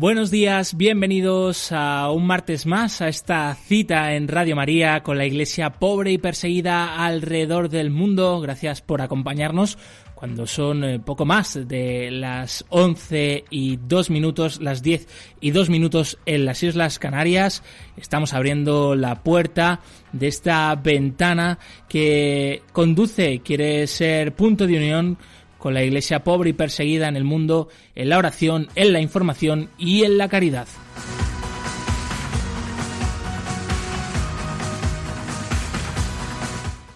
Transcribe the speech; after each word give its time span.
Buenos 0.00 0.30
días, 0.30 0.78
bienvenidos 0.78 1.72
a 1.72 2.10
un 2.10 2.26
martes 2.26 2.64
más 2.64 3.02
a 3.02 3.08
esta 3.08 3.54
cita 3.54 4.14
en 4.14 4.28
Radio 4.28 4.56
María 4.56 5.02
con 5.02 5.18
la 5.18 5.26
Iglesia 5.26 5.74
pobre 5.74 6.10
y 6.10 6.16
perseguida 6.16 7.04
alrededor 7.04 7.68
del 7.68 7.90
mundo. 7.90 8.40
Gracias 8.40 8.80
por 8.80 9.02
acompañarnos 9.02 9.76
cuando 10.14 10.46
son 10.46 10.84
eh, 10.84 11.00
poco 11.00 11.26
más 11.26 11.68
de 11.68 12.10
las 12.10 12.64
11 12.70 13.44
y 13.50 13.76
2 13.76 14.08
minutos, 14.08 14.62
las 14.62 14.82
10 14.82 15.06
y 15.38 15.50
2 15.50 15.68
minutos 15.68 16.18
en 16.24 16.46
las 16.46 16.62
Islas 16.62 16.98
Canarias. 16.98 17.62
Estamos 17.98 18.32
abriendo 18.32 18.94
la 18.94 19.22
puerta 19.22 19.80
de 20.14 20.28
esta 20.28 20.74
ventana 20.76 21.58
que 21.90 22.62
conduce, 22.72 23.40
quiere 23.40 23.86
ser 23.86 24.34
punto 24.34 24.66
de 24.66 24.76
unión 24.78 25.18
con 25.60 25.74
la 25.74 25.84
iglesia 25.84 26.24
pobre 26.24 26.50
y 26.50 26.54
perseguida 26.54 27.06
en 27.06 27.16
el 27.16 27.24
mundo, 27.24 27.68
en 27.94 28.08
la 28.08 28.18
oración, 28.18 28.68
en 28.74 28.92
la 28.92 29.00
información 29.00 29.68
y 29.78 30.02
en 30.02 30.18
la 30.18 30.28
caridad. 30.28 30.66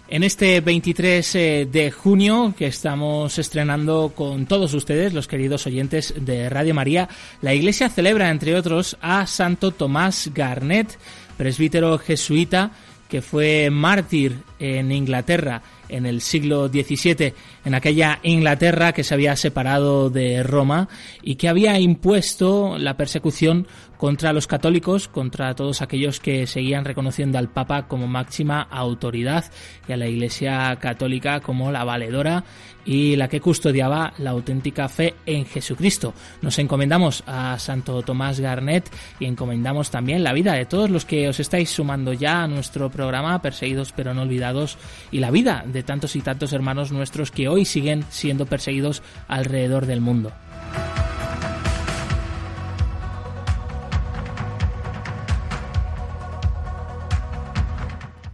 En 0.07 0.23
este 0.23 0.61
23 0.61 1.35
eh, 1.35 1.67
de 1.69 1.91
junio 1.91 2.53
que 2.57 2.67
estamos 2.67 3.37
estrenando 3.37 4.13
con 4.15 4.45
todos 4.45 4.73
ustedes, 4.73 5.13
los 5.13 5.27
queridos 5.27 5.67
oyentes 5.67 6.13
de 6.17 6.49
Radio 6.49 6.73
María, 6.73 7.09
la 7.41 7.53
Iglesia 7.53 7.89
celebra, 7.89 8.29
entre 8.29 8.55
otros, 8.55 8.97
a 9.01 9.27
Santo 9.27 9.71
Tomás 9.71 10.31
Garnet, 10.33 10.97
presbítero 11.37 11.97
jesuita 11.97 12.71
que 13.09 13.21
fue 13.21 13.69
mártir 13.69 14.37
en 14.59 14.91
Inglaterra 14.91 15.61
en 15.89 16.05
el 16.05 16.21
siglo 16.21 16.67
XVII, 16.67 17.33
en 17.65 17.75
aquella 17.75 18.19
Inglaterra 18.23 18.93
que 18.93 19.03
se 19.03 19.13
había 19.13 19.35
separado 19.35 20.09
de 20.09 20.43
Roma 20.43 20.89
y 21.21 21.35
que 21.35 21.49
había 21.49 21.79
impuesto 21.79 22.77
la 22.77 22.97
persecución 22.97 23.67
contra 24.05 24.33
los 24.33 24.45
católicos, 24.45 25.07
contra 25.07 25.55
todos 25.55 25.81
aquellos 25.81 26.19
que 26.19 26.45
seguían 26.45 26.85
reconociendo 26.85 27.39
al 27.39 27.49
Papa 27.49 27.87
como 27.87 28.05
máxima 28.05 28.61
autoridad 28.61 29.45
y 29.87 29.93
a 29.93 29.97
la 29.97 30.05
Iglesia 30.05 30.75
católica 30.79 31.39
como 31.39 31.71
la 31.71 31.83
valedora 31.83 32.43
y 32.85 33.15
la 33.15 33.27
que 33.27 33.41
custodiaba 33.41 34.13
la 34.19 34.29
auténtica 34.29 34.87
fe 34.89 35.15
en 35.25 35.47
Jesucristo. 35.47 36.13
Nos 36.43 36.59
encomendamos 36.59 37.23
a 37.25 37.57
Santo 37.57 38.03
Tomás 38.03 38.39
Garnet 38.39 38.91
y 39.19 39.25
encomendamos 39.25 39.89
también 39.89 40.23
la 40.23 40.33
vida 40.33 40.53
de 40.53 40.67
todos 40.67 40.91
los 40.91 41.03
que 41.03 41.27
os 41.27 41.39
estáis 41.39 41.71
sumando 41.71 42.13
ya 42.13 42.43
a 42.43 42.47
nuestro 42.47 42.91
programa 42.91 43.41
Perseguidos 43.41 43.91
pero 43.91 44.13
no 44.13 44.21
olvidados 44.21 44.77
y 45.09 45.17
la 45.17 45.31
vida 45.31 45.63
de 45.65 45.81
tantos 45.81 46.15
y 46.15 46.21
tantos 46.21 46.53
hermanos 46.53 46.91
nuestros 46.91 47.31
que 47.31 47.47
hoy 47.47 47.65
siguen 47.65 48.05
siendo 48.09 48.45
perseguidos 48.45 49.01
alrededor 49.27 49.87
del 49.87 50.01
mundo. 50.01 50.31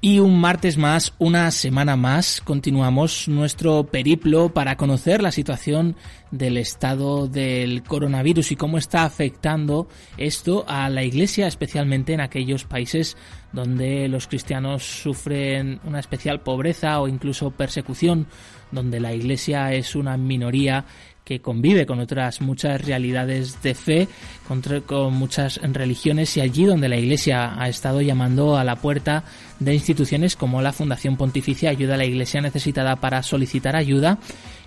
Y 0.04 0.18
un 0.18 0.40
martes 0.40 0.80
más, 0.80 1.14
una 1.20 1.52
semana 1.52 1.96
más, 1.96 2.42
continuamos 2.42 3.28
nuestro 3.28 3.84
periplo 3.84 4.52
para 4.52 4.76
conocer 4.76 5.22
la 5.22 5.32
situación 5.32 5.96
del 6.32 6.58
estado 6.58 7.28
del 7.28 7.84
coronavirus 7.84 8.52
y 8.52 8.56
cómo 8.56 8.80
está 8.80 9.04
afectando 9.04 9.88
esto 10.18 10.66
a 10.68 10.90
la 10.90 11.04
Iglesia, 11.04 11.46
especialmente 11.46 12.14
en 12.14 12.22
aquellos 12.22 12.64
países 12.64 13.16
donde 13.54 14.08
los 14.08 14.26
cristianos 14.26 14.82
sufren 14.82 15.80
una 15.84 16.00
especial 16.00 16.42
pobreza 16.42 17.00
o 17.00 17.08
incluso 17.08 17.52
persecución, 17.52 18.26
donde 18.72 19.00
la 19.00 19.14
Iglesia 19.14 19.72
es 19.74 19.96
una 19.96 20.18
minoría 20.18 20.86
que 21.24 21.40
convive 21.40 21.86
con 21.86 22.00
otras 22.00 22.42
muchas 22.42 22.84
realidades 22.84 23.62
de 23.62 23.76
fe, 23.76 24.08
con, 24.48 25.14
muchas 25.14 25.58
religiones 25.62 26.36
y 26.38 26.42
allí 26.42 26.66
donde 26.66 26.90
la 26.90 26.98
Iglesia 26.98 27.62
ha 27.62 27.70
estado 27.70 28.02
llamando 28.02 28.58
a 28.58 28.64
la 28.64 28.76
puerta 28.76 29.24
de 29.60 29.74
instituciones 29.74 30.36
como 30.36 30.62
la 30.62 30.74
Fundación 30.74 31.18
Pontificia 31.18 31.70
Ayuda 31.70 31.96
a 31.96 31.98
la 31.98 32.06
Iglesia 32.06 32.42
Necesitada 32.42 32.96
para 32.96 33.24
solicitar 33.24 33.76
ayuda 33.76 34.18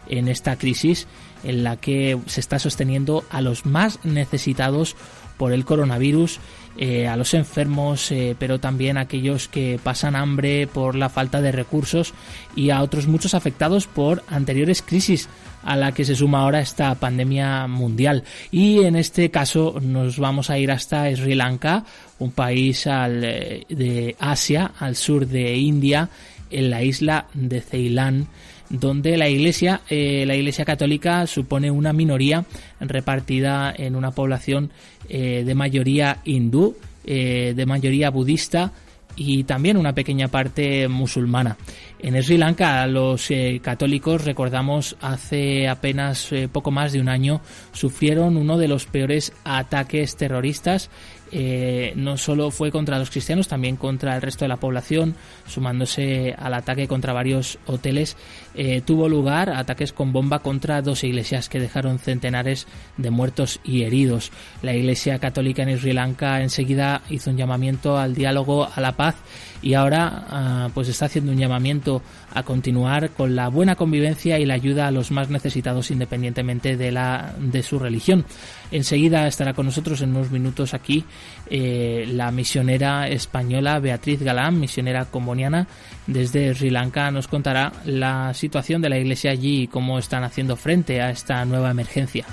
en 0.08 0.28
esta 0.28 0.56
crisis 0.56 1.06
en 1.42 1.64
la 1.64 1.76
que 1.76 2.18
se 2.26 2.40
está 2.40 2.58
sosteniendo 2.58 3.24
a 3.30 3.40
los 3.40 3.66
más 3.66 4.04
necesitados 4.04 4.96
por 5.36 5.52
el 5.52 5.64
coronavirus, 5.64 6.38
eh, 6.76 7.06
a 7.06 7.16
los 7.16 7.34
enfermos, 7.34 8.10
eh, 8.10 8.34
pero 8.38 8.58
también 8.58 8.98
a 8.98 9.02
aquellos 9.02 9.48
que 9.48 9.78
pasan 9.82 10.16
hambre 10.16 10.66
por 10.66 10.96
la 10.96 11.08
falta 11.08 11.40
de 11.40 11.52
recursos 11.52 12.14
y 12.56 12.70
a 12.70 12.82
otros 12.82 13.06
muchos 13.06 13.34
afectados 13.34 13.86
por 13.86 14.24
anteriores 14.28 14.82
crisis 14.82 15.28
a 15.62 15.76
la 15.76 15.92
que 15.92 16.04
se 16.04 16.14
suma 16.14 16.40
ahora 16.40 16.60
esta 16.60 16.94
pandemia 16.96 17.66
mundial. 17.66 18.24
Y 18.50 18.82
en 18.82 18.96
este 18.96 19.30
caso 19.30 19.78
nos 19.80 20.18
vamos 20.18 20.50
a 20.50 20.58
ir 20.58 20.70
hasta 20.70 21.14
Sri 21.14 21.34
Lanka, 21.34 21.84
un 22.18 22.32
país 22.32 22.86
al, 22.86 23.22
eh, 23.24 23.64
de 23.68 24.16
Asia, 24.18 24.72
al 24.78 24.96
sur 24.96 25.26
de 25.26 25.56
India, 25.56 26.08
en 26.50 26.70
la 26.70 26.82
isla 26.82 27.26
de 27.34 27.60
Ceilán 27.60 28.28
donde 28.70 29.16
la 29.16 29.28
iglesia, 29.28 29.82
eh, 29.88 30.24
la 30.26 30.34
iglesia 30.34 30.64
católica 30.64 31.26
supone 31.26 31.70
una 31.70 31.92
minoría 31.92 32.44
repartida 32.80 33.72
en 33.76 33.94
una 33.94 34.10
población 34.10 34.70
eh, 35.08 35.42
de 35.44 35.54
mayoría 35.54 36.18
hindú, 36.24 36.76
de 37.04 37.66
mayoría 37.66 38.08
budista 38.08 38.72
y 39.16 39.44
también 39.44 39.76
una 39.76 39.94
pequeña 39.94 40.28
parte 40.28 40.88
musulmana. 40.88 41.56
En 41.98 42.20
Sri 42.22 42.36
Lanka 42.36 42.86
los 42.86 43.30
eh, 43.30 43.60
católicos, 43.62 44.24
recordamos, 44.24 44.96
hace 45.00 45.68
apenas 45.68 46.32
eh, 46.32 46.48
poco 46.50 46.70
más 46.70 46.92
de 46.92 47.00
un 47.00 47.08
año 47.08 47.40
sufrieron 47.72 48.36
uno 48.36 48.58
de 48.58 48.68
los 48.68 48.86
peores 48.86 49.32
ataques 49.44 50.16
terroristas 50.16 50.90
eh, 51.32 51.92
no 51.96 52.16
solo 52.16 52.50
fue 52.50 52.70
contra 52.70 52.98
los 52.98 53.10
cristianos, 53.10 53.48
también 53.48 53.76
contra 53.76 54.14
el 54.14 54.22
resto 54.22 54.44
de 54.44 54.48
la 54.48 54.56
población, 54.56 55.14
sumándose 55.46 56.34
al 56.38 56.54
ataque 56.54 56.86
contra 56.86 57.12
varios 57.12 57.58
hoteles. 57.66 58.16
Eh, 58.54 58.82
tuvo 58.84 59.08
lugar 59.08 59.50
ataques 59.50 59.92
con 59.92 60.12
bomba 60.12 60.40
contra 60.40 60.82
dos 60.82 61.02
iglesias 61.04 61.48
que 61.48 61.60
dejaron 61.60 61.98
centenares 61.98 62.66
de 62.96 63.10
muertos 63.10 63.60
y 63.64 63.82
heridos. 63.82 64.30
La 64.62 64.74
Iglesia 64.74 65.18
Católica 65.18 65.62
en 65.62 65.78
Sri 65.78 65.92
Lanka 65.92 66.40
enseguida 66.40 67.02
hizo 67.10 67.30
un 67.30 67.36
llamamiento 67.36 67.98
al 67.98 68.14
diálogo, 68.14 68.68
a 68.72 68.80
la 68.80 68.92
paz 68.92 69.16
y 69.62 69.74
ahora 69.74 70.26
ah, 70.28 70.68
pues 70.74 70.88
está 70.88 71.06
haciendo 71.06 71.32
un 71.32 71.38
llamamiento 71.38 72.02
a 72.32 72.42
continuar 72.42 73.10
con 73.10 73.34
la 73.34 73.48
buena 73.48 73.76
convivencia 73.76 74.38
y 74.38 74.44
la 74.44 74.54
ayuda 74.54 74.88
a 74.88 74.90
los 74.90 75.10
más 75.10 75.30
necesitados 75.30 75.90
independientemente 75.90 76.76
de 76.76 76.92
la 76.92 77.34
de 77.38 77.62
su 77.62 77.78
religión. 77.78 78.24
Enseguida 78.70 79.26
estará 79.26 79.54
con 79.54 79.66
nosotros 79.66 80.02
en 80.02 80.10
unos 80.10 80.30
minutos 80.30 80.74
aquí 80.74 81.04
eh, 81.50 82.04
la 82.08 82.30
misionera 82.30 83.08
española 83.08 83.78
Beatriz 83.78 84.22
Galán, 84.22 84.60
misionera 84.60 85.04
comboniana 85.06 85.66
desde 86.06 86.54
Sri 86.54 86.70
Lanka, 86.70 87.10
nos 87.10 87.28
contará 87.28 87.72
la 87.84 88.32
situación 88.34 88.80
de 88.82 88.88
la 88.88 88.98
iglesia 88.98 89.30
allí 89.30 89.62
y 89.62 89.66
cómo 89.66 89.98
están 89.98 90.24
haciendo 90.24 90.56
frente 90.56 91.00
a 91.00 91.10
esta 91.10 91.44
nueva 91.44 91.70
emergencia. 91.70 92.24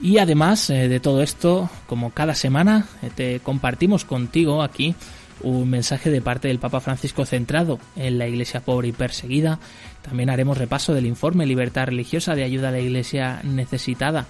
Y 0.00 0.18
además 0.18 0.70
eh, 0.70 0.88
de 0.88 1.00
todo 1.00 1.22
esto, 1.22 1.68
como 1.86 2.10
cada 2.10 2.34
semana, 2.34 2.86
eh, 3.02 3.10
te 3.14 3.40
compartimos 3.40 4.04
contigo 4.04 4.62
aquí 4.62 4.94
un 5.42 5.68
mensaje 5.70 6.10
de 6.10 6.20
parte 6.20 6.48
del 6.48 6.58
Papa 6.58 6.80
Francisco 6.80 7.24
centrado 7.24 7.78
en 7.96 8.18
la 8.18 8.26
Iglesia 8.26 8.60
pobre 8.60 8.88
y 8.88 8.92
perseguida. 8.92 9.58
También 10.02 10.30
haremos 10.30 10.58
repaso 10.58 10.94
del 10.94 11.06
informe 11.06 11.46
Libertad 11.46 11.86
Religiosa 11.86 12.34
de 12.34 12.44
Ayuda 12.44 12.68
a 12.68 12.72
la 12.72 12.80
Iglesia 12.80 13.40
Necesitada 13.44 14.26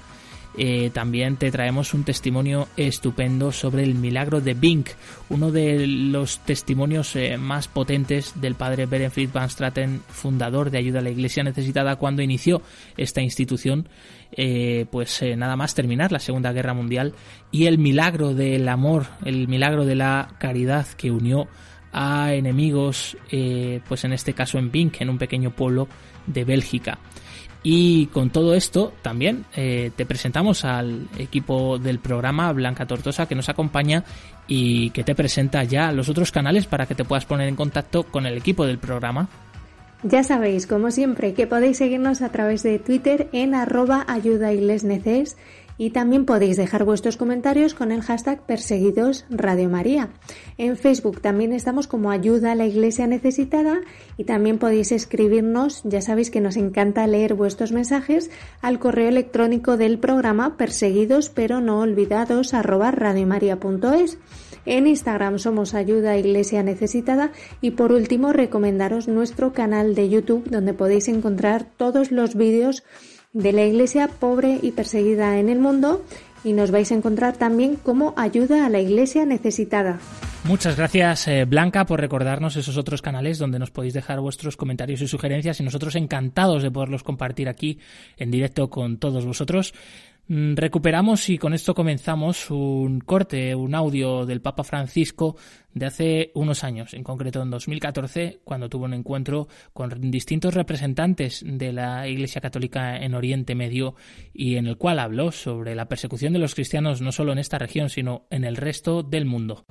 eh, 0.60 0.90
también 0.92 1.36
te 1.36 1.52
traemos 1.52 1.94
un 1.94 2.02
testimonio 2.02 2.66
estupendo 2.76 3.52
sobre 3.52 3.84
el 3.84 3.94
milagro 3.94 4.40
de 4.40 4.54
Bink, 4.54 4.88
uno 5.28 5.52
de 5.52 5.86
los 5.86 6.40
testimonios 6.40 7.14
eh, 7.14 7.38
más 7.38 7.68
potentes 7.68 8.40
del 8.40 8.56
padre 8.56 8.86
Berenfried 8.86 9.30
Van 9.32 9.48
Straten, 9.48 10.02
fundador 10.08 10.70
de 10.70 10.78
Ayuda 10.78 10.98
a 10.98 11.02
la 11.02 11.10
Iglesia 11.10 11.44
Necesitada 11.44 11.94
cuando 11.94 12.22
inició 12.22 12.60
esta 12.96 13.20
institución, 13.20 13.88
eh, 14.32 14.86
pues 14.90 15.22
nada 15.36 15.54
más 15.54 15.76
terminar 15.76 16.10
la 16.10 16.18
Segunda 16.18 16.52
Guerra 16.52 16.74
Mundial 16.74 17.14
y 17.52 17.66
el 17.66 17.78
milagro 17.78 18.34
del 18.34 18.68
amor, 18.68 19.06
el 19.24 19.46
milagro 19.46 19.84
de 19.84 19.94
la 19.94 20.34
caridad 20.40 20.88
que 20.88 21.12
unió 21.12 21.46
a 21.92 22.34
enemigos, 22.34 23.16
pues 23.88 24.04
en 24.04 24.12
este 24.12 24.34
caso 24.34 24.58
en 24.58 24.70
Bink, 24.70 25.00
en 25.00 25.08
un 25.08 25.18
pequeño 25.18 25.52
pueblo 25.52 25.88
de 26.26 26.44
Bélgica. 26.44 26.98
Y 27.62 28.06
con 28.06 28.30
todo 28.30 28.54
esto 28.54 28.92
también 29.02 29.44
eh, 29.56 29.90
te 29.96 30.06
presentamos 30.06 30.64
al 30.64 31.08
equipo 31.18 31.78
del 31.78 31.98
programa 31.98 32.52
Blanca 32.52 32.86
Tortosa 32.86 33.26
que 33.26 33.34
nos 33.34 33.48
acompaña 33.48 34.04
y 34.46 34.90
que 34.90 35.04
te 35.04 35.14
presenta 35.14 35.64
ya 35.64 35.90
los 35.92 36.08
otros 36.08 36.30
canales 36.30 36.66
para 36.66 36.86
que 36.86 36.94
te 36.94 37.04
puedas 37.04 37.26
poner 37.26 37.48
en 37.48 37.56
contacto 37.56 38.04
con 38.04 38.26
el 38.26 38.36
equipo 38.38 38.64
del 38.64 38.78
programa. 38.78 39.28
Ya 40.04 40.22
sabéis, 40.22 40.68
como 40.68 40.92
siempre, 40.92 41.34
que 41.34 41.48
podéis 41.48 41.78
seguirnos 41.78 42.22
a 42.22 42.30
través 42.30 42.62
de 42.62 42.78
Twitter 42.78 43.28
en 43.32 43.54
arroba 43.54 44.04
ayuda 44.06 44.52
también 45.90 46.24
podéis 46.24 46.56
dejar 46.56 46.84
vuestros 46.84 47.16
comentarios 47.16 47.72
con 47.72 47.92
el 47.92 48.02
hashtag 48.02 48.44
Perseguidos 48.44 49.24
Radio 49.30 49.68
María. 49.68 50.10
En 50.58 50.76
Facebook 50.76 51.20
también 51.20 51.52
estamos 51.52 51.86
como 51.86 52.10
Ayuda 52.10 52.52
a 52.52 52.54
la 52.56 52.66
Iglesia 52.66 53.06
Necesitada 53.06 53.80
y 54.16 54.24
también 54.24 54.58
podéis 54.58 54.90
escribirnos, 54.90 55.82
ya 55.84 56.00
sabéis 56.00 56.30
que 56.30 56.40
nos 56.40 56.56
encanta 56.56 57.06
leer 57.06 57.34
vuestros 57.34 57.72
mensajes, 57.72 58.30
al 58.60 58.78
correo 58.78 59.08
electrónico 59.08 59.76
del 59.76 59.98
programa 59.98 60.56
perseguidos 60.56 61.30
pero 61.30 61.60
no 61.60 61.80
olvidados 61.80 62.54
arroba 62.54 62.90
radiomaria.es. 62.90 64.18
En 64.66 64.86
Instagram 64.86 65.38
somos 65.38 65.74
Ayuda 65.74 66.10
a 66.10 66.18
Iglesia 66.18 66.62
Necesitada 66.62 67.32
y 67.60 67.70
por 67.70 67.92
último 67.92 68.32
recomendaros 68.32 69.08
nuestro 69.08 69.52
canal 69.52 69.94
de 69.94 70.08
YouTube 70.10 70.50
donde 70.50 70.74
podéis 70.74 71.08
encontrar 71.08 71.66
todos 71.76 72.10
los 72.10 72.34
vídeos 72.34 72.84
de 73.32 73.52
la 73.52 73.64
Iglesia 73.64 74.08
pobre 74.08 74.58
y 74.62 74.72
perseguida 74.72 75.38
en 75.38 75.48
el 75.48 75.58
mundo 75.58 76.04
y 76.44 76.52
nos 76.52 76.70
vais 76.70 76.90
a 76.92 76.94
encontrar 76.94 77.36
también 77.36 77.76
como 77.76 78.14
ayuda 78.16 78.64
a 78.64 78.68
la 78.68 78.80
Iglesia 78.80 79.24
necesitada. 79.26 79.98
Muchas 80.44 80.76
gracias 80.76 81.28
eh, 81.28 81.44
Blanca 81.44 81.84
por 81.84 82.00
recordarnos 82.00 82.56
esos 82.56 82.76
otros 82.76 83.02
canales 83.02 83.38
donde 83.38 83.58
nos 83.58 83.70
podéis 83.70 83.92
dejar 83.92 84.20
vuestros 84.20 84.56
comentarios 84.56 85.00
y 85.02 85.08
sugerencias 85.08 85.60
y 85.60 85.64
nosotros 85.64 85.96
encantados 85.96 86.62
de 86.62 86.70
poderlos 86.70 87.02
compartir 87.02 87.48
aquí 87.48 87.80
en 88.16 88.30
directo 88.30 88.70
con 88.70 88.98
todos 88.98 89.26
vosotros. 89.26 89.74
Mm, 90.28 90.56
recuperamos 90.56 91.30
y 91.30 91.38
con 91.38 91.54
esto 91.54 91.74
comenzamos 91.74 92.50
un 92.50 93.00
corte, 93.00 93.54
un 93.54 93.74
audio 93.74 94.26
del 94.26 94.42
Papa 94.42 94.62
Francisco 94.62 95.36
de 95.72 95.86
hace 95.86 96.32
unos 96.34 96.64
años, 96.64 96.92
en 96.92 97.02
concreto 97.02 97.40
en 97.40 97.50
2014, 97.50 98.40
cuando 98.44 98.68
tuvo 98.68 98.84
un 98.84 98.92
encuentro 98.92 99.48
con 99.72 99.88
distintos 100.10 100.52
representantes 100.52 101.42
de 101.46 101.72
la 101.72 102.06
Iglesia 102.08 102.42
Católica 102.42 102.98
en 102.98 103.14
Oriente 103.14 103.54
Medio 103.54 103.94
y 104.34 104.56
en 104.56 104.66
el 104.66 104.76
cual 104.76 104.98
habló 104.98 105.32
sobre 105.32 105.74
la 105.74 105.88
persecución 105.88 106.34
de 106.34 106.40
los 106.40 106.54
cristianos 106.54 107.00
no 107.00 107.10
solo 107.10 107.32
en 107.32 107.38
esta 107.38 107.56
región, 107.56 107.88
sino 107.88 108.26
en 108.28 108.44
el 108.44 108.56
resto 108.56 109.02
del 109.02 109.24
mundo. 109.24 109.64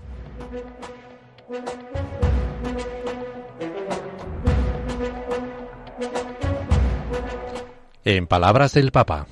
En 8.04 8.26
palabras 8.26 8.74
del 8.74 8.92
Papa. 8.92 9.28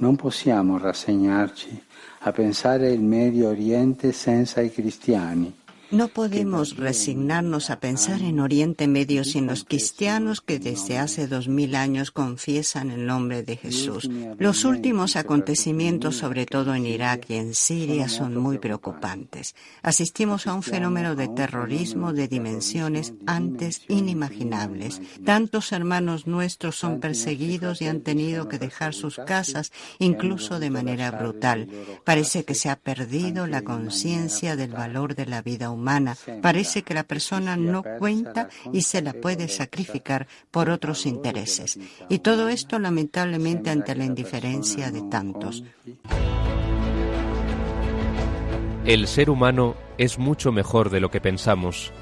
Non 0.00 0.16
possiamo 0.16 0.78
rassegnarci 0.78 1.84
a 2.20 2.32
pensare 2.32 2.90
il 2.90 3.02
Medio 3.02 3.48
Oriente 3.48 4.12
senza 4.12 4.62
i 4.62 4.70
cristiani 4.70 5.59
No 5.90 6.06
podemos 6.06 6.76
resignarnos 6.76 7.68
a 7.68 7.80
pensar 7.80 8.22
en 8.22 8.38
Oriente 8.38 8.86
Medio 8.86 9.24
sin 9.24 9.48
los 9.48 9.64
cristianos 9.64 10.40
que 10.40 10.60
desde 10.60 10.98
hace 10.98 11.26
dos 11.26 11.48
mil 11.48 11.74
años 11.74 12.12
confiesan 12.12 12.92
el 12.92 13.06
nombre 13.06 13.42
de 13.42 13.56
Jesús. 13.56 14.08
Los 14.38 14.64
últimos 14.64 15.16
acontecimientos, 15.16 16.14
sobre 16.14 16.46
todo 16.46 16.76
en 16.76 16.86
Irak 16.86 17.26
y 17.30 17.34
en 17.34 17.56
Siria, 17.56 18.08
son 18.08 18.36
muy 18.36 18.58
preocupantes. 18.58 19.56
Asistimos 19.82 20.46
a 20.46 20.54
un 20.54 20.62
fenómeno 20.62 21.16
de 21.16 21.26
terrorismo 21.26 22.12
de 22.12 22.28
dimensiones 22.28 23.12
antes 23.26 23.82
inimaginables. 23.88 25.02
Tantos 25.24 25.72
hermanos 25.72 26.28
nuestros 26.28 26.76
son 26.76 27.00
perseguidos 27.00 27.82
y 27.82 27.88
han 27.88 28.02
tenido 28.02 28.46
que 28.46 28.60
dejar 28.60 28.94
sus 28.94 29.16
casas, 29.26 29.72
incluso 29.98 30.60
de 30.60 30.70
manera 30.70 31.10
brutal. 31.10 31.68
Parece 32.04 32.44
que 32.44 32.54
se 32.54 32.70
ha 32.70 32.76
perdido 32.76 33.48
la 33.48 33.62
conciencia 33.62 34.54
del 34.54 34.70
valor 34.70 35.16
de 35.16 35.26
la 35.26 35.42
vida 35.42 35.70
humana 35.70 35.79
Parece 36.42 36.82
que 36.82 36.94
la 36.94 37.04
persona 37.04 37.56
no 37.56 37.82
cuenta 37.98 38.48
y 38.72 38.82
se 38.82 39.02
la 39.02 39.12
puede 39.12 39.48
sacrificar 39.48 40.26
por 40.50 40.70
otros 40.70 41.06
intereses. 41.06 41.78
Y 42.08 42.18
todo 42.18 42.48
esto 42.48 42.78
lamentablemente 42.78 43.70
ante 43.70 43.94
la 43.94 44.04
indiferencia 44.04 44.90
de 44.90 45.02
tantos. 45.02 45.64
El 48.84 49.06
ser 49.06 49.30
humano 49.30 49.76
es 49.98 50.18
mucho 50.18 50.52
mejor 50.52 50.90
de 50.90 51.00
lo 51.00 51.10
que 51.10 51.20
pensamos. 51.20 51.92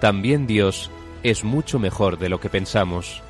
También 0.00 0.46
Dios 0.46 0.90
es 1.22 1.44
mucho 1.44 1.78
mejor 1.78 2.18
de 2.18 2.28
lo 2.28 2.40
que 2.40 2.48
pensamos. 2.48 3.22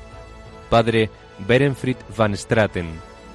Padre 0.69 1.09
Berenfried 1.47 1.97
van 2.15 2.35
Straten, 2.35 2.87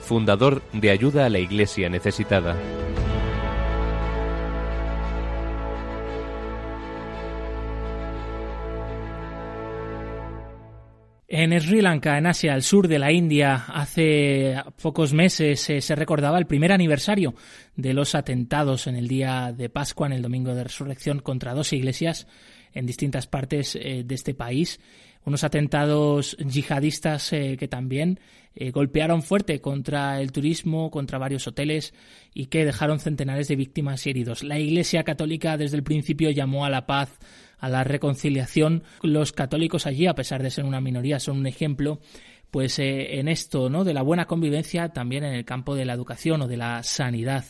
fundador 0.02 0.62
de 0.72 0.90
Ayuda 0.90 1.26
a 1.26 1.28
la 1.28 1.38
Iglesia 1.38 1.88
Necesitada. 1.88 2.56
En 11.28 11.60
Sri 11.60 11.82
Lanka, 11.82 12.18
en 12.18 12.26
Asia, 12.26 12.54
al 12.54 12.62
sur 12.62 12.86
de 12.86 13.00
la 13.00 13.10
India, 13.10 13.64
hace 13.66 14.54
pocos 14.80 15.12
meses 15.12 15.68
eh, 15.70 15.80
se 15.80 15.96
recordaba 15.96 16.38
el 16.38 16.46
primer 16.46 16.70
aniversario 16.70 17.34
de 17.74 17.94
los 17.94 18.14
atentados 18.14 18.86
en 18.86 18.94
el 18.94 19.08
día 19.08 19.52
de 19.52 19.68
Pascua, 19.68 20.06
en 20.06 20.12
el 20.12 20.22
domingo 20.22 20.54
de 20.54 20.62
resurrección, 20.62 21.18
contra 21.18 21.52
dos 21.52 21.72
iglesias 21.72 22.28
en 22.74 22.86
distintas 22.86 23.26
partes 23.26 23.74
eh, 23.74 24.04
de 24.06 24.14
este 24.14 24.34
país. 24.34 24.78
Unos 25.24 25.42
atentados 25.42 26.36
yihadistas 26.36 27.32
eh, 27.32 27.56
que 27.58 27.66
también 27.66 28.20
golpearon 28.72 29.22
fuerte 29.22 29.60
contra 29.60 30.18
el 30.18 30.32
turismo, 30.32 30.90
contra 30.90 31.18
varios 31.18 31.46
hoteles 31.46 31.92
y 32.32 32.46
que 32.46 32.64
dejaron 32.64 33.00
centenares 33.00 33.48
de 33.48 33.56
víctimas 33.56 34.06
y 34.06 34.10
heridos. 34.10 34.42
La 34.42 34.58
Iglesia 34.58 35.04
Católica 35.04 35.58
desde 35.58 35.76
el 35.76 35.82
principio 35.82 36.30
llamó 36.30 36.64
a 36.64 36.70
la 36.70 36.86
paz 36.86 37.18
a 37.58 37.68
la 37.68 37.84
reconciliación. 37.84 38.82
Los 39.02 39.32
católicos 39.32 39.86
allí, 39.86 40.06
a 40.06 40.14
pesar 40.14 40.42
de 40.42 40.50
ser 40.50 40.64
una 40.64 40.80
minoría, 40.80 41.18
son 41.18 41.38
un 41.38 41.46
ejemplo 41.46 42.00
pues 42.50 42.78
eh, 42.78 43.18
en 43.18 43.28
esto, 43.28 43.68
¿no? 43.68 43.84
De 43.84 43.92
la 43.92 44.02
buena 44.02 44.26
convivencia 44.26 44.88
también 44.90 45.24
en 45.24 45.34
el 45.34 45.44
campo 45.44 45.74
de 45.74 45.84
la 45.84 45.92
educación 45.92 46.42
o 46.42 46.48
de 46.48 46.56
la 46.56 46.82
sanidad. 46.82 47.44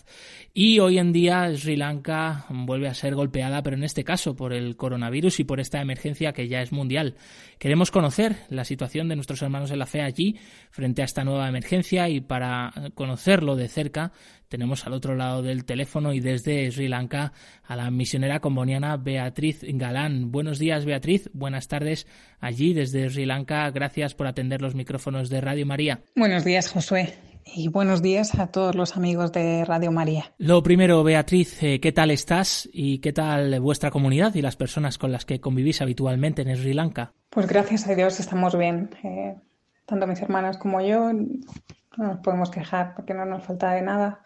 Y 0.52 0.80
hoy 0.80 0.98
en 0.98 1.12
día 1.12 1.54
Sri 1.56 1.76
Lanka 1.76 2.46
vuelve 2.48 2.88
a 2.88 2.94
ser 2.94 3.14
golpeada, 3.14 3.62
pero 3.62 3.76
en 3.76 3.84
este 3.84 4.04
caso 4.04 4.34
por 4.34 4.52
el 4.52 4.76
coronavirus 4.76 5.40
y 5.40 5.44
por 5.44 5.60
esta 5.60 5.80
emergencia 5.80 6.32
que 6.32 6.48
ya 6.48 6.62
es 6.62 6.72
mundial. 6.72 7.14
Queremos 7.58 7.90
conocer 7.90 8.36
la 8.48 8.64
situación 8.64 9.08
de 9.08 9.16
nuestros 9.16 9.42
hermanos 9.42 9.70
de 9.70 9.76
la 9.76 9.86
fe 9.86 10.00
allí 10.00 10.38
frente 10.70 11.02
a 11.02 11.04
esta 11.04 11.24
nueva 11.24 11.48
emergencia 11.48 12.08
y 12.08 12.20
para 12.20 12.72
conocerlo 12.94 13.54
de 13.54 13.68
cerca 13.68 14.12
tenemos 14.48 14.86
al 14.86 14.92
otro 14.92 15.14
lado 15.14 15.42
del 15.42 15.64
teléfono 15.64 16.12
y 16.12 16.20
desde 16.20 16.70
Sri 16.70 16.88
Lanka 16.88 17.32
a 17.64 17.76
la 17.76 17.90
misionera 17.90 18.40
comboniana 18.40 18.96
Beatriz 18.96 19.60
Galán. 19.62 20.30
Buenos 20.30 20.58
días 20.58 20.84
Beatriz, 20.84 21.30
buenas 21.32 21.68
tardes 21.68 22.06
allí 22.40 22.74
desde 22.74 23.08
Sri 23.10 23.26
Lanka. 23.26 23.70
Gracias 23.70 24.14
por 24.14 24.26
atender 24.26 24.62
los 24.62 24.74
micrófonos 24.74 25.28
de 25.28 25.40
Radio 25.40 25.66
María. 25.66 26.00
Buenos 26.14 26.44
días 26.44 26.70
Josué 26.70 27.14
y 27.44 27.68
buenos 27.68 28.02
días 28.02 28.38
a 28.38 28.48
todos 28.48 28.74
los 28.74 28.96
amigos 28.96 29.32
de 29.32 29.64
Radio 29.64 29.92
María. 29.92 30.32
Lo 30.38 30.62
primero, 30.62 31.02
Beatriz, 31.04 31.62
eh, 31.62 31.80
¿qué 31.80 31.92
tal 31.92 32.10
estás 32.10 32.68
y 32.72 32.98
qué 32.98 33.12
tal 33.12 33.60
vuestra 33.60 33.90
comunidad 33.90 34.34
y 34.34 34.42
las 34.42 34.56
personas 34.56 34.98
con 34.98 35.12
las 35.12 35.24
que 35.24 35.40
convivís 35.40 35.80
habitualmente 35.80 36.42
en 36.42 36.56
Sri 36.56 36.72
Lanka? 36.72 37.12
Pues 37.30 37.46
gracias 37.46 37.86
a 37.86 37.94
Dios 37.94 38.18
estamos 38.20 38.58
bien. 38.58 38.90
Eh, 39.04 39.36
tanto 39.86 40.06
mis 40.06 40.20
hermanas 40.20 40.58
como 40.58 40.80
yo 40.80 41.10
no 41.96 42.06
nos 42.06 42.18
podemos 42.18 42.50
quejar 42.50 42.94
porque 42.94 43.14
no 43.14 43.24
nos 43.24 43.44
falta 43.44 43.72
de 43.72 43.82
nada 43.82 44.22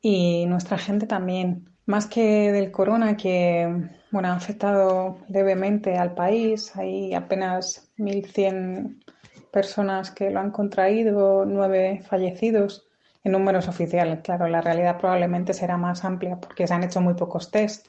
y 0.00 0.46
nuestra 0.46 0.78
gente 0.78 1.06
también. 1.06 1.68
Más 1.86 2.06
que 2.06 2.52
del 2.52 2.70
corona 2.70 3.16
que 3.16 3.90
bueno, 4.10 4.28
ha 4.28 4.34
afectado 4.34 5.18
levemente 5.28 5.96
al 5.96 6.14
país, 6.14 6.76
hay 6.76 7.14
apenas 7.14 7.90
1.100 7.96 9.04
personas 9.52 10.10
que 10.10 10.30
lo 10.30 10.40
han 10.40 10.50
contraído, 10.50 11.44
nueve 11.44 12.02
fallecidos 12.08 12.86
en 13.24 13.32
números 13.32 13.68
oficiales. 13.68 14.20
Claro, 14.22 14.48
la 14.48 14.60
realidad 14.60 14.98
probablemente 14.98 15.54
será 15.54 15.76
más 15.76 16.04
amplia 16.04 16.36
porque 16.40 16.66
se 16.66 16.74
han 16.74 16.84
hecho 16.84 17.00
muy 17.00 17.14
pocos 17.14 17.50
test, 17.50 17.88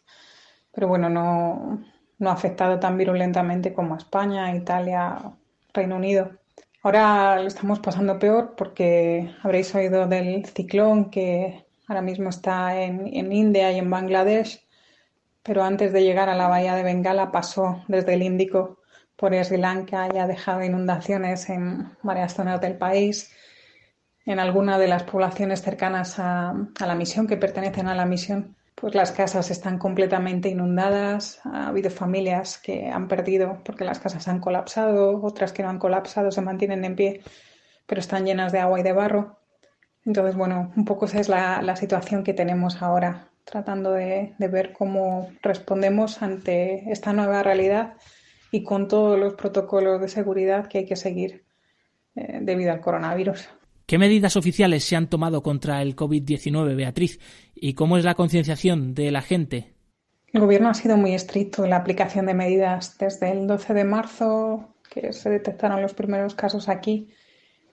pero 0.72 0.88
bueno, 0.88 1.10
no, 1.10 1.84
no 2.20 2.30
ha 2.30 2.34
afectado 2.34 2.80
tan 2.80 2.98
virulentamente 2.98 3.74
como 3.74 3.96
España, 3.96 4.56
Italia, 4.56 5.18
Reino 5.74 5.96
Unido. 5.96 6.32
Ahora 6.84 7.40
lo 7.40 7.48
estamos 7.48 7.80
pasando 7.80 8.18
peor 8.18 8.56
porque 8.58 9.36
habréis 9.44 9.74
oído 9.76 10.08
del 10.08 10.46
ciclón 10.46 11.12
que 11.12 11.66
ahora 11.88 12.02
mismo 12.02 12.30
está 12.30 12.82
en, 12.82 13.08
en 13.14 13.32
India 13.32 13.72
y 13.72 13.78
en 13.78 13.90
Bangladesh, 13.90 14.66
pero 15.44 15.64
antes 15.64 15.94
de 15.94 16.04
llegar 16.04 16.30
a 16.30 16.36
la 16.36 16.48
bahía 16.48 16.76
de 16.76 16.84
Bengala 16.84 17.32
pasó 17.32 17.84
desde 17.88 18.16
el 18.16 18.24
Índico 18.24 18.80
por 19.16 19.36
Sri 19.46 19.58
Lanka 19.58 20.10
y 20.12 20.18
ha 20.18 20.26
dejado 20.26 20.64
inundaciones 20.64 21.48
en 21.50 21.92
varias 22.02 22.34
zonas 22.34 22.60
del 22.60 22.78
país. 22.78 23.32
en 24.26 24.40
alguna 24.40 24.78
de 24.80 24.88
las 24.88 25.04
poblaciones 25.04 25.62
cercanas 25.62 26.18
a, 26.20 26.54
la 26.80 26.96
misión, 26.96 27.28
que 27.28 27.38
pertenecen 27.38 27.88
a 27.88 27.96
la 27.96 28.06
misión, 28.06 28.56
pues 28.82 28.96
las 28.96 29.12
casas 29.12 29.52
están 29.52 29.78
completamente 29.78 30.50
inundadas. 30.50 31.40
Ha 31.44 31.68
habido 31.68 31.92
familias 31.92 32.58
que 32.58 32.90
han 32.90 33.08
perdido 33.08 33.62
porque 33.64 33.86
las 33.86 34.00
casas 34.00 34.28
han 34.28 34.40
colapsado, 34.40 35.22
otras 35.22 35.54
que 35.54 35.62
no 35.62 35.70
han 35.70 35.78
colapsado 35.78 36.32
se 36.32 36.42
mantienen 36.42 36.84
en 36.84 36.96
pie, 36.96 37.22
pero 37.86 38.02
están 38.02 38.26
llenas 38.26 38.52
de 38.52 38.58
agua 38.58 38.80
y 38.80 38.84
de 38.84 38.92
barro. 38.92 39.38
Entonces, 40.04 40.36
bueno, 40.36 40.74
un 40.76 40.86
poco 40.86 41.06
esa 41.06 41.20
es 41.20 41.30
la, 41.30 41.76
situación 41.76 42.24
que 42.24 42.34
tenemos 42.34 42.82
ahora, 42.82 43.28
tratando 43.46 43.92
de, 43.92 44.34
ver 44.40 44.74
cómo 44.74 45.30
respondemos 45.44 46.24
ante 46.24 46.92
esta 46.92 47.14
nueva 47.14 47.44
realidad 47.44 47.94
y 48.50 48.64
con 48.64 48.88
todos 48.88 49.20
los 49.20 49.36
protocolos 49.36 50.02
de 50.02 50.08
seguridad 50.08 50.66
que 50.66 50.80
hay 50.80 50.86
que 50.88 50.96
seguir 50.96 51.46
eh, 52.16 52.40
debido 52.42 52.72
al 52.72 52.82
coronavirus. 52.82 53.48
¿Qué 53.92 53.98
medidas 53.98 54.38
oficiales 54.38 54.86
se 54.86 54.96
han 54.96 55.08
tomado 55.10 55.44
contra 55.44 55.82
el 55.82 55.98
COVID-19, 55.98 56.78
Beatriz? 56.78 57.20
¿Y 57.54 57.74
cómo 57.74 57.98
es 57.98 58.06
la 58.06 58.16
concienciación 58.16 58.94
de 58.94 59.12
la 59.12 59.22
gente? 59.22 59.74
El 60.32 60.40
gobierno 60.40 60.70
ha 60.70 60.74
sido 60.74 60.96
muy 60.96 61.14
estricto 61.14 61.66
en 61.66 61.72
la 61.72 61.76
aplicación 61.76 62.26
de 62.26 62.34
medidas. 62.34 62.98
Desde 62.98 63.32
el 63.32 63.48
12 63.48 63.74
de 63.74 63.84
marzo, 63.84 64.76
que 64.90 65.12
se 65.12 65.30
detectaron 65.30 65.82
los 65.82 65.94
primeros 65.94 66.36
casos 66.36 66.70
aquí, 66.70 67.10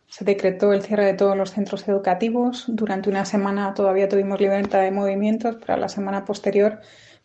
se 0.09 0.25
decretó 0.25 0.73
el 0.73 0.83
cierre 0.83 1.05
de 1.05 1.15
todos 1.15 1.37
los 1.37 1.53
centros 1.53 1.87
educativos. 1.87 2.65
Durante 2.67 3.09
una 3.09 3.25
semana 3.25 3.73
todavía 3.73 4.09
tuvimos 4.09 4.41
libertad 4.41 4.83
de 4.83 4.91
movimientos, 4.91 5.59
pero 5.65 5.79
la 5.79 5.89
semana 5.89 6.25
posterior 6.25 6.81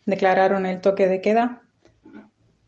declararon 0.06 0.66
el 0.66 0.80
toque 0.80 1.08
de 1.08 1.20
queda. 1.20 1.62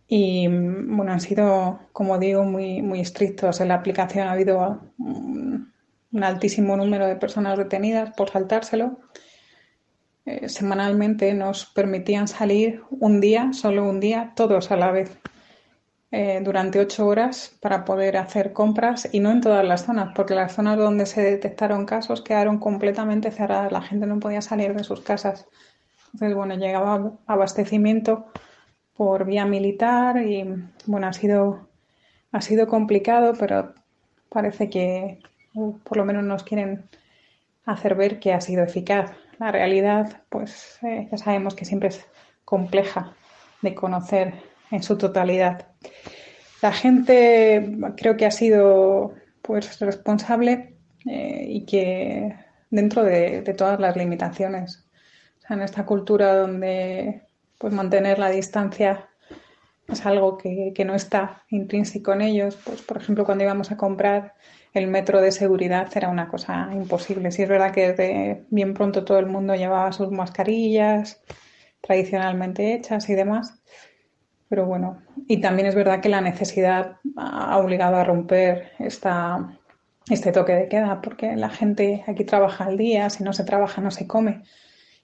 Y 0.09 0.49
bueno, 0.49 1.13
han 1.13 1.21
sido, 1.21 1.79
como 1.93 2.19
digo, 2.19 2.43
muy, 2.43 2.83
muy 2.83 2.99
estrictos 2.99 3.61
en 3.61 3.69
la 3.69 3.75
aplicación. 3.75 4.27
Ha 4.27 4.33
habido 4.33 4.81
un 6.17 6.25
altísimo 6.25 6.77
número 6.77 7.07
de 7.07 7.17
personas 7.17 7.59
detenidas 7.59 8.11
por 8.17 8.31
saltárselo. 8.31 8.99
Eh, 10.25 10.49
semanalmente 10.49 11.35
nos 11.35 11.67
permitían 11.67 12.27
salir 12.27 12.83
un 12.91 13.21
día, 13.21 13.53
solo 13.53 13.85
un 13.85 14.01
día, 14.01 14.33
todos 14.35 14.71
a 14.71 14.77
la 14.77 14.91
vez, 14.91 15.19
eh, 16.11 16.41
durante 16.43 16.81
ocho 16.81 17.07
horas 17.07 17.57
para 17.61 17.85
poder 17.85 18.17
hacer 18.17 18.55
compras 18.55 19.09
y 19.13 19.21
no 19.21 19.31
en 19.31 19.43
todas 19.43 19.65
las 19.65 19.85
zonas, 19.85 20.13
porque 20.17 20.35
las 20.35 20.55
zonas 20.55 20.79
donde 20.79 21.05
se 21.05 21.21
detectaron 21.21 21.85
casos 21.85 22.23
quedaron 22.23 22.59
completamente 22.59 23.31
cerradas, 23.31 23.71
la 23.71 23.83
gente 23.83 24.07
no 24.07 24.19
podía 24.19 24.41
salir 24.41 24.75
de 24.75 24.85
sus 24.85 25.03
casas. 25.03 25.47
Entonces, 26.15 26.35
bueno, 26.35 26.55
llegaba 26.55 27.13
abastecimiento 27.27 28.27
por 28.95 29.27
vía 29.27 29.45
militar 29.45 30.23
y, 30.23 30.45
bueno, 30.87 31.09
ha 31.09 31.13
sido, 31.13 31.69
ha 32.33 32.41
sido 32.41 32.67
complicado, 32.67 33.35
pero 33.39 33.75
parece 34.31 34.71
que, 34.71 35.21
por 35.85 35.97
lo 35.97 36.05
menos 36.05 36.25
nos 36.25 36.43
quieren 36.43 36.85
hacer 37.65 37.95
ver 37.95 38.21
que 38.21 38.33
ha 38.33 38.41
sido 38.41 38.63
eficaz. 38.63 39.13
La 39.39 39.53
realidad, 39.53 40.23
pues 40.29 40.79
eh, 40.83 41.09
ya 41.11 41.19
sabemos 41.19 41.55
que 41.55 41.65
siempre 41.65 41.89
es 41.91 42.07
compleja 42.45 43.15
de 43.63 43.75
conocer 43.75 44.35
en 44.71 44.83
su 44.83 44.97
totalidad. 44.97 45.67
La 46.63 46.73
gente 46.73 47.77
creo 47.97 48.17
que 48.17 48.27
ha 48.27 48.31
sido 48.31 49.15
pues 49.43 49.79
responsable 49.81 50.77
eh, 51.07 51.45
y 51.49 51.67
que 51.67 52.35
dentro 52.71 53.05
de, 53.05 53.43
todas 53.57 53.79
las 53.79 53.97
limitaciones. 53.97 54.89
en 55.49 55.63
esta 55.63 55.87
cultura 55.87 56.35
donde 56.35 57.23
pues 57.59 57.73
mantener 57.73 58.19
la 58.19 58.31
distancia 58.31 59.09
es 59.89 60.05
algo 60.05 60.37
que, 60.37 60.73
que, 60.75 60.85
no 60.85 60.95
está 60.95 61.45
intrínseco 61.49 62.13
en 62.13 62.23
ellos. 62.23 62.59
Pues, 62.65 62.83
por 62.83 62.97
ejemplo, 62.97 63.25
cuando 63.25 63.45
íbamos 63.45 63.71
a 63.71 63.77
comprar 63.77 64.35
el 64.79 64.89
metro 64.89 65.21
de 65.21 65.33
seguridad 65.33 65.91
era 65.95 66.09
una 66.09 66.29
cosa 66.29 66.69
imposible. 66.73 67.31
Sí 67.31 67.43
es 67.43 67.49
verdad 67.49 67.73
que 67.73 68.45
bien 68.51 68.75
pronto 68.75 69.05
todo 69.05 69.19
el 69.19 69.27
mundo 69.27 69.55
llevaba 69.55 69.93
sus 69.93 70.11
mascarillas 70.11 71.23
tradicionalmente 71.81 72.75
hechas 72.75 73.09
y 73.09 73.15
demás. 73.15 73.61
Pero 74.49 74.67
bueno, 74.67 75.03
y 75.27 75.41
también 75.41 75.67
es 75.67 75.75
verdad 75.75 76.01
que 76.01 76.09
la 76.09 76.21
necesidad 76.21 76.97
ha 77.17 77.59
obligado 77.59 77.97
a 77.97 78.05
romper 78.05 78.73
esta, 78.79 79.59
este 80.09 80.31
toque 80.33 80.53
de 80.53 80.69
queda, 80.69 81.01
porque 81.01 81.35
la 81.37 81.51
gente 81.51 82.05
aquí 82.07 82.25
trabaja 82.25 82.65
al 82.65 82.77
día, 82.77 83.11
si 83.11 83.25
no 83.25 83.33
se 83.33 83.45
trabaja 83.45 83.83
no 83.83 83.91
se 83.91 84.07
come, 84.07 84.43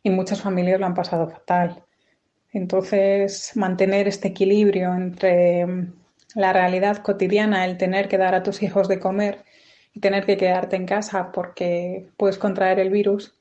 y 0.02 0.11
muchas 0.11 0.41
familias 0.43 0.79
lo 0.79 0.87
han 0.87 0.95
pasado 0.95 1.29
fatal. 1.29 1.85
Entonces, 2.52 3.52
mantener 3.57 4.07
este 4.07 4.29
equilibrio 4.29 4.95
entre 4.95 5.67
la 6.35 6.52
realidad 6.52 6.99
cotidiana, 6.99 7.64
el 7.64 7.79
tener 7.79 8.09
que 8.09 8.19
dar 8.19 8.35
a 8.35 8.43
tus 8.43 8.62
hijos 8.62 8.88
de 8.88 9.00
comer 9.00 9.45
y 9.94 10.00
tener 10.00 10.25
que 10.25 10.37
quedarte 10.37 10.76
en 10.76 10.87
casa 10.87 11.30
porque 11.32 12.08
puedes 12.16 12.38
contraer 12.38 12.78
el 12.78 12.90
virus, 12.90 13.34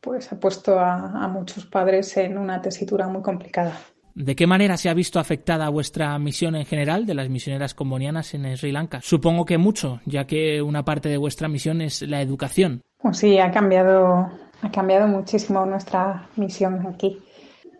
pues 0.00 0.32
ha 0.32 0.38
puesto 0.38 0.78
a, 0.78 1.26
muchos 1.28 1.66
padres 1.66 2.16
en 2.16 2.38
una 2.38 2.60
tesitura 2.60 3.08
muy 3.08 3.22
complicada. 3.22 3.78
¿De 4.14 4.34
qué 4.34 4.46
manera 4.46 4.76
se 4.76 4.88
ha 4.88 4.94
visto 4.94 5.18
afectada 5.18 5.68
vuestra 5.68 6.18
misión 6.18 6.54
en 6.54 6.64
general 6.64 7.04
de 7.04 7.14
las 7.14 7.28
misioneras 7.28 7.74
combonianas 7.74 8.32
en 8.32 8.56
Sri 8.56 8.72
Lanka? 8.72 9.00
Supongo 9.02 9.44
que 9.44 9.58
mucho, 9.58 10.00
ya 10.06 10.26
que 10.26 10.62
una 10.62 10.84
parte 10.84 11.08
de 11.08 11.18
vuestra 11.18 11.48
misión 11.48 11.82
es 11.82 12.00
la 12.02 12.22
educación. 12.22 12.82
Pues 12.98 13.18
sí, 13.18 13.38
ha 13.38 13.50
cambiado, 13.50 14.30
ha 14.62 14.70
cambiado 14.70 15.06
muchísimo 15.06 15.66
nuestra 15.66 16.28
misión 16.36 16.86
aquí. 16.86 17.18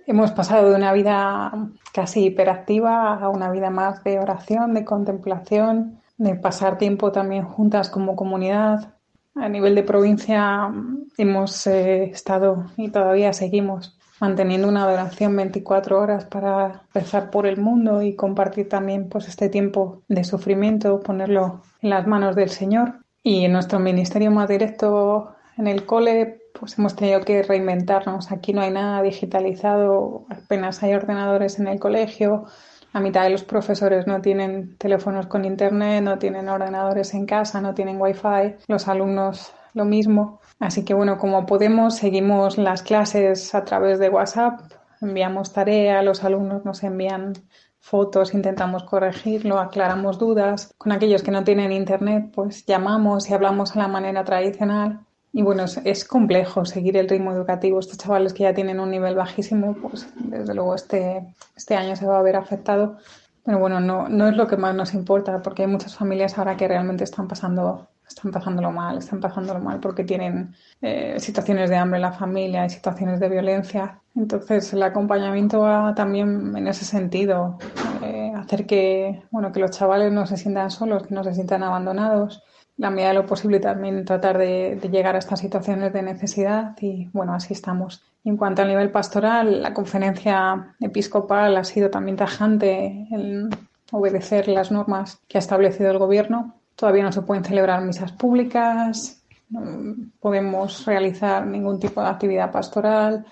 Hemos 0.07 0.31
pasado 0.33 0.71
de 0.71 0.77
una 0.77 0.93
vida 0.93 1.53
casi 1.93 2.27
hiperactiva 2.27 3.15
a 3.15 3.29
una 3.29 3.51
vida 3.51 3.71
más 3.71 4.05
de 4.05 4.19
oración, 4.19 4.75
de 4.75 4.85
contemplación, 4.85 6.01
de 6.19 6.35
pasar 6.35 6.79
tiempo 6.79 7.13
también 7.13 7.45
juntas 7.45 7.91
como 7.91 8.17
comunidad. 8.17 8.95
A 9.35 9.49
nivel 9.49 9.75
de 9.75 9.83
provincia 9.83 10.73
hemos 11.19 11.67
eh, 11.67 12.05
estado 12.05 12.67
y 12.77 12.91
todavía 12.91 13.33
seguimos 13.33 13.99
manteniendo 14.19 14.69
una 14.69 14.85
adoración 14.85 15.37
24 15.37 16.01
horas 16.01 16.25
para 16.25 16.83
rezar 16.95 17.31
por 17.31 17.47
el 17.47 17.59
mundo 17.59 18.01
y 18.03 18.17
compartir 18.17 18.69
también 18.69 19.09
pues 19.09 19.29
este 19.29 19.51
tiempo 19.51 20.03
de 20.09 20.25
sufrimiento, 20.25 21.01
ponerlo 21.01 21.63
en 21.83 21.91
las 21.91 22.07
manos 22.07 22.35
del 22.35 22.49
Señor. 22.49 23.01
Y 23.23 23.45
en 23.45 23.53
nuestro 23.53 23.79
ministerio 23.79 24.31
más 24.31 24.49
directo 24.49 25.35
en 25.59 25.67
el 25.67 25.85
cole 25.85 26.41
pues 26.59 26.79
hemos 26.79 26.97
tenido 26.97 27.21
que 27.21 27.43
reinventarnos. 27.43 28.33
Aquí 28.33 28.53
no 28.53 28.63
hay 28.63 28.71
nada 28.71 29.03
digitalizado, 29.03 30.27
apenas 30.31 30.83
hay 30.83 30.95
ordenadores 30.95 31.59
en 31.59 31.69
el 31.69 31.79
colegio, 31.79 32.47
la 32.93 33.01
mitad 33.01 33.25
de 33.25 33.31
los 33.31 33.45
profesores 33.45 34.07
no 34.07 34.21
tienen 34.21 34.77
teléfonos 34.79 35.27
con 35.27 35.45
internet, 35.45 36.03
no 36.03 36.19
tienen 36.19 36.49
ordenadores 36.49 37.15
en 37.15 37.27
casa, 37.27 37.61
no 37.61 37.75
tienen 37.75 38.01
wifi, 38.01 38.57
los 38.69 38.89
alumnos 38.89 39.53
lo 39.75 39.85
mismo. 39.85 40.41
Así 40.59 40.85
que 40.85 40.95
bueno, 40.95 41.19
como 41.19 41.45
podemos, 41.47 41.97
seguimos 41.97 42.57
las 42.57 42.83
clases 42.83 43.55
a 43.55 43.65
través 43.65 43.99
de 43.99 44.09
WhatsApp, 44.09 44.61
enviamos 45.03 45.53
tarea, 45.53 46.03
los 46.03 46.25
alumnos 46.25 46.65
nos 46.65 46.83
envían 46.83 47.35
fotos, 47.79 48.35
intentamos 48.35 48.83
corregirlo, 48.85 49.61
aclaramos 49.61 50.19
dudas. 50.19 50.75
Con 50.79 50.93
aquellos 50.93 51.23
que 51.23 51.31
no 51.31 51.45
tienen 51.45 51.73
internet, 51.73 52.31
pues 52.35 52.65
llamamos 52.67 53.31
y 53.31 53.35
hablamos 53.35 53.77
a 53.77 53.79
la 53.79 53.89
manera 53.89 54.25
tradicional. 54.25 55.01
Y 55.33 55.43
bueno, 55.43 55.65
es, 55.85 56.05
complejo 56.05 56.65
seguir 56.65 56.97
el 56.97 57.09
ritmo 57.09 57.33
educativo. 57.33 57.79
Estos 57.79 57.99
chavales 57.99 58.33
que 58.33 58.45
ya 58.45 58.55
tienen 58.55 58.81
un 58.81 58.91
nivel 58.91 59.15
bajísimo, 59.15 59.75
pues 59.75 60.09
desde 60.17 60.55
luego 60.55 60.75
este, 60.75 61.35
este 61.57 61.75
año 61.75 61.95
se 61.97 62.07
va 62.07 62.19
a 62.19 62.23
ver 62.23 62.37
afectado. 62.37 62.97
Pero 63.45 63.59
bueno, 63.59 63.81
no, 63.81 64.09
no 64.09 64.29
es 64.29 64.37
lo 64.37 64.47
que 64.47 64.57
más 64.57 64.75
nos 64.75 64.95
importa, 64.95 65.43
porque 65.43 65.63
hay 65.63 65.69
muchas 65.69 65.95
familias 65.95 66.39
ahora 66.39 66.57
que 66.57 66.69
realmente 66.69 67.05
están 67.05 67.29
pasando 67.29 67.89
están 68.09 68.31
pasándolo 68.31 68.71
mal, 68.71 68.99
están 68.99 69.21
pasándolo 69.21 69.61
mal 69.61 69.81
porque 69.81 70.05
tienen 70.05 70.55
eh, 70.81 71.19
situaciones 71.19 71.71
de 71.71 71.77
hambre 71.77 71.99
en 71.99 72.03
la 72.03 72.13
familia 72.13 72.65
y 72.65 72.71
situaciones 72.71 73.21
de 73.21 73.29
violencia. 73.29 74.01
Entonces 74.15 74.73
el 74.73 74.83
acompañamiento 74.83 75.61
va 75.61 75.95
también 75.95 76.57
en 76.57 76.69
ese 76.69 76.85
sentido, 76.85 77.59
eh, 78.03 78.33
hacer 78.37 78.67
que, 78.67 79.23
bueno, 79.31 79.53
que 79.53 79.61
los 79.61 79.73
chavales 79.73 80.13
no 80.13 80.27
se 80.27 80.37
sientan 80.37 80.71
solos, 80.71 81.07
que 81.07 81.15
no 81.15 81.25
se 81.25 81.35
sientan 81.35 81.63
abandonados, 81.63 82.43
la 82.79 82.91
medida 82.91 83.09
de 83.09 83.15
lo 83.15 83.27
posible 83.27 83.59
también 83.59 84.05
tratar 84.05 84.39
de, 84.39 84.79
llegar 84.91 85.17
a 85.17 85.19
estas 85.19 85.41
situaciones 85.41 85.93
de 85.93 86.03
necesidad 86.03 86.77
y 86.81 87.09
bueno, 87.13 87.33
así 87.35 87.55
estamos. 87.55 88.03
En 88.25 88.37
cuanto 88.37 88.63
al 88.63 88.69
nivel 88.69 88.91
pastoral, 88.91 89.63
la 89.63 89.73
conferencia 89.73 90.75
episcopal 90.81 91.57
ha 91.57 91.65
sido 91.65 91.91
también 91.91 92.17
tajante 92.17 93.07
en 93.11 93.49
obedecer 93.93 94.49
las 94.49 94.71
normas 94.71 95.21
que 95.29 95.39
ha 95.39 95.41
establecido 95.41 95.91
el 95.91 95.99
gobierno. 95.99 96.55
Todavía 96.75 97.05
no 97.05 97.13
se 97.13 97.23
pueden 97.23 97.45
celebrar 97.45 97.83
misas 97.83 98.13
públicas, 98.13 99.23
no 99.49 99.95
podemos 100.21 100.85
realizar 100.85 101.47
ningún 101.47 101.81
tipo 101.81 102.03
de 102.03 102.09
actividad 102.09 102.53
pastoral, 102.53 103.25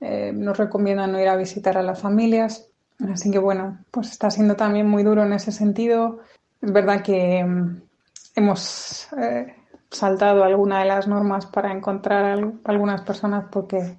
eh, 0.00 0.32
nos 0.34 0.58
recomiendan 0.58 1.12
no 1.12 1.20
ir 1.20 1.28
a 1.28 1.36
visitar 1.36 1.78
a 1.78 1.82
las 1.82 2.00
familias. 2.00 2.68
Así 3.10 3.30
que 3.30 3.38
bueno, 3.38 3.78
pues 3.90 4.10
está 4.10 4.30
siendo 4.30 4.56
también 4.56 4.88
muy 4.88 5.04
duro 5.04 5.22
en 5.22 5.32
ese 5.32 5.52
sentido. 5.52 6.20
Es 6.60 6.72
verdad 6.72 7.02
que 7.02 7.46
hemos 8.34 9.08
eh, 9.20 9.54
saltado 9.90 10.44
alguna 10.44 10.80
de 10.80 10.86
las 10.86 11.06
normas 11.06 11.46
para 11.46 11.72
encontrar 11.72 12.52
algunas 12.64 13.00
personas 13.02 13.46
porque 13.50 13.98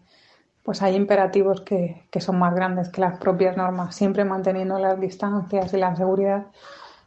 pues 0.63 0.81
hay 0.81 0.95
imperativos 0.95 1.61
que, 1.61 2.07
que, 2.09 2.19
son 2.19 2.39
más 2.39 2.55
grandes 2.55 2.89
que 2.89 2.99
las 2.99 3.19
propias 3.19 3.55
normas, 3.55 3.95
siempre 3.95 4.25
manteniendo 4.25 4.79
las 4.79 4.99
distancias 4.99 5.71
y 5.73 5.77
la 5.77 5.95
seguridad, 5.95 6.47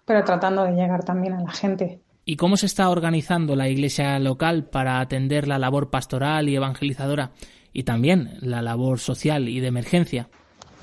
pero 0.04 0.23
tratando 0.23 0.62
de 0.62 0.73
llegar 0.73 1.04
también 1.04 1.35
a 1.35 1.42
la 1.42 1.50
gente. 1.50 2.00
¿Y 2.25 2.37
cómo 2.37 2.56
se 2.56 2.66
está 2.66 2.88
organizando 2.88 3.56
la 3.56 3.68
iglesia 3.68 4.18
local 4.18 4.64
para 4.64 5.00
atender 5.00 5.49
la 5.49 5.58
labor 5.58 5.90
pastoral 5.90 6.49
y 6.49 6.54
evangelizadora 6.54 7.32
y 7.73 7.82
también 7.82 8.37
la 8.40 8.62
labor 8.62 9.00
social 9.00 9.49
y 9.49 9.61
de 9.61 9.66
emergencia? 9.66 10.28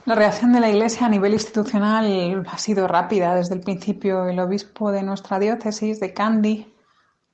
La 0.05 0.13
reacción 0.13 0.53
de 0.53 0.59
la 0.59 0.69
Iglesia 0.69 1.07
a 1.07 1.09
nivel 1.09 1.33
institucional 1.33 2.45
ha 2.47 2.57
sido 2.59 2.87
rápida. 2.87 3.33
Desde 3.33 3.55
el 3.55 3.61
principio, 3.61 4.27
el 4.27 4.39
obispo 4.39 4.91
de 4.91 5.01
nuestra 5.01 5.39
diócesis, 5.39 5.99
de 5.99 6.13
Candy, 6.13 6.71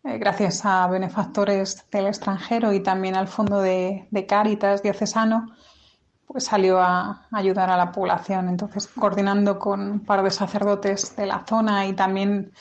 eh, 0.05 0.17
gracias 0.17 0.61
a 0.63 0.87
benefactores 0.87 1.85
del 1.91 2.07
extranjero 2.07 2.71
y 2.71 2.79
también 2.79 3.15
al 3.17 3.27
fondo 3.27 3.59
de, 3.59 4.07
Cáritas 4.25 4.83
diocesano, 4.83 5.53
pues 6.25 6.45
salió 6.45 6.79
a 6.79 7.27
ayudar 7.33 7.69
a 7.69 7.75
la 7.75 7.91
población. 7.91 8.47
Entonces, 8.47 8.87
coordinando 8.87 9.59
con 9.59 9.81
un 9.91 9.99
par 10.05 10.23
de 10.23 10.31
sacerdotes 10.31 11.17
de 11.17 11.25
la 11.25 11.43
zona 11.45 11.87
y 11.87 11.93
también 11.93 12.53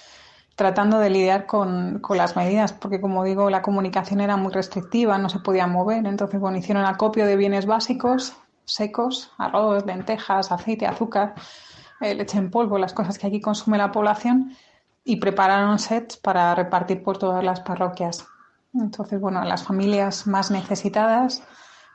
tratando 0.57 0.99
de 0.99 1.11
lidiar 1.11 1.47
con, 1.47 2.01
con, 2.01 2.17
las 2.19 2.35
medidas, 2.35 2.73
porque 2.73 3.01
como 3.01 3.23
digo, 3.23 3.49
la 3.49 3.63
comunicación 3.63 4.21
era 4.21 4.37
muy 4.37 4.53
restrictiva, 4.53 5.19
no 5.19 5.29
se 5.29 5.39
podía 5.39 5.69
mover. 5.69 6.05
Entonces, 6.05 6.41
bueno, 6.41 6.59
hicieron 6.59 6.85
acopio 6.85 7.27
de 7.27 7.37
bienes 7.37 7.65
básicos, 7.65 8.35
secos, 8.73 9.31
arroz, 9.39 9.85
lentejas, 9.87 10.53
aceite, 10.53 10.87
azúcar, 10.87 11.35
eh, 12.01 12.15
leche 12.15 12.39
en 12.39 12.51
polvo, 12.51 12.79
las 12.79 12.93
cosas 12.93 13.19
que 13.19 13.27
aquí 13.27 13.41
consume 13.41 13.79
la 13.79 13.93
población, 13.93 14.57
y 15.05 15.17
prepararon 15.17 15.79
sets 15.79 16.17
para 16.17 16.55
repartir 16.55 17.03
por 17.03 17.19
todas 17.19 17.43
las 17.43 17.61
parroquias. 17.61 18.27
Entonces, 18.75 19.21
bueno, 19.21 19.43
las 19.45 19.65
familias 19.65 20.27
más 20.27 20.51
necesitadas, 20.51 21.43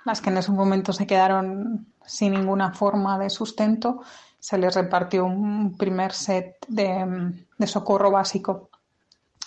las 0.04 0.22
que 0.22 0.30
en 0.30 0.38
ese 0.38 0.52
momento 0.52 0.92
se 0.94 1.08
quedaron 1.08 1.88
sin 2.06 2.34
ninguna 2.34 2.74
forma 2.74 3.18
de 3.18 3.30
sustento, 3.30 4.02
se 4.40 4.58
les 4.58 4.76
repartió 4.76 5.26
un 5.26 5.78
primer 5.78 6.14
set 6.14 6.58
de, 6.68 7.34
de 7.58 7.68
socorro 7.68 8.12
básico. 8.12 8.70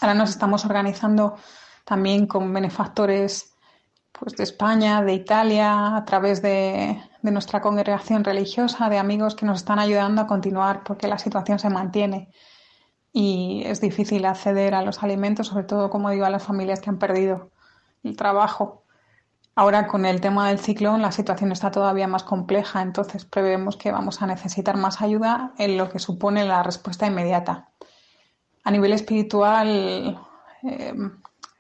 Ahora 0.01 0.15
nos 0.15 0.31
estamos 0.31 0.65
organizando 0.65 1.37
también 1.85 2.27
con 2.27 2.53
benefactores 2.53 3.55
pues, 4.13 4.35
de 4.37 4.45
España, 4.45 5.03
de 5.03 5.15
Italia, 5.15 5.97
a 5.97 6.05
través 6.05 6.43
de, 6.43 7.01
de, 7.23 7.31
nuestra 7.31 7.61
congregación 7.61 8.25
religiosa, 8.25 8.89
de 8.89 8.99
amigos 8.99 9.35
que 9.35 9.47
nos 9.47 9.59
están 9.59 9.79
ayudando 9.79 10.23
a 10.23 10.27
continuar 10.27 10.83
porque 10.85 11.09
la 11.09 11.19
situación 11.19 11.59
se 11.59 11.71
mantiene 11.71 12.31
y 13.13 13.63
es 13.65 13.81
difícil 13.81 14.25
acceder 14.25 14.75
a 14.75 14.83
los 14.83 15.03
alimentos, 15.03 15.49
sobre 15.49 15.65
todo, 15.65 15.91
como 15.91 16.11
digo, 16.11 16.25
a 16.25 16.31
las 16.31 16.45
familias 16.45 16.81
que 16.81 16.91
han 16.91 16.99
perdido 16.99 17.51
el 18.03 18.17
trabajo. 18.17 18.85
Ahora 19.55 19.89
con 19.89 20.07
el 20.07 20.21
tema 20.21 20.49
del 20.49 20.61
ciclón 20.61 21.03
la 21.03 21.11
situación 21.11 21.51
está 21.51 21.73
todavía 21.73 22.07
más 22.07 22.23
compleja, 22.23 22.81
entonces 22.81 23.25
prevemos 23.25 23.77
que 23.77 23.91
vamos 23.91 24.23
a 24.23 24.27
necesitar 24.27 24.77
más 24.77 25.03
ayuda 25.03 25.53
en 25.59 25.77
lo 25.77 25.91
que 25.91 25.99
supone 25.99 26.45
la 26.45 26.63
respuesta 26.63 27.07
inmediata. 27.07 27.71
A 28.63 28.71
nivel 28.71 28.93
espiritual, 28.93 30.21
eh, 30.63 30.95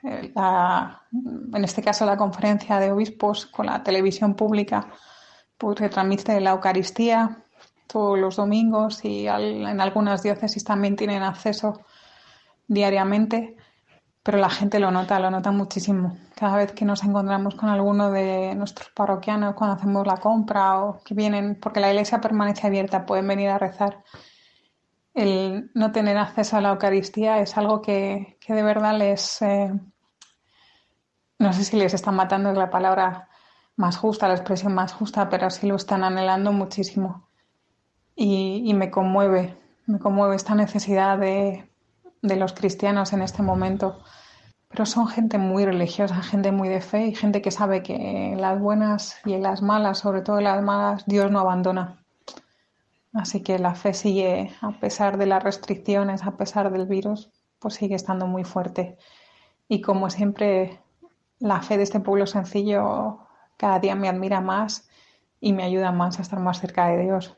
en 0.02 1.64
este 1.64 1.82
caso 1.82 2.06
la 2.06 2.16
conferencia 2.16 2.78
de 2.78 2.92
obispos 2.92 3.46
con 3.46 3.66
la 3.66 3.82
televisión 3.82 4.34
pública 4.34 4.88
pues 5.56 5.78
retransmite 5.78 6.40
la 6.40 6.50
Eucaristía 6.50 7.44
todos 7.86 8.18
los 8.18 8.36
domingos 8.36 9.04
y 9.04 9.26
en 9.26 9.80
algunas 9.80 10.22
diócesis 10.22 10.62
también 10.62 10.94
tienen 10.94 11.22
acceso 11.22 11.80
diariamente 12.68 13.56
pero 14.28 14.36
la 14.36 14.50
gente 14.50 14.78
lo 14.78 14.90
nota, 14.90 15.18
lo 15.20 15.30
nota 15.30 15.52
muchísimo. 15.52 16.18
Cada 16.34 16.58
vez 16.58 16.72
que 16.72 16.84
nos 16.84 17.02
encontramos 17.02 17.54
con 17.54 17.70
alguno 17.70 18.10
de 18.10 18.54
nuestros 18.54 18.90
parroquianos 18.90 19.54
cuando 19.54 19.76
hacemos 19.76 20.06
la 20.06 20.18
compra 20.18 20.80
o 20.82 21.02
que 21.02 21.14
vienen, 21.14 21.54
porque 21.58 21.80
la 21.80 21.88
iglesia 21.88 22.20
permanece 22.20 22.66
abierta, 22.66 23.06
pueden 23.06 23.26
venir 23.26 23.48
a 23.48 23.56
rezar. 23.56 24.04
El 25.18 25.72
no 25.74 25.90
tener 25.90 26.16
acceso 26.16 26.56
a 26.56 26.60
la 26.60 26.68
Eucaristía 26.70 27.40
es 27.40 27.56
algo 27.56 27.82
que, 27.82 28.38
que 28.40 28.54
de 28.54 28.62
verdad 28.62 28.96
les... 28.96 29.42
Eh, 29.42 29.72
no 31.40 31.52
sé 31.52 31.64
si 31.64 31.76
les 31.76 31.92
están 31.92 32.14
matando, 32.14 32.50
es 32.50 32.56
la 32.56 32.70
palabra 32.70 33.28
más 33.74 33.96
justa, 33.96 34.28
la 34.28 34.34
expresión 34.34 34.74
más 34.74 34.92
justa, 34.92 35.28
pero 35.28 35.50
sí 35.50 35.66
lo 35.66 35.74
están 35.74 36.04
anhelando 36.04 36.52
muchísimo. 36.52 37.28
Y, 38.14 38.62
y 38.64 38.74
me 38.74 38.92
conmueve, 38.92 39.58
me 39.86 39.98
conmueve 39.98 40.36
esta 40.36 40.54
necesidad 40.54 41.18
de, 41.18 41.68
de 42.22 42.36
los 42.36 42.52
cristianos 42.52 43.12
en 43.12 43.22
este 43.22 43.42
momento. 43.42 43.98
Pero 44.68 44.86
son 44.86 45.08
gente 45.08 45.36
muy 45.36 45.64
religiosa, 45.64 46.22
gente 46.22 46.52
muy 46.52 46.68
de 46.68 46.80
fe 46.80 47.08
y 47.08 47.14
gente 47.16 47.42
que 47.42 47.50
sabe 47.50 47.82
que 47.82 47.96
en 48.34 48.40
las 48.40 48.60
buenas 48.60 49.16
y 49.24 49.32
en 49.32 49.42
las 49.42 49.62
malas, 49.62 49.98
sobre 49.98 50.20
todo 50.20 50.38
en 50.38 50.44
las 50.44 50.62
malas, 50.62 51.06
Dios 51.06 51.28
no 51.28 51.40
abandona. 51.40 52.04
Así 53.18 53.40
que 53.40 53.58
la 53.58 53.74
fe 53.74 53.94
sigue, 53.94 54.52
a 54.60 54.70
pesar 54.78 55.18
de 55.18 55.26
las 55.26 55.42
restricciones, 55.42 56.22
a 56.22 56.36
pesar 56.36 56.70
del 56.70 56.86
virus, 56.86 57.30
pues 57.58 57.74
sigue 57.74 57.96
estando 57.96 58.28
muy 58.28 58.44
fuerte. 58.44 58.96
Y 59.68 59.80
como 59.80 60.08
siempre, 60.08 60.78
la 61.40 61.60
fe 61.60 61.76
de 61.76 61.82
este 61.82 61.98
pueblo 61.98 62.28
sencillo 62.28 63.18
cada 63.56 63.80
día 63.80 63.96
me 63.96 64.08
admira 64.08 64.40
más 64.40 64.88
y 65.40 65.52
me 65.52 65.64
ayuda 65.64 65.90
más 65.90 66.20
a 66.20 66.22
estar 66.22 66.38
más 66.38 66.60
cerca 66.60 66.86
de 66.90 67.02
Dios. 67.02 67.36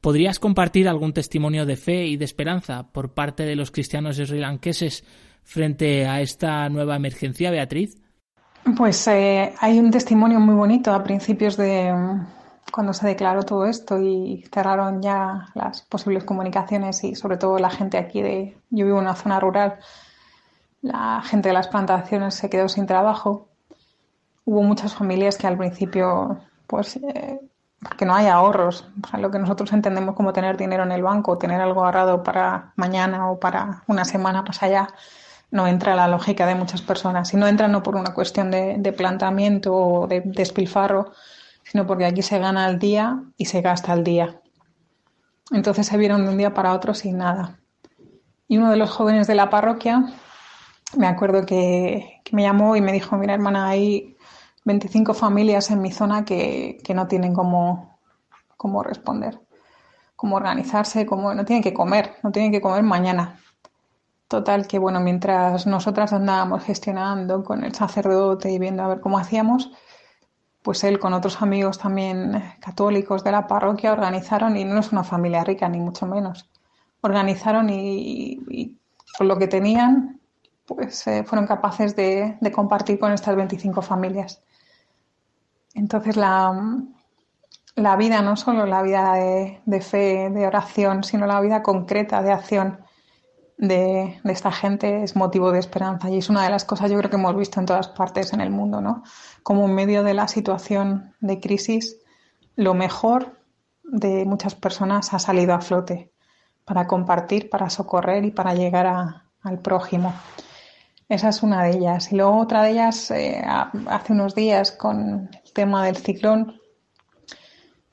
¿Podrías 0.00 0.38
compartir 0.38 0.88
algún 0.88 1.12
testimonio 1.12 1.66
de 1.66 1.74
fe 1.74 2.06
y 2.06 2.16
de 2.16 2.24
esperanza 2.24 2.84
por 2.92 3.12
parte 3.12 3.42
de 3.42 3.56
los 3.56 3.72
cristianos 3.72 4.18
srilankeses 4.18 5.04
frente 5.42 6.06
a 6.06 6.20
esta 6.20 6.68
nueva 6.68 6.94
emergencia, 6.94 7.50
Beatriz? 7.50 8.00
Pues 8.76 9.08
eh, 9.08 9.52
hay 9.58 9.80
un 9.80 9.90
testimonio 9.90 10.38
muy 10.38 10.54
bonito 10.54 10.94
a 10.94 11.02
principios 11.02 11.56
de 11.56 11.92
cuando 12.72 12.92
se 12.92 13.06
declaró 13.06 13.42
todo 13.44 13.66
esto 13.66 13.98
y 14.00 14.44
cerraron 14.52 15.02
ya 15.02 15.48
las 15.54 15.82
posibles 15.82 16.24
comunicaciones 16.24 17.04
y 17.04 17.14
sobre 17.14 17.36
todo 17.36 17.58
la 17.58 17.70
gente 17.70 17.98
aquí 17.98 18.22
de 18.22 18.56
yo 18.70 18.86
vivo 18.86 18.98
en 18.98 19.04
una 19.04 19.14
zona 19.14 19.40
rural 19.40 19.78
la 20.82 21.22
gente 21.22 21.48
de 21.48 21.54
las 21.54 21.68
plantaciones 21.68 22.34
se 22.34 22.50
quedó 22.50 22.68
sin 22.68 22.86
trabajo 22.86 23.48
hubo 24.44 24.62
muchas 24.62 24.94
familias 24.94 25.36
que 25.36 25.46
al 25.46 25.56
principio 25.56 26.38
pues 26.66 26.96
eh, 26.96 27.40
porque 27.80 28.04
no 28.04 28.14
hay 28.14 28.26
ahorros. 28.26 28.88
lo 29.18 29.30
que 29.30 29.38
nosotros 29.38 29.72
entendemos 29.72 30.14
como 30.14 30.32
tener 30.32 30.56
dinero 30.56 30.82
en 30.82 30.92
el 30.92 31.02
banco, 31.02 31.38
tener 31.38 31.60
algo 31.60 31.84
ahorrado 31.84 32.22
para 32.22 32.72
mañana 32.76 33.30
o 33.30 33.38
para 33.38 33.82
una 33.86 34.04
semana 34.04 34.42
más 34.42 34.62
allá, 34.62 34.88
no 35.50 35.66
entra 35.66 35.92
en 35.92 35.98
la 35.98 36.08
lógica 36.08 36.46
de 36.46 36.54
muchas 36.54 36.82
personas. 36.82 37.32
Y 37.34 37.36
no 37.36 37.46
entra 37.46 37.68
no 37.68 37.82
por 37.82 37.96
una 37.96 38.12
cuestión 38.14 38.50
de, 38.50 38.76
de 38.78 38.92
planteamiento 38.92 39.74
o 39.74 40.06
de 40.06 40.22
despilfarro, 40.24 41.12
sino 41.70 41.86
porque 41.86 42.06
aquí 42.06 42.22
se 42.22 42.38
gana 42.38 42.64
al 42.64 42.78
día 42.78 43.22
y 43.36 43.46
se 43.46 43.60
gasta 43.60 43.92
al 43.92 44.04
día. 44.04 44.40
Entonces 45.52 45.86
se 45.86 45.96
vieron 45.96 46.24
de 46.24 46.30
un 46.30 46.38
día 46.38 46.54
para 46.54 46.72
otro 46.72 46.94
sin 46.94 47.18
nada. 47.18 47.60
Y 48.48 48.58
uno 48.58 48.70
de 48.70 48.76
los 48.76 48.90
jóvenes 48.90 49.26
de 49.26 49.34
la 49.34 49.50
parroquia, 49.50 50.04
me 50.96 51.06
acuerdo 51.06 51.44
que, 51.44 52.20
que 52.24 52.36
me 52.36 52.42
llamó 52.42 52.76
y 52.76 52.80
me 52.80 52.92
dijo, 52.92 53.16
mira 53.16 53.34
hermana, 53.34 53.68
hay 53.68 54.16
25 54.66 55.14
familias 55.14 55.70
en 55.70 55.80
mi 55.80 55.92
zona 55.92 56.24
que, 56.24 56.82
no 56.92 57.06
tienen 57.06 57.32
cómo, 57.34 58.00
cómo 58.56 58.82
responder, 58.82 59.40
cómo 60.16 60.36
organizarse, 60.36 61.06
cómo 61.06 61.32
no 61.34 61.44
tienen 61.44 61.62
que 61.62 61.72
comer, 61.72 62.16
no 62.24 62.32
tienen 62.32 62.50
que 62.50 62.60
comer 62.60 62.82
mañana. 62.82 63.40
Total, 64.26 64.66
que 64.66 64.80
bueno, 64.80 64.98
mientras 64.98 65.68
nosotras 65.68 66.12
andábamos 66.12 66.64
gestionando 66.64 67.44
con 67.44 67.62
el 67.62 67.74
sacerdote 67.74 68.50
y 68.50 68.58
viendo 68.58 68.82
a 68.82 68.88
ver 68.88 69.00
cómo 69.00 69.18
hacíamos, 69.18 69.70
pues 70.66 70.82
él 70.82 70.98
con 70.98 71.14
otros 71.14 71.42
amigos 71.42 71.78
también 71.78 72.42
católicos 72.58 73.22
de 73.22 73.30
la 73.30 73.46
parroquia 73.46 73.92
organizaron, 73.92 74.56
y 74.56 74.64
no 74.64 74.80
es 74.80 74.90
una 74.90 75.04
familia 75.04 75.44
rica 75.44 75.68
ni 75.68 75.78
mucho 75.78 76.06
menos, 76.06 76.50
organizaron 77.02 77.70
y, 77.70 78.76
con 79.16 79.28
lo 79.28 79.38
que 79.38 79.46
tenían, 79.46 80.18
pues 80.66 81.06
eh, 81.06 81.22
fueron 81.22 81.46
capaces 81.46 81.94
de, 81.94 82.36
de 82.40 82.50
compartir 82.50 82.98
con 82.98 83.12
estas 83.12 83.36
25 83.36 83.80
familias. 83.80 84.42
Entonces 85.72 86.16
la, 86.16 86.82
la 87.76 87.94
vida, 87.94 88.20
no 88.20 88.34
solo 88.34 88.66
la 88.66 88.82
vida 88.82 89.12
de, 89.66 89.80
fe, 89.80 90.30
de 90.30 90.48
oración, 90.48 91.04
sino 91.04 91.28
la 91.28 91.40
vida 91.40 91.62
concreta 91.62 92.22
de 92.22 92.32
acción 92.32 92.80
de, 93.58 94.20
esta 94.24 94.52
gente 94.52 95.02
es 95.02 95.16
motivo 95.16 95.50
de 95.52 95.58
esperanza 95.58 96.10
y 96.10 96.18
es 96.18 96.28
una 96.28 96.44
de 96.44 96.50
las 96.50 96.64
cosas 96.64 96.90
yo 96.90 96.98
creo 96.98 97.10
que 97.10 97.16
hemos 97.16 97.36
visto 97.36 97.60
en 97.60 97.66
todas 97.66 97.88
partes 97.88 98.32
en 98.32 98.40
el 98.40 98.50
mundo, 98.50 98.80
¿no? 98.80 99.02
Como 99.42 99.64
en 99.66 99.74
medio 99.74 100.02
de 100.02 100.14
la 100.14 100.28
situación 100.28 101.14
de 101.20 101.40
crisis, 101.40 101.96
lo 102.54 102.74
mejor 102.74 103.38
de 103.82 104.24
muchas 104.24 104.54
personas 104.54 105.14
ha 105.14 105.18
salido 105.18 105.54
a 105.54 105.60
flote 105.60 106.12
para 106.64 106.86
compartir, 106.86 107.48
para 107.48 107.70
socorrer 107.70 108.24
y 108.24 108.30
para 108.30 108.54
llegar 108.54 109.22
al 109.42 109.58
prójimo. 109.60 110.12
Esa 111.08 111.28
es 111.28 111.42
una 111.42 111.62
de 111.62 111.76
ellas. 111.76 112.12
Y 112.12 112.16
luego 112.16 112.38
otra 112.38 112.62
de 112.62 112.70
ellas, 112.70 113.10
eh, 113.12 113.42
hace 113.88 114.12
unos 114.12 114.34
días 114.34 114.72
con 114.72 115.30
el 115.44 115.52
tema 115.52 115.84
del 115.86 115.96
ciclón, 115.96 116.60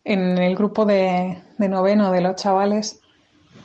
en 0.04 0.38
el 0.38 0.56
grupo 0.56 0.86
de, 0.86 1.42
noveno 1.60 2.12
de 2.12 2.22
los 2.22 2.36
chavales, 2.36 3.00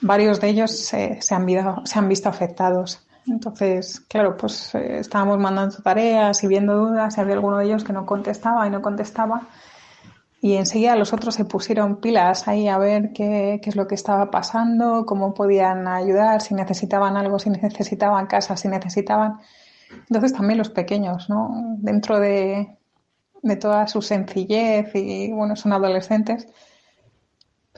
varios 0.01 0.41
de 0.41 0.49
ellos 0.49 0.71
se, 0.71 1.21
han, 1.31 1.47
visto, 1.47 2.29
afectados. 2.29 3.07
Entonces, 3.27 4.01
claro, 4.01 4.37
pues 4.37 4.75
eh, 4.75 4.99
estábamos 5.01 5.39
mandando 5.39 5.77
tareas 5.83 6.43
y 6.45 6.47
viendo 6.47 6.77
dudas 6.77 7.17
y 7.17 7.21
había 7.21 7.35
alguno 7.35 7.59
de 7.59 7.67
ellos 7.67 7.85
que 7.85 7.93
no 7.93 8.07
contestaba 8.07 8.67
y 8.67 8.71
no 8.71 8.81
contestaba. 8.81 9.43
y 10.41 10.55
enseguida 10.55 10.97
los 10.97 11.13
otros 11.13 11.35
se 11.35 11.45
pusieron 11.45 11.97
pilas 12.01 12.47
ahí 12.49 12.69
a 12.69 12.79
ver 12.79 13.13
qué, 13.13 13.61
qué, 13.63 13.71
es 13.71 13.77
lo 13.77 13.87
que 13.89 13.97
estaba 13.97 14.31
pasando, 14.31 15.05
cómo 15.05 15.35
podían 15.35 15.89
ayudar, 15.89 16.41
si 16.41 16.55
necesitaban 16.55 17.17
algo, 17.17 17.39
si 17.39 17.51
necesitaban 17.51 18.27
casa, 18.27 18.57
si 18.57 18.69
necesitaban. 18.69 19.41
Entonces 20.09 20.33
también 20.33 20.59
los 20.59 20.71
pequeños, 20.71 21.29
¿no? 21.29 21.77
Dentro 21.79 22.21
de, 22.21 22.79
de 23.43 23.57
toda 23.57 23.87
su 23.87 24.03
sencillez 24.03 24.95
y, 24.95 25.33
bueno, 25.33 25.57
son 25.57 25.73
adolescentes, 25.73 26.49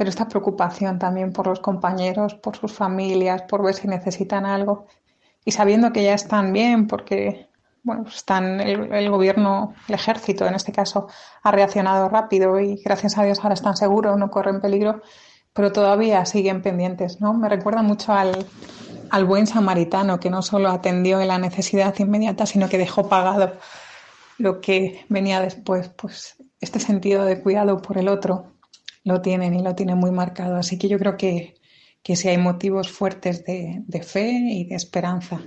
pero 0.00 0.08
esta 0.08 0.28
preocupación 0.28 0.98
también 0.98 1.30
por 1.30 1.46
los 1.46 1.60
compañeros, 1.60 2.34
por 2.34 2.56
sus 2.56 2.72
familias, 2.72 3.42
por 3.42 3.62
ver 3.62 3.74
si 3.74 3.86
necesitan 3.86 4.46
algo 4.46 4.86
y 5.44 5.50
sabiendo 5.50 5.92
que 5.92 6.02
ya 6.02 6.14
están 6.14 6.54
bien 6.54 6.86
porque 6.86 7.50
bueno, 7.82 8.06
están 8.08 8.62
el, 8.62 9.10
gobierno, 9.10 9.74
el 9.88 9.96
ejército 9.96 10.46
en 10.46 10.54
este 10.54 10.72
caso, 10.72 11.08
ha 11.42 11.50
reaccionado 11.50 12.08
rápido 12.08 12.58
y 12.60 12.76
gracias 12.82 13.18
a 13.18 13.24
Dios 13.24 13.40
ahora 13.40 13.52
están 13.52 13.76
seguros, 13.76 14.16
no 14.16 14.30
corren 14.30 14.62
peligro, 14.62 15.02
pero 15.52 15.70
todavía 15.70 16.24
siguen 16.24 16.62
pendientes, 16.62 17.20
¿no? 17.20 17.34
Me 17.34 17.50
recuerda 17.50 17.82
mucho 17.82 18.14
al, 18.14 18.46
al 19.10 19.24
buen 19.26 19.46
samaritano 19.46 20.18
que 20.18 20.30
no 20.30 20.40
solo 20.40 20.70
atendió 20.70 21.20
en 21.20 21.28
la 21.28 21.36
necesidad 21.36 21.94
inmediata, 21.98 22.46
sino 22.46 22.70
que 22.70 22.78
dejó 22.78 23.06
pagado 23.10 23.52
lo 24.38 24.62
que 24.62 25.04
venía 25.10 25.42
después, 25.42 25.90
pues 25.90 26.36
este 26.58 26.80
sentido 26.80 27.26
de 27.26 27.42
cuidado 27.42 27.82
por 27.82 27.98
el 27.98 28.08
otro 28.08 28.54
lo 29.04 29.20
tienen 29.20 29.54
y 29.54 29.62
lo 29.62 29.74
tienen 29.74 29.98
muy 29.98 30.10
marcado. 30.10 30.56
Así 30.56 30.78
que 30.78 30.88
yo 30.88 30.98
creo 30.98 31.16
que, 31.16 31.54
que 32.02 32.16
sí 32.16 32.28
hay 32.28 32.38
motivos 32.38 32.90
fuertes 32.90 33.44
de, 33.44 33.82
de 33.86 34.02
fe 34.02 34.30
y 34.30 34.64
de 34.64 34.74
esperanza. 34.74 35.40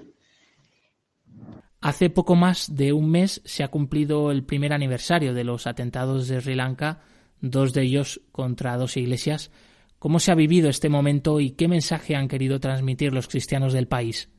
Hace 1.81 2.09
poco 2.09 2.35
más 2.35 2.73
de 2.73 2.93
un 2.93 3.11
mes 3.11 3.41
se 3.43 3.63
ha 3.63 3.67
cumplido 3.67 4.31
el 4.31 4.45
primer 4.45 4.71
aniversario 4.71 5.33
de 5.33 5.43
los 5.43 5.67
atentados 5.67 6.29
de 6.29 6.39
Sri 6.39 6.55
Lanka, 6.55 7.01
dos 7.41 7.73
de 7.73 7.81
ellos 7.81 8.21
contra 8.31 8.77
dos 8.77 8.95
iglesias. 8.95 9.51
¿Cómo 9.99 10.19
se 10.19 10.31
ha 10.31 10.35
vivido 10.35 10.69
este 10.69 10.89
momento 10.89 11.39
y 11.39 11.51
qué 11.51 11.67
mensaje 11.67 12.15
han 12.15 12.27
querido 12.27 12.59
transmitir 12.59 13.13
los 13.13 13.27
cristianos 13.27 13.73
del 13.73 13.87
país? 13.87 14.29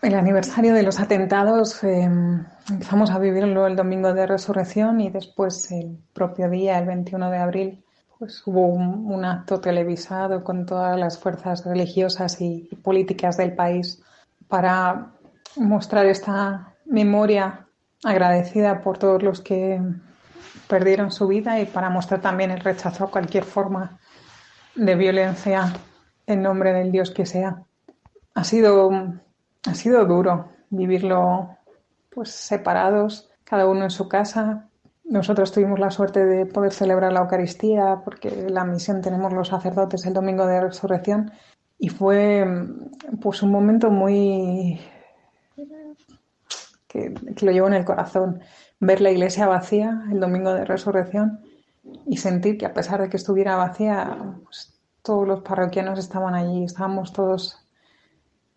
El 0.00 0.14
aniversario 0.14 0.74
de 0.74 0.82
los 0.84 1.00
atentados 1.00 1.82
eh, 1.82 2.08
empezamos 2.70 3.10
a 3.10 3.18
vivirlo 3.18 3.66
el 3.66 3.76
domingo 3.76 4.14
de 4.14 4.26
resurrección 4.26 5.00
y 5.00 5.10
después 5.10 5.70
el 5.72 5.98
propio 6.12 6.48
día, 6.48 6.78
el 6.78 6.86
21 6.86 7.30
de 7.30 7.38
abril, 7.38 7.84
pues 8.18 8.42
hubo 8.46 8.66
un, 8.66 9.24
acto 9.24 9.60
televisado 9.60 10.42
con 10.42 10.66
todas 10.66 10.98
las 10.98 11.18
fuerzas 11.18 11.64
religiosas 11.64 12.40
y, 12.40 12.68
y 12.70 12.76
políticas 12.76 13.36
del 13.36 13.54
país 13.54 14.02
para 14.48 15.12
mostrar 15.56 16.06
esta 16.06 16.74
memoria 16.84 17.66
agradecida 18.04 18.82
por 18.82 18.98
todos 18.98 19.22
los 19.22 19.40
que 19.40 19.80
perdieron 20.68 21.10
su 21.10 21.26
vida 21.26 21.60
y 21.60 21.66
para 21.66 21.90
mostrar 21.90 22.20
también 22.20 22.50
el 22.50 22.60
rechazo 22.60 23.04
a 23.04 23.10
cualquier 23.10 23.44
forma 23.44 23.98
de 24.74 24.94
violencia 24.94 25.72
en 26.26 26.42
nombre 26.42 26.72
del 26.72 26.92
Dios 26.92 27.10
que 27.10 27.26
sea. 27.26 27.62
Ha 28.34 28.44
sido, 28.44 28.90
ha 29.64 29.74
sido 29.74 30.04
duro 30.04 30.50
vivirlo 30.70 31.56
pues 32.10 32.30
separados, 32.30 33.30
cada 33.44 33.66
uno 33.66 33.84
en 33.84 33.90
su 33.90 34.08
casa. 34.08 34.67
Nosotros 35.08 35.52
tuvimos 35.52 35.78
la 35.78 35.90
suerte 35.90 36.26
de 36.26 36.44
poder 36.44 36.72
celebrar 36.72 37.12
la 37.12 37.20
Eucaristía 37.20 38.02
porque 38.04 38.46
la 38.50 38.64
misión 38.64 39.00
tenemos 39.00 39.32
los 39.32 39.48
sacerdotes 39.48 40.04
el 40.04 40.12
domingo 40.12 40.46
de 40.46 40.60
resurrección 40.60 41.32
y 41.78 41.88
fue 41.88 42.46
pues 43.22 43.42
un 43.42 43.50
momento 43.50 43.90
muy 43.90 44.78
que, 46.88 47.14
lo 47.40 47.52
llevo 47.52 47.68
en 47.68 47.74
el 47.74 47.86
corazón. 47.86 48.40
Ver 48.80 49.00
la 49.00 49.10
iglesia 49.10 49.46
vacía 49.46 50.04
el 50.12 50.20
domingo 50.20 50.52
de 50.52 50.66
resurrección 50.66 51.40
y 52.04 52.18
sentir 52.18 52.58
que 52.58 52.66
a 52.66 52.74
pesar 52.74 53.00
de 53.00 53.08
que 53.08 53.16
estuviera 53.16 53.56
vacía, 53.56 54.18
pues, 54.44 54.78
todos 55.00 55.26
los 55.26 55.40
parroquianos 55.40 55.98
estaban 55.98 56.34
allí, 56.34 56.64
estábamos 56.64 57.14
todos 57.14 57.66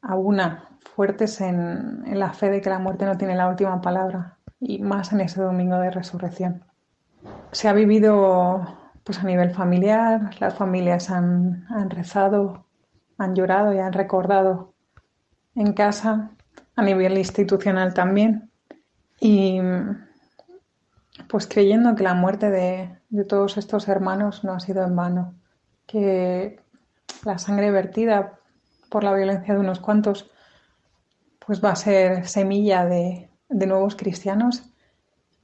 a 0.01 0.15
una, 0.15 0.67
fuertes 0.95 1.39
en, 1.39 2.03
en, 2.05 2.19
la 2.19 2.33
fe 2.33 2.49
de 2.49 2.59
que 2.59 2.69
la 2.69 2.79
muerte 2.79 3.05
no 3.05 3.17
tiene 3.17 3.35
la 3.35 3.47
última 3.47 3.79
palabra 3.79 4.37
y 4.61 4.79
más 4.79 5.11
en 5.11 5.21
ese 5.21 5.41
domingo 5.41 5.77
de 5.79 5.89
resurrección. 5.89 6.63
Se 7.51 7.67
ha 7.67 7.73
vivido 7.73 8.77
pues 9.03 9.19
a 9.19 9.23
nivel 9.23 9.51
familiar, 9.51 10.35
las 10.39 10.53
familias 10.53 11.09
han, 11.09 11.65
han 11.69 11.89
rezado, 11.89 12.67
han 13.17 13.35
llorado 13.35 13.73
y 13.73 13.79
han 13.79 13.91
recordado 13.91 14.73
en 15.55 15.73
casa 15.73 16.31
a 16.75 16.83
nivel 16.83 17.17
institucional 17.17 17.93
también. 17.93 18.51
Y 19.19 19.59
pues 21.27 21.47
creyendo 21.47 21.95
que 21.95 22.03
la 22.03 22.13
muerte 22.13 22.51
de, 22.51 22.99
de, 23.09 23.25
todos 23.25 23.57
estos 23.57 23.87
hermanos 23.87 24.43
no 24.43 24.53
ha 24.53 24.59
sido 24.59 24.83
en 24.83 24.95
vano, 24.95 25.35
que 25.87 26.59
la 27.25 27.37
sangre 27.37 27.71
vertida 27.71 28.39
por 28.89 29.03
la 29.03 29.13
violencia 29.13 29.53
de 29.53 29.59
unos 29.59 29.79
cuantos 29.79 30.29
pues 31.45 31.63
va 31.63 31.71
a 31.71 31.75
ser 31.75 32.27
semilla 32.27 32.85
de, 32.85 33.30
de 33.51 33.67
nuevos 33.67 33.95
cristianos 33.95 34.63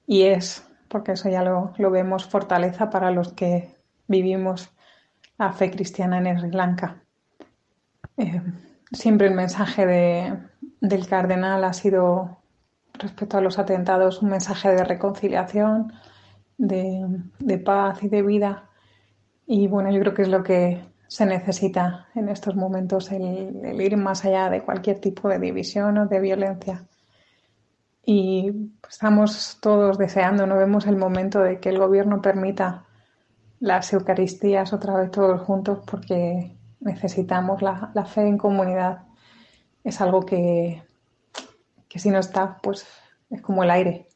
y 0.07 0.23
es, 0.23 0.65
porque 0.87 1.11
eso 1.11 1.29
ya 1.29 1.43
lo, 1.43 1.73
lo, 1.77 1.91
vemos, 1.91 2.25
fortaleza 2.25 2.89
para 2.89 3.11
los 3.11 3.33
que 3.33 3.75
vivimos 4.07 4.71
la 5.37 5.51
fe 5.51 5.69
cristiana 5.69 6.17
en 6.17 6.39
Sri 6.39 6.51
Lanka. 6.51 7.03
Eh, 8.15 8.41
siempre 8.91 9.27
el 9.27 9.35
mensaje 9.35 9.85
de, 9.85 10.37
del 10.79 11.07
cardenal 11.07 11.63
ha 11.65 11.73
sido, 11.73 12.37
respecto 12.93 13.37
a 13.37 13.41
los 13.41 13.59
atentados, 13.59 14.21
un 14.21 14.29
mensaje 14.29 14.69
de 14.69 14.83
reconciliación, 14.83 15.93
de, 16.57 17.05
de, 17.39 17.57
paz 17.59 18.01
y 18.01 18.07
de 18.07 18.23
vida. 18.23 18.69
Y 19.45 19.67
bueno, 19.67 19.91
yo 19.91 19.99
creo 19.99 20.13
que 20.13 20.23
es 20.23 20.29
lo 20.29 20.41
que 20.41 20.83
se 21.07 21.25
necesita 21.25 22.07
en 22.15 22.29
estos 22.29 22.55
momentos, 22.55 23.11
el, 23.11 23.63
el 23.63 23.81
ir 23.81 23.97
más 23.97 24.25
allá 24.25 24.49
de 24.49 24.63
cualquier 24.63 24.99
tipo 24.99 25.29
de 25.29 25.39
división 25.39 25.97
o 25.97 26.07
de 26.07 26.19
violencia. 26.19 26.85
Y 28.09 28.71
estamos 28.89 29.57
todos 29.59 29.97
deseando, 29.97 30.47
no 30.47 30.55
vemos 30.55 30.87
el 30.87 30.95
momento 30.95 31.41
de 31.41 31.59
que 31.59 31.67
el 31.67 31.77
gobierno 31.77 32.21
permita 32.21 32.85
las 33.59 33.91
Eucaristías 33.91 34.71
otra 34.71 34.95
vez 34.95 35.11
todos 35.11 35.41
juntos 35.41 35.79
porque 35.85 36.57
necesitamos 36.79 37.61
la, 37.61 37.91
la 37.93 38.05
fe 38.05 38.21
en 38.21 38.37
comunidad. 38.37 39.03
Es 39.83 39.99
algo 39.99 40.21
que, 40.21 40.81
que 41.89 41.99
si 41.99 42.09
no 42.09 42.19
está, 42.19 42.59
pues 42.63 42.87
es 43.29 43.41
como 43.41 43.63
el 43.63 43.71
aire, 43.71 44.07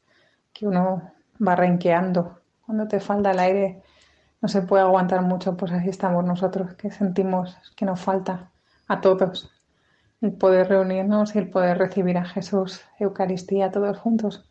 que 0.54 0.65
uno 0.65 1.12
va 1.45 1.58
renqueando. 1.58 2.39
Cuando 2.65 2.88
te 2.88 3.01
falta 3.01 3.32
el 3.32 3.39
aire 3.39 3.84
no 4.41 4.47
se 4.47 4.62
puede 4.62 4.84
aguantar 4.84 5.21
mucho, 5.21 5.58
pues 5.58 5.73
así 5.73 5.89
estamos 5.89 6.23
nosotros, 6.23 6.75
que 6.75 6.91
sentimos 6.91 7.58
que 7.75 7.84
nos 7.84 7.99
falta 7.99 8.51
a 8.88 9.01
todos 9.01 9.51
el 10.22 10.34
poder 10.34 10.70
reunirnos 10.70 11.36
y 11.36 11.40
el 11.40 11.50
poder 11.50 11.78
recibir 11.78 12.18
a 12.18 12.26
Jesús, 12.26 12.82
Eucaristía, 13.00 13.72
todos 13.72 13.98
juntos. 13.98 14.48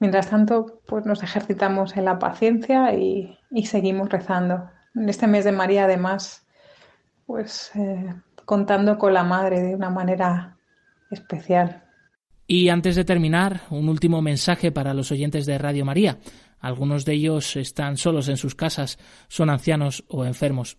Mientras 0.00 0.28
tanto, 0.28 0.80
pues 0.86 1.06
nos 1.06 1.22
ejercitamos 1.22 1.96
en 1.96 2.04
la 2.04 2.18
paciencia 2.18 2.92
y, 2.94 3.38
y 3.50 3.66
seguimos 3.66 4.08
rezando. 4.08 4.68
En 4.94 5.08
este 5.08 5.26
mes 5.26 5.44
de 5.44 5.52
María, 5.52 5.84
además, 5.84 6.46
pues 7.26 7.70
eh, 7.74 8.14
contando 8.44 8.98
con 8.98 9.14
la 9.14 9.24
madre 9.24 9.62
de 9.62 9.74
una 9.74 9.90
manera 9.90 10.56
especial. 11.10 11.84
Y 12.46 12.68
antes 12.68 12.96
de 12.96 13.04
terminar, 13.04 13.62
un 13.70 13.88
último 13.88 14.20
mensaje 14.20 14.70
para 14.70 14.92
los 14.92 15.10
oyentes 15.10 15.46
de 15.46 15.56
Radio 15.56 15.84
María. 15.84 16.18
Algunos 16.60 17.04
de 17.04 17.14
ellos 17.14 17.56
están 17.56 17.96
solos 17.96 18.28
en 18.28 18.36
sus 18.36 18.54
casas, 18.54 18.98
son 19.28 19.50
ancianos 19.50 20.04
o 20.08 20.24
enfermos. 20.24 20.78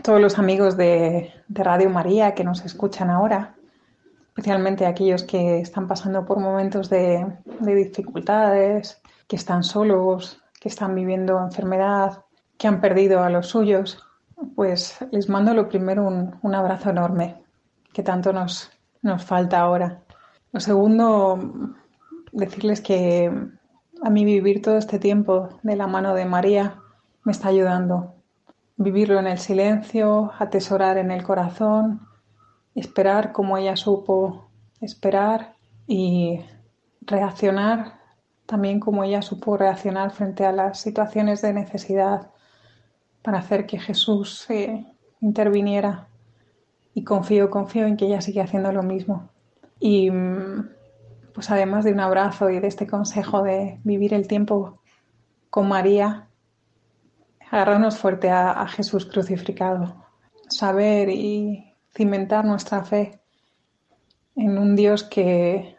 Todos 0.00 0.20
los 0.20 0.38
amigos 0.38 0.76
de, 0.76 1.32
de 1.46 1.62
Radio 1.62 1.90
María 1.90 2.34
que 2.34 2.44
nos 2.44 2.64
escuchan 2.64 3.10
ahora, 3.10 3.54
especialmente 4.28 4.86
aquellos 4.86 5.22
que 5.22 5.60
están 5.60 5.86
pasando 5.86 6.24
por 6.24 6.40
momentos 6.40 6.88
de, 6.88 7.26
de 7.60 7.74
dificultades, 7.74 9.00
que 9.28 9.36
están 9.36 9.62
solos, 9.62 10.42
que 10.58 10.68
están 10.68 10.94
viviendo 10.94 11.38
enfermedad, 11.38 12.24
que 12.56 12.68
han 12.68 12.80
perdido 12.80 13.22
a 13.22 13.30
los 13.30 13.48
suyos, 13.48 14.02
pues 14.56 14.98
les 15.10 15.28
mando 15.28 15.54
lo 15.54 15.68
primero 15.68 16.06
un, 16.06 16.36
un 16.42 16.54
abrazo 16.54 16.90
enorme, 16.90 17.42
que 17.92 18.02
tanto 18.02 18.32
nos, 18.32 18.70
nos 19.02 19.22
falta 19.24 19.60
ahora. 19.60 20.02
Lo 20.52 20.60
segundo, 20.60 21.38
decirles 22.32 22.80
que 22.80 23.30
a 24.02 24.10
mí 24.10 24.24
vivir 24.24 24.62
todo 24.62 24.78
este 24.78 24.98
tiempo 24.98 25.60
de 25.62 25.76
la 25.76 25.86
mano 25.86 26.14
de 26.14 26.24
María 26.24 26.78
me 27.24 27.32
está 27.32 27.48
ayudando. 27.48 28.14
Vivirlo 28.76 29.18
en 29.18 29.26
el 29.26 29.38
silencio, 29.38 30.32
atesorar 30.38 30.98
en 30.98 31.10
el 31.10 31.22
corazón, 31.22 32.00
esperar 32.74 33.32
como 33.32 33.56
ella 33.56 33.76
supo 33.76 34.48
esperar 34.80 35.54
y 35.86 36.40
reaccionar 37.02 38.02
también 38.46 38.80
como 38.80 39.04
ella 39.04 39.22
supo 39.22 39.56
reaccionar 39.56 40.10
frente 40.10 40.44
a 40.44 40.52
las 40.52 40.80
situaciones 40.80 41.40
de 41.40 41.54
necesidad 41.54 42.30
para 43.22 43.38
hacer 43.38 43.66
que 43.66 43.78
Jesús 43.78 44.44
eh, 44.50 44.84
interviniera. 45.20 46.08
Y 46.94 47.04
confío, 47.04 47.48
confío 47.48 47.86
en 47.86 47.96
que 47.96 48.06
ella 48.06 48.20
sigue 48.20 48.42
haciendo 48.42 48.70
lo 48.72 48.82
mismo. 48.82 49.30
Y 49.80 50.10
mm, 50.10 50.68
pues 51.32 51.50
además 51.50 51.84
de 51.84 51.92
un 51.92 52.00
abrazo 52.00 52.50
y 52.50 52.60
de 52.60 52.66
este 52.66 52.86
consejo 52.86 53.42
de 53.42 53.80
vivir 53.84 54.12
el 54.12 54.28
tiempo 54.28 54.80
con 55.48 55.68
María, 55.68 56.28
agarrarnos 57.52 57.98
fuerte 57.98 58.30
a, 58.30 58.66
Jesús 58.66 59.04
crucificado, 59.04 60.06
saber 60.48 61.10
y 61.10 61.74
cimentar 61.94 62.46
nuestra 62.46 62.82
fe 62.82 63.20
en 64.34 64.56
un 64.56 64.74
Dios 64.74 65.04
que, 65.04 65.76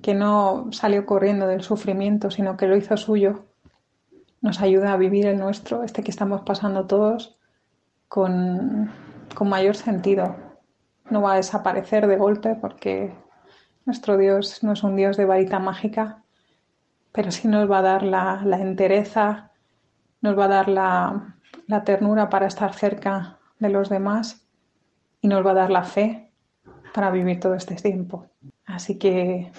que 0.00 0.14
no 0.14 0.72
salió 0.72 1.04
corriendo 1.04 1.46
del 1.46 1.60
sufrimiento, 1.60 2.30
sino 2.30 2.56
que 2.56 2.66
lo 2.66 2.74
hizo 2.74 2.96
suyo, 2.96 3.44
nos 4.40 4.62
ayuda 4.62 4.94
a 4.94 4.96
vivir 4.96 5.26
el 5.26 5.38
nuestro, 5.38 5.82
este 5.82 6.02
que 6.02 6.10
estamos 6.10 6.40
pasando 6.40 6.86
todos, 6.86 7.38
con, 8.08 8.90
con 9.34 9.50
mayor 9.50 9.76
sentido. 9.76 10.36
No 11.10 11.20
va 11.20 11.34
a 11.34 11.36
desaparecer 11.36 12.06
de 12.06 12.16
golpe 12.16 12.54
porque 12.54 13.12
nuestro 13.84 14.16
Dios 14.16 14.64
no 14.64 14.72
es 14.72 14.82
un 14.82 14.96
Dios 14.96 15.18
de 15.18 15.26
varita 15.26 15.58
mágica, 15.58 16.22
pero 17.12 17.30
sí 17.30 17.46
nos 17.46 17.70
va 17.70 17.80
a 17.80 17.82
dar 17.82 18.02
la, 18.04 18.40
la 18.42 18.58
entereza, 18.58 19.49
nos 20.20 20.38
va 20.38 20.44
a 20.44 20.48
dar 20.48 20.68
la, 20.68 21.36
ternura 21.84 22.28
para 22.28 22.46
estar 22.46 22.74
cerca 22.74 23.38
de 23.58 23.68
los 23.70 23.88
demás 23.88 24.46
y 25.20 25.28
nos 25.28 25.44
va 25.46 25.52
a 25.52 25.54
dar 25.54 25.70
la 25.70 25.84
fe 25.84 26.32
para 26.94 27.10
vivir 27.10 27.40
todo 27.40 27.54
este 27.54 27.76
tiempo. 27.76 28.26
Así 28.66 28.98
que, 28.98 29.52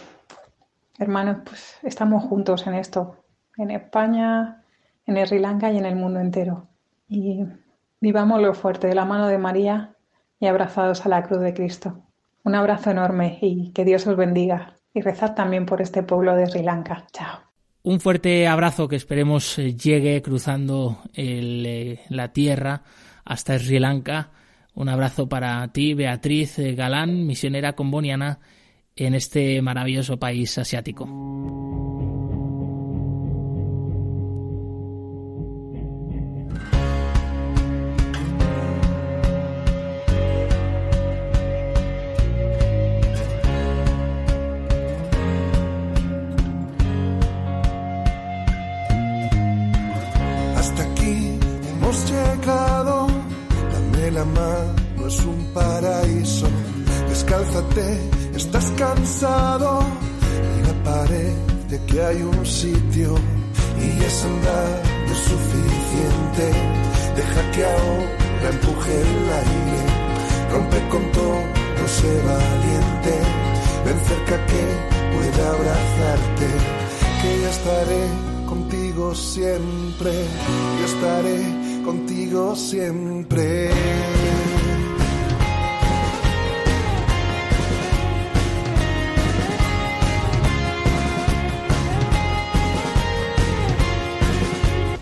hermanos, 0.98 1.38
pues 1.46 1.78
estamos 1.84 2.24
juntos 2.24 2.68
en 2.68 2.74
esto, 2.74 3.24
en 3.58 3.72
España, 3.72 4.64
en 5.06 5.26
Sri 5.26 5.40
Lanka 5.40 5.72
y 5.72 5.78
en 5.78 5.86
el 5.86 5.96
mundo 5.96 6.20
entero. 6.20 6.68
Y 7.08 7.46
vivamos 8.00 8.42
lo 8.42 8.54
fuerte 8.54 8.88
de 8.88 8.96
la 8.96 9.06
mano 9.06 9.28
de 9.28 9.38
María 9.38 9.96
y 10.40 10.48
abrazados 10.48 11.06
a 11.06 11.10
la 11.10 11.24
cruz 11.24 11.40
de 11.42 11.54
Cristo. 11.54 12.04
Un 12.44 12.56
abrazo 12.56 12.90
enorme 12.90 13.38
y 13.42 13.72
que 13.72 13.86
Dios 13.86 14.08
os 14.08 14.16
bendiga. 14.16 14.76
Y 14.94 15.02
rezad 15.02 15.36
también 15.36 15.66
por 15.66 15.82
este 15.82 16.04
pueblo 16.04 16.36
de 16.36 16.48
Sri 16.48 16.64
Lanka. 16.64 17.06
Chao. 17.14 17.51
Un 17.84 18.00
fuerte 18.00 18.48
abrazo 18.48 18.88
que 18.88 18.96
esperemos 18.96 19.58
eh, 19.58 19.76
llegue 19.76 20.22
cruzando 20.22 21.02
eh, 21.16 22.00
la 22.10 22.32
tierra 22.32 22.84
hasta 23.26 23.58
Sri 23.58 23.80
Lanka. 23.80 24.30
Un 24.76 24.88
abrazo 24.88 25.28
para 25.28 25.68
ti, 25.70 25.96
Beatriz 25.96 26.60
eh, 26.60 26.76
Galán, 26.76 27.26
misionera 27.26 27.74
comboniana 27.74 28.40
en 28.96 29.16
este 29.16 29.62
maravilloso 29.64 30.18
país 30.18 30.58
asiático. 30.60 31.91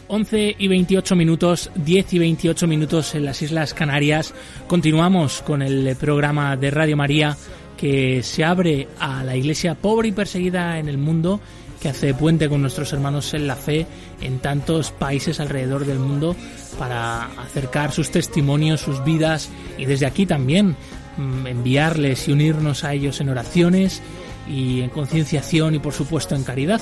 11 0.08 0.56
y 0.58 0.68
28 0.68 1.16
minutos, 1.16 1.70
10 1.76 2.14
y 2.14 2.20
28 2.20 2.66
minutos 2.66 3.14
en 3.14 3.26
las 3.26 3.40
Islas 3.44 3.76
Canarias. 3.76 4.34
Continuamos 4.66 5.44
con 5.44 5.62
el 5.62 5.96
programa 5.96 6.58
de 6.58 6.72
Radio 6.72 6.98
María 6.98 7.38
que 7.78 8.24
se 8.24 8.44
abre 8.44 8.88
a 9.00 9.24
la 9.24 9.36
iglesia 9.38 9.76
pobre 9.76 10.08
y 10.08 10.12
perseguida 10.12 10.80
en 10.80 10.90
el 10.90 10.98
mundo, 10.98 11.40
que 11.80 11.90
hace 11.90 12.16
puente 12.16 12.50
con 12.50 12.62
nuestros 12.62 12.92
hermanos 12.94 13.34
en 13.36 13.46
la 13.46 13.56
fe 13.56 13.86
en 14.22 14.40
tantos 14.40 14.92
países 14.92 15.40
alrededor 15.40 15.86
del 15.86 16.00
mundo 16.00 16.36
para 16.78 17.26
acercar 17.42 17.92
sus 17.92 18.12
testimonios, 18.12 18.82
sus 18.82 19.04
vidas 19.04 19.50
y 19.78 19.86
desde 19.86 20.06
aquí 20.06 20.26
también 20.26 20.76
mm, 21.18 21.48
enviarles 21.48 22.28
y 22.28 22.32
unirnos 22.32 22.84
a 22.84 22.94
ellos 22.94 23.22
en 23.22 23.30
oraciones 23.30 24.02
y 24.48 24.82
en 24.82 24.90
concienciación 24.90 25.76
y 25.76 25.80
por 25.80 25.94
supuesto 25.94 26.36
en 26.36 26.44
caridad. 26.44 26.82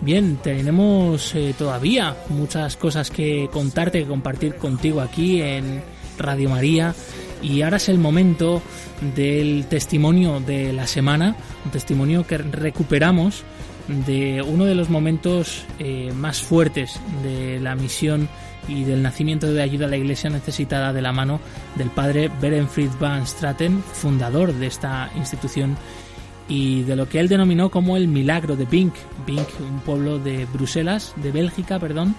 Bien, 0.00 0.36
tenemos 0.42 1.32
eh, 1.36 1.54
todavía 1.56 2.16
muchas 2.28 2.76
cosas 2.76 3.08
que 3.10 3.48
contarte, 3.52 4.00
que 4.00 4.08
compartir 4.08 4.56
contigo 4.56 5.00
aquí 5.00 5.40
en 5.40 5.80
Radio 6.18 6.50
María. 6.50 6.94
Y 7.40 7.62
ahora 7.62 7.76
es 7.76 7.88
el 7.88 7.98
momento 7.98 8.62
del 9.14 9.66
testimonio 9.68 10.40
de 10.40 10.72
la 10.72 10.86
semana, 10.86 11.36
un 11.64 11.70
testimonio 11.70 12.26
que 12.26 12.38
recuperamos 12.38 13.44
de 13.88 14.42
uno 14.42 14.64
de 14.64 14.74
los 14.74 14.90
momentos 14.90 15.64
eh, 15.78 16.12
más 16.14 16.40
fuertes 16.40 17.00
de 17.22 17.60
la 17.60 17.74
misión 17.74 18.28
y 18.68 18.84
del 18.84 19.02
nacimiento 19.02 19.52
de 19.52 19.62
ayuda 19.62 19.86
a 19.86 19.90
la 19.90 19.96
iglesia 19.96 20.30
necesitada 20.30 20.92
de 20.92 21.02
la 21.02 21.12
mano 21.12 21.40
del 21.76 21.90
padre 21.90 22.30
Berenfried 22.40 22.90
van 23.00 23.26
Straten, 23.26 23.82
fundador 23.82 24.52
de 24.52 24.66
esta 24.66 25.10
institución 25.16 25.76
y 26.48 26.82
de 26.82 26.96
lo 26.96 27.08
que 27.08 27.20
él 27.20 27.28
denominó 27.28 27.70
como 27.70 27.96
el 27.96 28.08
milagro 28.08 28.56
de 28.56 28.66
Bink. 28.66 28.94
Bink, 29.26 29.48
un 29.60 29.80
pueblo 29.80 30.18
de 30.18 30.46
Bruselas, 30.46 31.14
de 31.16 31.32
Bélgica, 31.32 31.78
perdón, 31.78 32.14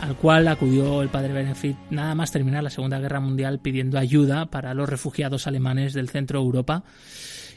al 0.00 0.16
cual 0.16 0.48
acudió 0.48 1.02
el 1.02 1.08
padre 1.08 1.32
Benefit 1.32 1.76
nada 1.90 2.14
más 2.14 2.30
terminar 2.30 2.62
la 2.62 2.70
Segunda 2.70 3.00
Guerra 3.00 3.20
Mundial 3.20 3.58
pidiendo 3.58 3.98
ayuda 3.98 4.46
para 4.46 4.74
los 4.74 4.88
refugiados 4.88 5.46
alemanes 5.46 5.92
del 5.92 6.08
centro 6.08 6.40
de 6.40 6.46
Europa. 6.46 6.84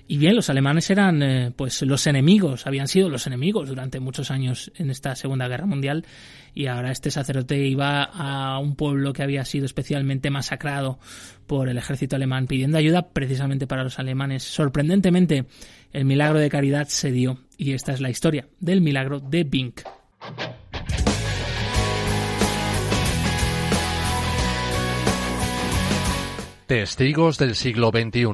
Y 0.08 0.18
bien, 0.18 0.36
los 0.36 0.50
alemanes 0.50 0.90
eran 0.90 1.24
eh, 1.24 1.52
pues 1.56 1.82
los 1.84 2.06
enemigos, 2.08 2.68
habían 2.68 2.88
sido 2.88 3.10
los 3.10 3.28
enemigos 3.28 3.70
durante 3.70 4.00
muchos 4.00 4.32
años 4.32 4.72
en 4.76 4.90
esta 4.90 5.16
Segunda 5.16 5.48
Guerra 5.48 5.66
Mundial 5.66 6.06
y 6.54 6.68
ahora 6.68 6.92
este 6.92 7.12
sacerdote 7.12 7.58
iba 7.66 8.04
a 8.04 8.60
un 8.60 8.76
pueblo 8.76 9.14
que 9.14 9.24
había 9.24 9.46
sido 9.46 9.66
especialmente 9.66 10.30
masacrado 10.30 11.00
por 11.48 11.70
el 11.70 11.78
ejército 11.78 12.16
alemán 12.16 12.48
pidiendo 12.48 12.78
ayuda 12.78 13.10
precisamente 13.10 13.68
para 13.68 13.84
los 13.84 14.00
alemanes. 14.00 14.44
Sorprendentemente, 14.44 15.46
el 15.94 16.06
milagro 16.06 16.40
de 16.40 16.50
caridad 16.50 16.88
se 16.88 17.12
dio 17.12 17.40
y 17.58 17.74
esta 17.74 17.94
es 17.94 18.02
la 18.02 18.10
historia 18.10 18.48
del 18.60 18.82
milagro 18.82 19.20
de 19.20 19.44
Bink. 19.44 19.82
Testigos 26.68 27.38
del 27.38 27.56
siglo 27.56 27.90
XXI. 27.90 28.28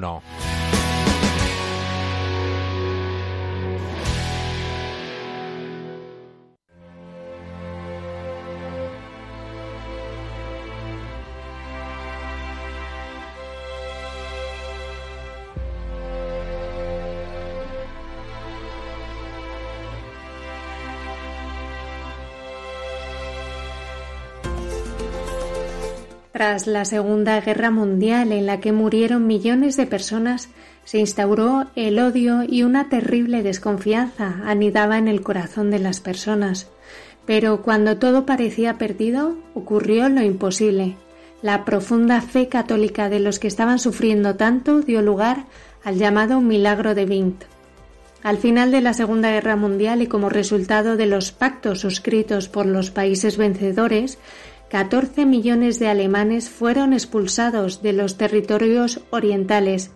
Tras 26.38 26.68
la 26.68 26.86
Segunda 26.86 27.42
Guerra 27.42 27.72
Mundial, 27.72 28.32
en 28.32 28.46
la 28.46 28.60
que 28.60 28.72
murieron 28.72 29.26
millones 29.26 29.76
de 29.76 29.88
personas, 29.88 30.50
se 30.84 31.00
instauró 31.00 31.66
el 31.76 31.98
odio 31.98 32.44
y 32.48 32.62
una 32.62 32.90
terrible 32.90 33.42
desconfianza 33.42 34.44
anidaba 34.46 35.00
en 35.00 35.08
el 35.08 35.22
corazón 35.22 35.72
de 35.72 35.80
las 35.80 36.00
personas. 36.00 36.68
Pero 37.26 37.64
cuando 37.64 37.98
todo 37.98 38.28
parecía 38.28 38.78
perdido, 38.78 39.36
ocurrió 39.56 40.10
lo 40.10 40.22
imposible. 40.22 40.96
La 41.42 41.66
profunda 41.66 42.22
fe 42.22 42.50
católica 42.50 43.10
de 43.10 43.20
los 43.20 43.40
que 43.40 43.48
estaban 43.48 43.80
sufriendo 43.80 44.36
tanto 44.36 44.82
dio 44.82 45.02
lugar 45.02 45.46
al 45.84 45.98
llamado 45.98 46.40
milagro 46.40 46.94
de 46.94 47.06
Vint. 47.06 47.46
Al 48.22 48.38
final 48.38 48.72
de 48.72 48.82
la 48.82 48.94
Segunda 48.94 49.32
Guerra 49.32 49.56
Mundial 49.56 50.04
y 50.04 50.08
como 50.08 50.30
resultado 50.30 50.98
de 50.98 51.08
los 51.08 51.32
pactos 51.32 51.80
suscritos 51.80 52.48
por 52.48 52.68
los 52.68 52.92
países 52.92 53.38
vencedores, 53.38 54.20
14 54.70 55.26
millones 55.26 55.80
de 55.80 55.88
alemanes 55.88 56.50
fueron 56.50 56.92
expulsados 56.92 57.82
de 57.82 57.94
los 57.94 58.18
territorios 58.18 59.00
orientales. 59.12 59.92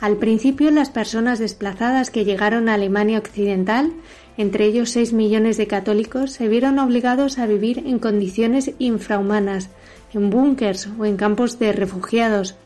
Al 0.00 0.16
principio 0.16 0.70
las 0.70 0.88
personas 0.88 1.38
desplazadas 1.38 2.10
que 2.10 2.24
llegaron 2.24 2.68
a 2.68 2.74
Alemania 2.74 3.18
Occidental, 3.18 3.92
entre 4.38 4.64
ellos 4.64 4.90
seis 4.90 5.12
millones 5.12 5.58
de 5.58 5.66
católicos, 5.66 6.32
se 6.32 6.48
vieron 6.48 6.78
obligados 6.78 7.38
a 7.38 7.46
vivir 7.46 7.82
en 7.84 7.98
condiciones 7.98 8.70
infrahumanas, 8.78 9.68
en 10.14 10.30
búnkers 10.30 10.88
o 10.98 11.04
en 11.04 11.16
campos 11.16 11.58
de 11.58 11.72
refugiados. 11.72 12.56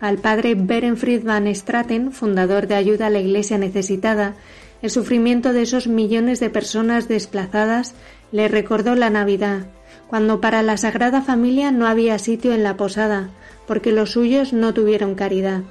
Al 0.00 0.16
padre 0.16 0.54
Berenfried 0.54 1.24
van 1.24 1.52
Straten, 1.54 2.12
fundador 2.12 2.68
de 2.68 2.76
Ayuda 2.76 3.08
a 3.08 3.10
la 3.10 3.20
Iglesia 3.20 3.58
Necesitada, 3.58 4.34
el 4.80 4.90
sufrimiento 4.90 5.52
de 5.52 5.62
esos 5.62 5.88
millones 5.88 6.40
de 6.40 6.48
personas 6.48 7.08
desplazadas 7.08 7.94
le 8.30 8.48
recordó 8.48 8.94
la 8.94 9.10
Navidad, 9.10 9.66
cuando 10.08 10.40
para 10.40 10.62
la 10.62 10.76
Sagrada 10.76 11.22
Familia 11.22 11.72
no 11.72 11.86
había 11.86 12.18
sitio 12.18 12.52
en 12.52 12.62
la 12.62 12.76
posada, 12.76 13.30
porque 13.66 13.92
los 13.92 14.12
suyos 14.12 14.52
no 14.52 14.74
tuvieron 14.74 15.14
caridad 15.14 15.62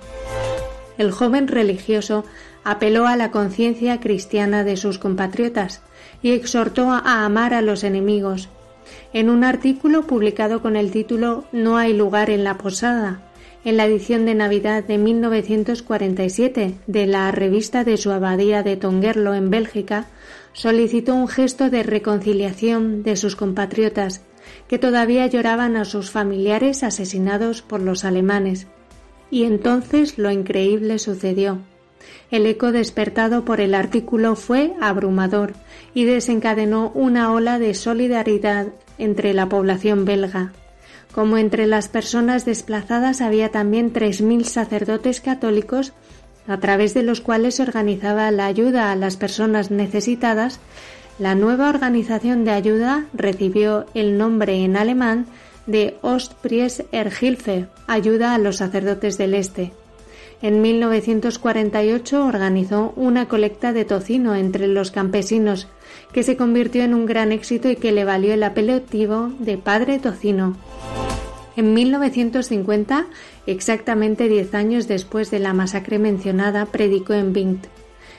el 0.97 1.11
joven 1.11 1.47
religioso 1.47 2.25
apeló 2.63 3.07
a 3.07 3.15
la 3.15 3.31
conciencia 3.31 3.99
cristiana 3.99 4.63
de 4.63 4.77
sus 4.77 4.97
compatriotas 4.97 5.81
y 6.21 6.31
exhortó 6.31 6.91
a 6.91 7.25
amar 7.25 7.53
a 7.53 7.61
los 7.61 7.83
enemigos. 7.83 8.49
En 9.13 9.29
un 9.29 9.43
artículo 9.43 10.03
publicado 10.03 10.61
con 10.61 10.75
el 10.75 10.91
título 10.91 11.45
No 11.51 11.77
hay 11.77 11.93
lugar 11.93 12.29
en 12.29 12.43
la 12.43 12.57
posada, 12.57 13.21
en 13.63 13.77
la 13.77 13.85
edición 13.85 14.25
de 14.25 14.35
Navidad 14.35 14.83
de 14.83 14.97
1947 14.97 16.75
de 16.85 17.07
la 17.07 17.31
revista 17.31 17.83
de 17.83 17.97
su 17.97 18.11
abadía 18.11 18.63
de 18.63 18.77
Tongerlo 18.77 19.33
en 19.33 19.49
Bélgica, 19.49 20.05
solicitó 20.55 21.13
un 21.13 21.27
gesto 21.27 21.69
de 21.69 21.83
reconciliación 21.83 23.03
de 23.03 23.17
sus 23.17 23.35
compatriotas 23.35 24.21
que 24.67 24.79
todavía 24.79 25.27
lloraban 25.27 25.75
a 25.75 25.85
sus 25.85 26.09
familiares 26.09 26.81
asesinados 26.81 27.61
por 27.61 27.81
los 27.81 28.05
alemanes 28.05 28.67
y 29.29 29.43
entonces 29.43 30.17
lo 30.17 30.31
increíble 30.31 30.97
sucedió. 30.97 31.59
El 32.31 32.45
eco 32.45 32.71
despertado 32.71 33.43
por 33.43 33.59
el 33.59 33.75
artículo 33.75 34.35
fue 34.35 34.73
abrumador 34.79 35.53
y 35.93 36.05
desencadenó 36.05 36.91
una 36.95 37.31
ola 37.31 37.59
de 37.59 37.73
solidaridad 37.73 38.67
entre 38.97 39.33
la 39.33 39.49
población 39.49 40.05
belga. 40.05 40.53
Como 41.13 41.37
entre 41.37 41.67
las 41.67 41.89
personas 41.89 42.45
desplazadas 42.45 43.21
había 43.21 43.49
también 43.49 43.91
tres 43.91 44.21
mil 44.21 44.45
sacerdotes 44.45 45.21
católicos 45.21 45.93
a 46.47 46.57
través 46.57 46.93
de 46.93 47.03
los 47.03 47.21
cuales 47.21 47.55
se 47.55 47.63
organizaba 47.63 48.29
la 48.31 48.45
ayuda 48.45 48.91
a 48.91 48.95
las 48.95 49.17
personas 49.17 49.71
necesitadas, 49.71 50.59
la 51.17 51.33
nueva 51.33 51.69
organización 51.69 52.43
de 52.43 52.51
ayuda 52.51 53.05
recibió 53.13 53.85
el 53.93 54.17
nombre 54.17 54.63
en 54.63 54.75
alemán 54.77 55.27
de 55.65 55.97
Ostpries 56.01 56.83
Erhilfe, 56.91 57.67
ayuda 57.87 58.35
a 58.35 58.37
los 58.37 58.57
sacerdotes 58.57 59.17
del 59.17 59.33
Este. 59.33 59.71
En 60.41 60.61
1948 60.61 62.25
organizó 62.25 62.93
una 62.95 63.27
colecta 63.27 63.73
de 63.73 63.85
tocino 63.85 64.35
entre 64.35 64.67
los 64.67 64.91
campesinos, 64.91 65.67
que 66.11 66.23
se 66.23 66.37
convirtió 66.37 66.83
en 66.83 66.93
un 66.93 67.05
gran 67.05 67.31
éxito 67.31 67.69
y 67.69 67.77
que 67.77 67.91
le 67.91 68.05
valió 68.05 68.33
el 68.33 68.43
apelativo 68.43 69.31
de 69.39 69.57
Padre 69.57 69.99
Tocino. 69.99 70.57
En 71.55 71.73
1950, 71.73 73.05
exactamente 73.47 74.27
diez 74.27 74.53
años 74.53 74.87
después 74.87 75.31
de 75.31 75.39
la 75.39 75.53
masacre 75.53 75.99
mencionada, 75.99 76.65
predicó 76.65 77.13
en 77.13 77.31
Bingt. 77.31 77.67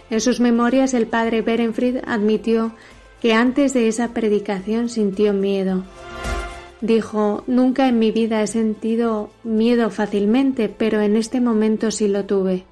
En 0.08 0.20
sus 0.20 0.40
memorias, 0.40 0.94
el 0.94 1.06
padre 1.06 1.42
Berenfried 1.42 1.98
admitió 2.06 2.72
que 3.20 3.34
antes 3.34 3.74
de 3.74 3.88
esa 3.88 4.14
predicación 4.14 4.88
sintió 4.88 5.32
miedo. 5.32 5.84
Dijo, 6.80 7.42
nunca 7.46 7.88
en 7.88 7.98
mi 7.98 8.10
vida 8.10 8.42
he 8.42 8.46
sentido 8.46 9.30
miedo 9.42 9.90
fácilmente, 9.90 10.68
pero 10.68 11.00
en 11.00 11.16
este 11.16 11.40
momento 11.40 11.90
sí 11.90 12.06
lo 12.06 12.24
tuve. 12.24 12.64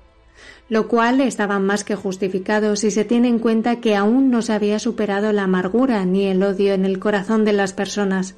Lo 0.68 0.88
cual 0.88 1.20
estaba 1.20 1.58
más 1.58 1.84
que 1.84 1.94
justificado 1.94 2.76
si 2.76 2.90
se 2.90 3.04
tiene 3.04 3.28
en 3.28 3.38
cuenta 3.38 3.80
que 3.80 3.96
aún 3.96 4.30
no 4.30 4.42
se 4.42 4.52
había 4.52 4.78
superado 4.78 5.32
la 5.32 5.44
amargura 5.44 6.04
ni 6.04 6.26
el 6.26 6.42
odio 6.42 6.74
en 6.74 6.84
el 6.84 6.98
corazón 6.98 7.44
de 7.44 7.52
las 7.52 7.72
personas. 7.72 8.34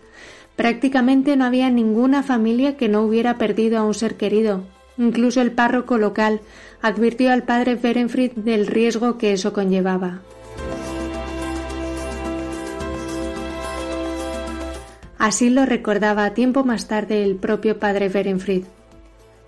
Prácticamente 0.56 1.36
no 1.36 1.44
había 1.44 1.70
ninguna 1.70 2.22
familia 2.22 2.78
que 2.78 2.88
no 2.88 3.02
hubiera 3.02 3.36
perdido 3.36 3.78
a 3.78 3.84
un 3.84 3.92
ser 3.94 4.16
querido. 4.16 4.64
Incluso 4.96 5.42
el 5.42 5.52
párroco 5.52 5.98
local 5.98 6.40
advirtió 6.80 7.30
al 7.30 7.42
padre 7.42 7.74
Berenfried 7.74 8.32
del 8.32 8.66
riesgo 8.66 9.18
que 9.18 9.34
eso 9.34 9.52
conllevaba. 9.52 10.20
Así 15.18 15.50
lo 15.50 15.66
recordaba 15.66 16.32
tiempo 16.34 16.64
más 16.64 16.88
tarde 16.88 17.22
el 17.22 17.36
propio 17.36 17.78
padre 17.78 18.08
Berenfried. 18.08 18.64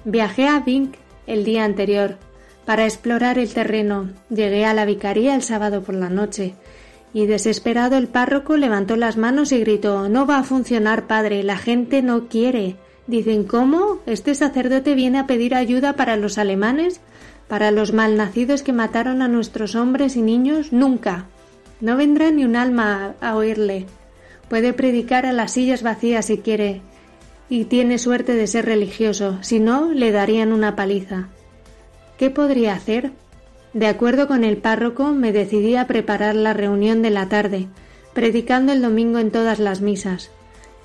Viajé 0.04 0.46
a 0.46 0.60
Vink 0.60 0.94
el 1.26 1.44
día 1.44 1.64
anterior 1.64 2.16
para 2.66 2.84
explorar 2.84 3.38
el 3.38 3.52
terreno. 3.52 4.10
Llegué 4.28 4.66
a 4.66 4.74
la 4.74 4.84
vicaría 4.84 5.34
el 5.34 5.42
sábado 5.42 5.82
por 5.82 5.94
la 5.94 6.10
noche 6.10 6.54
y 7.12 7.26
desesperado 7.26 7.96
el 7.96 8.08
párroco 8.08 8.56
levantó 8.56 8.96
las 8.96 9.16
manos 9.16 9.52
y 9.52 9.60
gritó 9.60 10.08
No 10.08 10.26
va 10.26 10.38
a 10.38 10.44
funcionar, 10.44 11.06
padre, 11.06 11.42
la 11.42 11.56
gente 11.56 12.02
no 12.02 12.28
quiere. 12.28 12.76
Dicen 13.06 13.44
¿Cómo? 13.44 14.00
¿Este 14.06 14.34
sacerdote 14.34 14.94
viene 14.94 15.18
a 15.18 15.26
pedir 15.26 15.54
ayuda 15.54 15.94
para 15.94 16.16
los 16.16 16.38
alemanes? 16.38 17.00
¿Para 17.48 17.70
los 17.70 17.92
malnacidos 17.92 18.62
que 18.62 18.72
mataron 18.72 19.22
a 19.22 19.28
nuestros 19.28 19.74
hombres 19.74 20.16
y 20.16 20.22
niños? 20.22 20.72
Nunca. 20.72 21.26
No 21.80 21.96
vendrá 21.96 22.30
ni 22.30 22.44
un 22.44 22.56
alma 22.56 23.14
a 23.20 23.36
oírle. 23.36 23.86
Puede 24.48 24.72
predicar 24.72 25.24
a 25.26 25.32
las 25.32 25.52
sillas 25.52 25.82
vacías 25.82 26.26
si 26.26 26.38
quiere, 26.38 26.82
y 27.48 27.64
tiene 27.64 27.98
suerte 27.98 28.34
de 28.34 28.46
ser 28.46 28.66
religioso, 28.66 29.38
si 29.42 29.60
no, 29.60 29.92
le 29.92 30.12
darían 30.12 30.52
una 30.52 30.76
paliza. 30.76 31.28
¿Qué 32.18 32.30
podría 32.30 32.74
hacer? 32.74 33.12
De 33.78 33.86
acuerdo 33.86 34.26
con 34.26 34.42
el 34.42 34.56
párroco, 34.56 35.12
me 35.12 35.30
decidí 35.30 35.76
a 35.76 35.86
preparar 35.86 36.34
la 36.34 36.52
reunión 36.52 37.00
de 37.00 37.10
la 37.10 37.28
tarde, 37.28 37.68
predicando 38.12 38.72
el 38.72 38.82
domingo 38.82 39.20
en 39.20 39.30
todas 39.30 39.60
las 39.60 39.80
misas. 39.82 40.32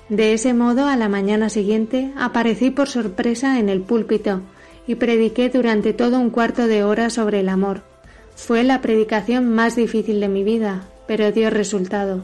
De 0.08 0.32
ese 0.32 0.54
modo, 0.54 0.86
a 0.86 0.94
la 0.94 1.08
mañana 1.08 1.48
siguiente, 1.48 2.12
aparecí 2.16 2.70
por 2.70 2.88
sorpresa 2.88 3.58
en 3.58 3.68
el 3.68 3.80
púlpito 3.80 4.42
y 4.86 4.94
prediqué 4.94 5.48
durante 5.48 5.92
todo 5.92 6.20
un 6.20 6.30
cuarto 6.30 6.68
de 6.68 6.84
hora 6.84 7.10
sobre 7.10 7.40
el 7.40 7.48
amor. 7.48 7.82
Fue 8.36 8.62
la 8.62 8.80
predicación 8.80 9.52
más 9.52 9.74
difícil 9.74 10.20
de 10.20 10.28
mi 10.28 10.44
vida, 10.44 10.84
pero 11.08 11.32
dio 11.32 11.50
resultado 11.50 12.22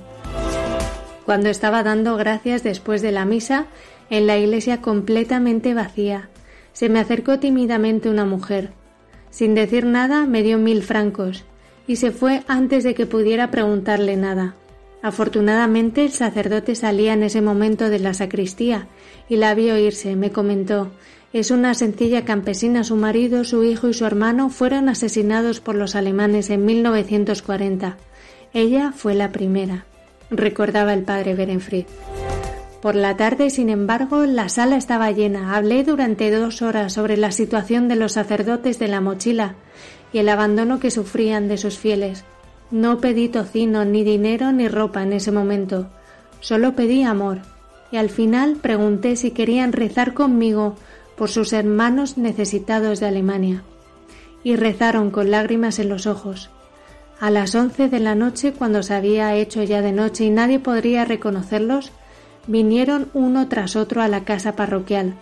cuando 1.31 1.49
estaba 1.49 1.85
dando 1.85 2.17
gracias 2.17 2.65
después 2.65 3.03
de 3.03 3.13
la 3.13 3.25
misa 3.25 3.67
en 4.11 4.27
la 4.27 4.37
iglesia 4.37 4.81
completamente 4.81 5.75
vacía. 5.75 6.29
Se 6.73 6.89
me 6.89 6.99
acercó 6.99 7.39
tímidamente 7.39 8.11
una 8.11 8.25
mujer. 8.25 8.73
Sin 9.31 9.55
decir 9.55 9.87
nada 9.87 10.27
me 10.27 10.43
dio 10.43 10.59
mil 10.59 10.83
francos 10.83 11.45
y 11.87 11.97
se 11.97 12.11
fue 12.11 12.43
antes 12.49 12.85
de 12.85 12.95
que 12.95 13.07
pudiera 13.07 13.51
preguntarle 13.51 14.17
nada. 14.17 14.55
Afortunadamente 15.03 16.05
el 16.05 16.13
sacerdote 16.13 16.75
salía 16.75 17.15
en 17.15 17.23
ese 17.23 17.41
momento 17.41 17.89
de 17.89 18.01
la 18.01 18.13
sacristía 18.13 18.89
y 19.29 19.37
la 19.37 19.55
vio 19.55 19.79
irse. 19.79 20.17
Me 20.17 20.31
comentó 20.31 20.91
es 21.33 21.51
una 21.51 21.75
sencilla 21.75 22.25
campesina. 22.25 22.83
Su 22.85 22.97
marido, 22.97 23.45
su 23.45 23.63
hijo 23.65 23.89
y 23.89 23.95
su 23.95 24.05
hermano 24.05 24.51
fueron 24.51 24.89
asesinados 24.89 25.61
por 25.61 25.77
los 25.77 25.95
alemanes 25.95 26.51
en 26.51 26.65
1940. 26.65 27.97
Ella 28.53 28.93
fue 28.93 29.15
la 29.15 29.31
primera 29.31 29.87
recordaba 30.31 30.95
el 30.95 31.03
padre 31.03 31.35
Berenfried. 31.35 31.87
Por 32.81 32.95
la 32.95 33.17
tarde, 33.17 33.51
sin 33.51 33.69
embargo, 33.69 34.25
la 34.25 34.49
sala 34.49 34.77
estaba 34.77 35.11
llena. 35.11 35.55
Hablé 35.55 35.85
durante 35.85 36.31
dos 36.31 36.63
horas 36.63 36.95
sobre 36.95 37.19
la 37.19 37.31
situación 37.31 37.89
de 37.89 37.97
los 37.97 38.13
sacerdotes 38.13 38.79
de 38.79 38.89
la 38.89 39.03
mochila 39.03 39.57
y 40.15 40.19
el 40.19 40.29
abandono 40.31 40.81
que 40.81 40.91
sufrían 40.91 41.47
de 41.47 41.59
sus 41.59 41.77
fieles. 41.77 42.25
No 42.71 42.99
pedí 42.99 43.29
tocino, 43.29 43.85
ni 43.85 44.03
dinero, 44.03 44.53
ni 44.53 44.67
ropa 44.67 45.03
en 45.03 45.13
ese 45.13 45.31
momento. 45.31 45.89
Solo 46.41 46.75
pedí 46.75 47.03
amor. 47.03 47.41
Y 47.93 47.99
al 47.99 48.09
final 48.09 48.57
pregunté 48.57 49.17
si 49.17 49.33
querían 49.33 49.73
rezar 49.73 50.15
conmigo 50.15 50.77
por 51.17 51.29
sus 51.29 51.53
hermanos 51.53 52.17
necesitados 52.17 52.99
de 52.99 53.07
Alemania. 53.07 53.63
Y 54.43 54.57
rezaron 54.57 55.11
con 55.11 55.31
lágrimas 55.31 55.79
en 55.81 55.91
los 55.91 56.07
ojos. 56.07 56.49
A 57.21 57.31
las 57.31 57.55
once 57.55 57.91
de 57.91 58.01
la 58.01 58.15
noche, 58.15 58.55
cuando 58.55 58.83
se 58.83 58.95
había 58.95 59.35
hecho 59.35 59.63
ya 59.63 59.83
de 59.83 59.93
noche 59.93 60.25
y 60.25 60.31
nadie 60.31 60.61
podría 60.61 61.05
reconocerlos, 61.05 61.93
vinieron 62.47 63.09
uno 63.15 63.49
tras 63.49 63.77
otro 63.77 64.03
a 64.03 64.09
la 64.09 64.25
casa 64.25 64.57
parroquial 64.57 65.15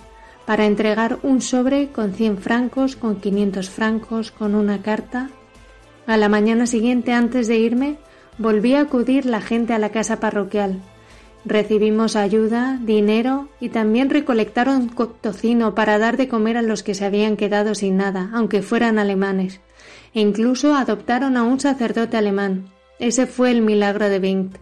para 0.47 0.65
entregar 0.65 1.19
un 1.23 1.43
sobre 1.43 1.89
con 1.89 2.15
cien 2.15 2.39
francos, 2.39 2.97
con 2.97 3.17
quinientos 3.17 3.69
francos, 3.69 4.31
con 4.31 4.55
una 4.55 4.81
carta. 4.81 5.31
A 6.07 6.17
la 6.17 6.31
mañana 6.31 6.67
siguiente, 6.67 7.13
antes 7.13 7.49
de 7.49 7.59
irme, 7.59 7.99
volví 8.39 8.75
a 8.75 8.81
acudir 8.81 9.27
la 9.27 9.43
gente 9.43 9.75
a 9.75 9.79
la 9.79 9.91
casa 9.91 10.21
parroquial. 10.21 10.81
Recibimos 11.45 12.17
ayuda, 12.17 12.79
dinero 12.83 13.49
y 13.61 13.69
también 13.69 14.11
recolectaron 14.11 14.91
tocino 15.21 15.75
para 15.75 15.99
dar 15.99 16.17
de 16.17 16.29
comer 16.29 16.57
a 16.57 16.63
los 16.63 16.83
que 16.83 16.95
se 16.95 17.05
habían 17.05 17.37
quedado 17.37 17.75
sin 17.75 17.97
nada, 17.99 18.31
aunque 18.33 18.63
fueran 18.63 18.99
alemanes 18.99 19.61
e 20.15 20.21
incluso 20.21 20.75
adoptaron 20.75 21.37
a 21.37 21.43
un 21.43 21.61
sacerdote 21.61 22.17
alemán. 22.17 22.71
Ese 22.99 23.27
fue 23.27 23.51
el 23.51 23.63
milagro 23.63 24.09
de 24.09 24.19
Bingt. 24.19 24.57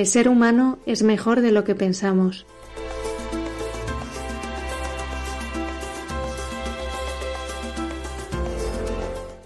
El 0.00 0.06
ser 0.06 0.30
humano 0.30 0.78
es 0.86 1.02
mejor 1.02 1.42
de 1.42 1.52
lo 1.52 1.62
que 1.62 1.74
pensamos. 1.74 2.46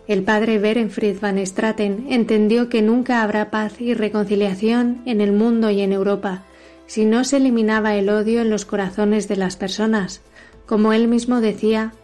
El 0.07 0.23
padre 0.23 0.61
Berenfried 0.61 1.19
van 1.21 1.45
Straten 1.45 2.07
entendió 2.09 2.69
que 2.69 2.83
nunca 2.83 3.25
habrá 3.25 3.51
paz 3.51 3.81
y 3.81 3.95
reconciliación 3.95 5.03
en 5.07 5.21
el 5.21 5.33
mundo 5.33 5.71
y 5.71 5.81
en 5.81 5.93
Europa 5.93 6.45
si 6.87 7.05
no 7.05 7.25
se 7.25 7.39
eliminaba 7.39 7.97
el 7.97 8.09
odio 8.09 8.41
en 8.41 8.49
los 8.49 8.65
corazones 8.65 9.27
de 9.27 9.35
las 9.35 9.57
personas. 9.57 10.21
Como 10.67 10.93
él 10.93 11.09
mismo 11.09 11.41
decía, 11.41 11.95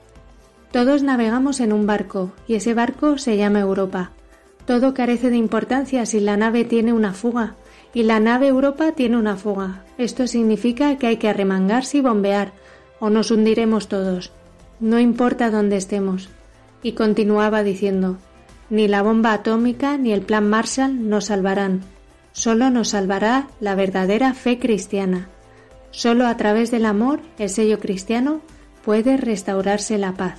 todos 0.72 1.04
navegamos 1.04 1.60
en 1.60 1.72
un 1.72 1.86
barco 1.86 2.32
y 2.48 2.56
ese 2.56 2.74
barco 2.74 3.16
se 3.16 3.36
llama 3.36 3.60
Europa. 3.60 4.10
Todo 4.66 4.92
carece 4.92 5.30
de 5.30 5.36
importancia 5.36 6.04
si 6.04 6.18
la 6.18 6.36
nave 6.36 6.64
tiene 6.64 6.92
una 6.92 7.12
fuga 7.12 7.54
y 7.92 8.04
la 8.04 8.20
nave 8.20 8.48
Europa 8.48 8.92
tiene 8.92 9.16
una 9.16 9.36
fuga. 9.36 9.84
Esto 9.98 10.26
significa 10.26 10.96
que 10.96 11.06
hay 11.06 11.16
que 11.16 11.28
arremangarse 11.28 11.98
y 11.98 12.00
bombear 12.00 12.52
o 13.00 13.10
nos 13.10 13.30
hundiremos 13.30 13.88
todos. 13.88 14.32
No 14.78 14.98
importa 14.98 15.50
dónde 15.50 15.76
estemos. 15.76 16.28
Y 16.82 16.92
continuaba 16.92 17.62
diciendo, 17.62 18.18
ni 18.70 18.88
la 18.88 19.02
bomba 19.02 19.32
atómica 19.32 19.98
ni 19.98 20.12
el 20.12 20.22
plan 20.22 20.48
Marshall 20.48 21.08
nos 21.08 21.26
salvarán. 21.26 21.82
Solo 22.32 22.70
nos 22.70 22.90
salvará 22.90 23.48
la 23.60 23.74
verdadera 23.74 24.32
fe 24.34 24.58
cristiana. 24.58 25.28
Solo 25.90 26.26
a 26.26 26.36
través 26.36 26.70
del 26.70 26.86
amor, 26.86 27.20
el 27.38 27.50
sello 27.50 27.80
cristiano, 27.80 28.40
puede 28.84 29.16
restaurarse 29.16 29.98
la 29.98 30.12
paz. 30.12 30.38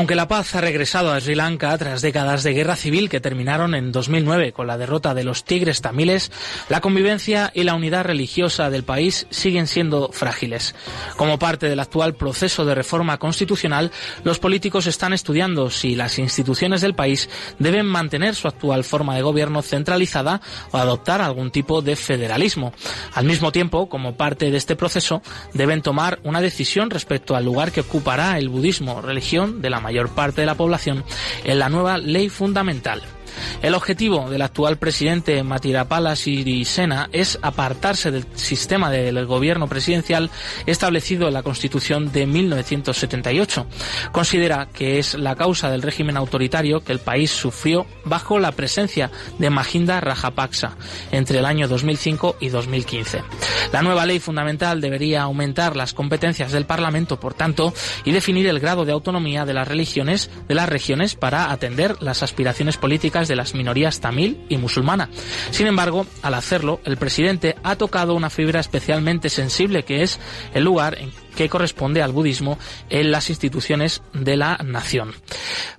Aunque 0.00 0.14
la 0.14 0.28
paz 0.28 0.54
ha 0.54 0.62
regresado 0.62 1.12
a 1.12 1.20
Sri 1.20 1.34
Lanka 1.34 1.76
tras 1.76 2.00
décadas 2.00 2.42
de 2.42 2.54
guerra 2.54 2.74
civil 2.74 3.10
que 3.10 3.20
terminaron 3.20 3.74
en 3.74 3.92
2009 3.92 4.54
con 4.54 4.66
la 4.66 4.78
derrota 4.78 5.12
de 5.12 5.24
los 5.24 5.44
tigres 5.44 5.82
tamiles, 5.82 6.32
la 6.70 6.80
convivencia 6.80 7.52
y 7.54 7.64
la 7.64 7.74
unidad 7.74 8.06
religiosa 8.06 8.70
del 8.70 8.82
país 8.82 9.26
siguen 9.28 9.66
siendo 9.66 10.08
frágiles. 10.10 10.74
Como 11.18 11.38
parte 11.38 11.68
del 11.68 11.80
actual 11.80 12.14
proceso 12.14 12.64
de 12.64 12.74
reforma 12.74 13.18
constitucional, 13.18 13.92
los 14.24 14.38
políticos 14.38 14.86
están 14.86 15.12
estudiando 15.12 15.68
si 15.68 15.94
las 15.94 16.18
instituciones 16.18 16.80
del 16.80 16.94
país 16.94 17.28
deben 17.58 17.84
mantener 17.84 18.34
su 18.34 18.48
actual 18.48 18.84
forma 18.84 19.14
de 19.16 19.20
gobierno 19.20 19.60
centralizada 19.60 20.40
o 20.70 20.78
adoptar 20.78 21.20
algún 21.20 21.50
tipo 21.50 21.82
de 21.82 21.94
federalismo. 21.94 22.72
Al 23.12 23.26
mismo 23.26 23.52
tiempo, 23.52 23.90
como 23.90 24.16
parte 24.16 24.50
de 24.50 24.56
este 24.56 24.76
proceso, 24.76 25.20
deben 25.52 25.82
tomar 25.82 26.20
una 26.22 26.40
decisión 26.40 26.88
respecto 26.88 27.36
al 27.36 27.44
lugar 27.44 27.70
que 27.70 27.82
ocupará 27.82 28.38
el 28.38 28.48
budismo, 28.48 29.02
religión 29.02 29.60
de 29.60 29.68
la 29.68 29.89
mayor 29.90 30.08
parte 30.10 30.42
de 30.42 30.46
la 30.46 30.54
población 30.54 31.02
en 31.42 31.58
la 31.58 31.68
nueva 31.68 31.98
ley 31.98 32.28
fundamental. 32.28 33.02
El 33.62 33.74
objetivo 33.74 34.30
del 34.30 34.42
actual 34.42 34.78
presidente 34.78 35.42
Matirapala 35.42 36.16
Sirisena 36.16 37.08
es 37.12 37.38
apartarse 37.42 38.10
del 38.10 38.26
sistema 38.34 38.90
del 38.90 39.26
gobierno 39.26 39.68
presidencial 39.68 40.30
establecido 40.66 41.28
en 41.28 41.34
la 41.34 41.42
Constitución 41.42 42.12
de 42.12 42.26
1978. 42.26 43.66
Considera 44.12 44.68
que 44.72 44.98
es 44.98 45.14
la 45.14 45.36
causa 45.36 45.70
del 45.70 45.82
régimen 45.82 46.16
autoritario 46.16 46.80
que 46.80 46.92
el 46.92 47.00
país 47.00 47.30
sufrió 47.30 47.86
bajo 48.04 48.38
la 48.38 48.52
presencia 48.52 49.10
de 49.38 49.50
Mahinda 49.50 50.00
Rajapaksa 50.00 50.76
entre 51.12 51.38
el 51.38 51.44
año 51.44 51.68
2005 51.68 52.36
y 52.40 52.48
2015. 52.48 53.22
La 53.72 53.82
nueva 53.82 54.06
ley 54.06 54.18
fundamental 54.18 54.80
debería 54.80 55.22
aumentar 55.22 55.76
las 55.76 55.94
competencias 55.94 56.52
del 56.52 56.66
Parlamento, 56.66 57.20
por 57.20 57.34
tanto, 57.34 57.72
y 58.04 58.12
definir 58.12 58.46
el 58.46 58.60
grado 58.60 58.84
de 58.84 58.92
autonomía 58.92 59.44
de 59.44 59.54
las 59.54 59.68
religiones 59.68 60.30
de 60.48 60.54
las 60.54 60.68
regiones 60.68 61.14
para 61.14 61.50
atender 61.50 62.02
las 62.02 62.22
aspiraciones 62.22 62.76
políticas 62.76 63.19
de 63.28 63.36
las 63.36 63.54
minorías 63.54 64.00
tamil 64.00 64.44
y 64.48 64.56
musulmana. 64.56 65.08
Sin 65.50 65.66
embargo, 65.66 66.06
al 66.22 66.34
hacerlo, 66.34 66.80
el 66.84 66.96
presidente 66.96 67.56
ha 67.62 67.76
tocado 67.76 68.14
una 68.14 68.30
fibra 68.30 68.60
especialmente 68.60 69.28
sensible 69.28 69.84
que 69.84 70.02
es 70.02 70.20
el 70.54 70.64
lugar 70.64 70.98
que 71.36 71.48
corresponde 71.48 72.02
al 72.02 72.12
budismo 72.12 72.58
en 72.88 73.10
las 73.10 73.30
instituciones 73.30 74.02
de 74.12 74.36
la 74.36 74.58
nación. 74.64 75.14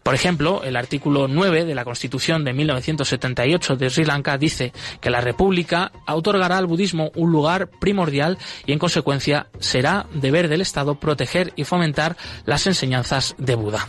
Por 0.04 0.16
ejemplo, 0.16 0.64
el 0.64 0.76
artículo 0.76 1.28
9 1.28 1.66
de 1.66 1.76
la 1.76 1.86
Constitución 1.86 2.44
de 2.44 2.54
1978 2.54 3.76
de 3.76 3.90
Sri 3.90 4.06
Lanka 4.06 4.38
dice 4.38 4.74
que 5.00 5.10
la 5.10 5.22
República 5.22 5.92
otorgará 6.08 6.58
al 6.58 6.68
budismo 6.68 7.12
un 7.16 7.32
lugar 7.32 7.70
primordial 7.80 8.38
y 8.66 8.72
en 8.72 8.80
consecuencia 8.80 9.48
será 9.60 10.08
deber 10.14 10.48
del 10.48 10.62
Estado 10.62 10.96
proteger 10.96 11.54
y 11.56 11.64
fomentar 11.64 12.18
las 12.46 12.66
enseñanzas 12.68 13.36
de 13.38 13.56
Buda. 13.56 13.88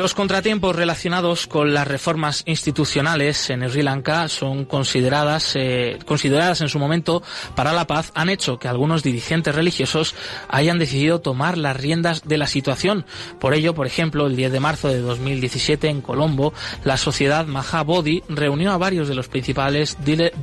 Los 0.00 0.14
contratiempos 0.14 0.74
relacionados 0.74 1.46
con 1.46 1.74
las 1.74 1.86
reformas 1.86 2.42
institucionales 2.46 3.50
en 3.50 3.68
Sri 3.68 3.82
Lanka 3.82 4.28
son 4.28 4.64
consideradas, 4.64 5.52
eh, 5.56 5.98
consideradas 6.06 6.62
en 6.62 6.70
su 6.70 6.78
momento 6.78 7.22
para 7.54 7.74
la 7.74 7.86
paz, 7.86 8.10
han 8.14 8.30
hecho 8.30 8.58
que 8.58 8.66
algunos 8.66 9.02
dirigentes 9.02 9.54
religiosos 9.54 10.14
hayan 10.48 10.78
decidido 10.78 11.20
tomar 11.20 11.58
las 11.58 11.76
riendas 11.76 12.22
de 12.26 12.38
la 12.38 12.46
situación. 12.46 13.04
Por 13.38 13.52
ello, 13.52 13.74
por 13.74 13.86
ejemplo, 13.86 14.26
el 14.26 14.36
10 14.36 14.52
de 14.52 14.60
marzo 14.60 14.88
de 14.88 15.00
2017 15.00 15.88
en 15.90 16.00
Colombo, 16.00 16.54
la 16.82 16.96
sociedad 16.96 17.44
Mahabodhi 17.44 18.22
reunió 18.30 18.72
a 18.72 18.78
varios 18.78 19.06
de 19.06 19.14
los 19.14 19.28
principales 19.28 19.98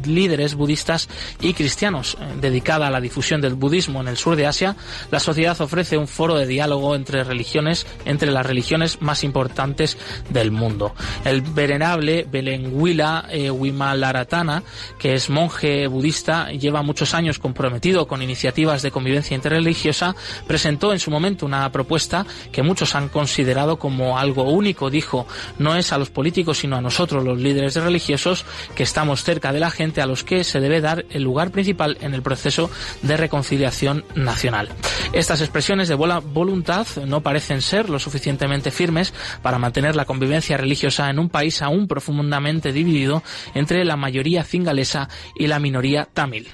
líderes 0.06 0.54
budistas 0.54 1.10
y 1.42 1.56
cristianos. 1.56 2.16
Eh, 2.22 2.36
dedicada 2.42 2.86
a 2.86 2.92
la 2.92 3.02
difusión 3.02 3.42
del 3.42 3.56
budismo 3.56 4.02
en 4.02 4.08
el 4.08 4.18
sur 4.18 4.36
de 4.36 4.46
Asia, 4.46 4.76
la 5.10 5.20
sociedad 5.20 5.60
ofrece 5.60 5.98
un 5.98 6.08
foro 6.08 6.36
de 6.36 6.46
diálogo 6.46 6.94
entre 6.94 7.24
religiones, 7.24 7.88
entre 8.06 8.30
las 8.30 8.46
religiones 8.46 9.02
más 9.02 9.24
importantes 9.24 9.47
del 10.30 10.52
mundo. 10.52 10.94
El 11.24 11.42
venerable 11.42 12.26
Belenguila 12.30 13.26
eh, 13.30 13.50
Wimalaratana, 13.50 14.64
que 15.00 15.14
es 15.14 15.30
monje 15.30 15.88
budista, 15.88 16.52
lleva 16.52 16.82
muchos 16.82 17.14
años 17.14 17.40
comprometido 17.40 18.08
con 18.08 18.22
iniciativas 18.22 18.82
de 18.82 18.92
convivencia 18.92 19.36
interreligiosa, 19.36 20.16
presentó 20.48 20.94
en 20.94 21.00
su 21.00 21.12
momento 21.12 21.46
una 21.46 21.72
propuesta 21.72 22.26
que 22.52 22.64
muchos 22.64 22.96
han 22.96 23.10
considerado 23.10 23.78
como 23.78 24.18
algo 24.18 24.44
único. 24.44 24.90
Dijo, 24.90 25.28
no 25.58 25.76
es 25.76 25.92
a 25.92 25.98
los 25.98 26.10
políticos, 26.10 26.60
sino 26.60 26.76
a 26.76 26.82
nosotros, 26.82 27.24
los 27.24 27.40
líderes 27.40 27.76
religiosos, 27.76 28.46
que 28.76 28.84
estamos 28.84 29.24
cerca 29.24 29.52
de 29.52 29.60
la 29.60 29.72
gente, 29.72 30.02
a 30.02 30.06
los 30.06 30.24
que 30.24 30.44
se 30.44 30.60
debe 30.60 30.82
dar 30.82 31.06
el 31.10 31.24
lugar 31.24 31.52
principal 31.52 31.98
en 32.02 32.14
el 32.14 32.22
proceso 32.22 32.70
de 33.02 33.18
reconciliación 33.18 34.06
nacional. 34.16 34.70
Estas 35.14 35.42
expresiones 35.42 35.88
de 35.88 35.96
buena 35.96 36.20
voluntad 36.20 36.88
no 37.06 37.22
parecen 37.22 37.62
ser 37.62 37.90
lo 37.90 38.00
suficientemente 38.00 38.72
firmes 38.72 39.14
para 39.42 39.60
mantener 39.60 39.96
la 39.96 40.06
convivencia 40.06 40.58
religiosa 40.58 41.10
en 41.10 41.20
un 41.20 41.30
país 41.30 41.62
aún 41.62 41.88
profundamente 41.88 42.72
dividido 42.72 43.24
entre 43.54 43.86
la 43.86 43.96
mayoría 43.96 44.44
cingalesa 44.44 45.10
y 45.36 45.48
la 45.48 45.60
minoría 45.60 46.06
tamil. 46.06 46.48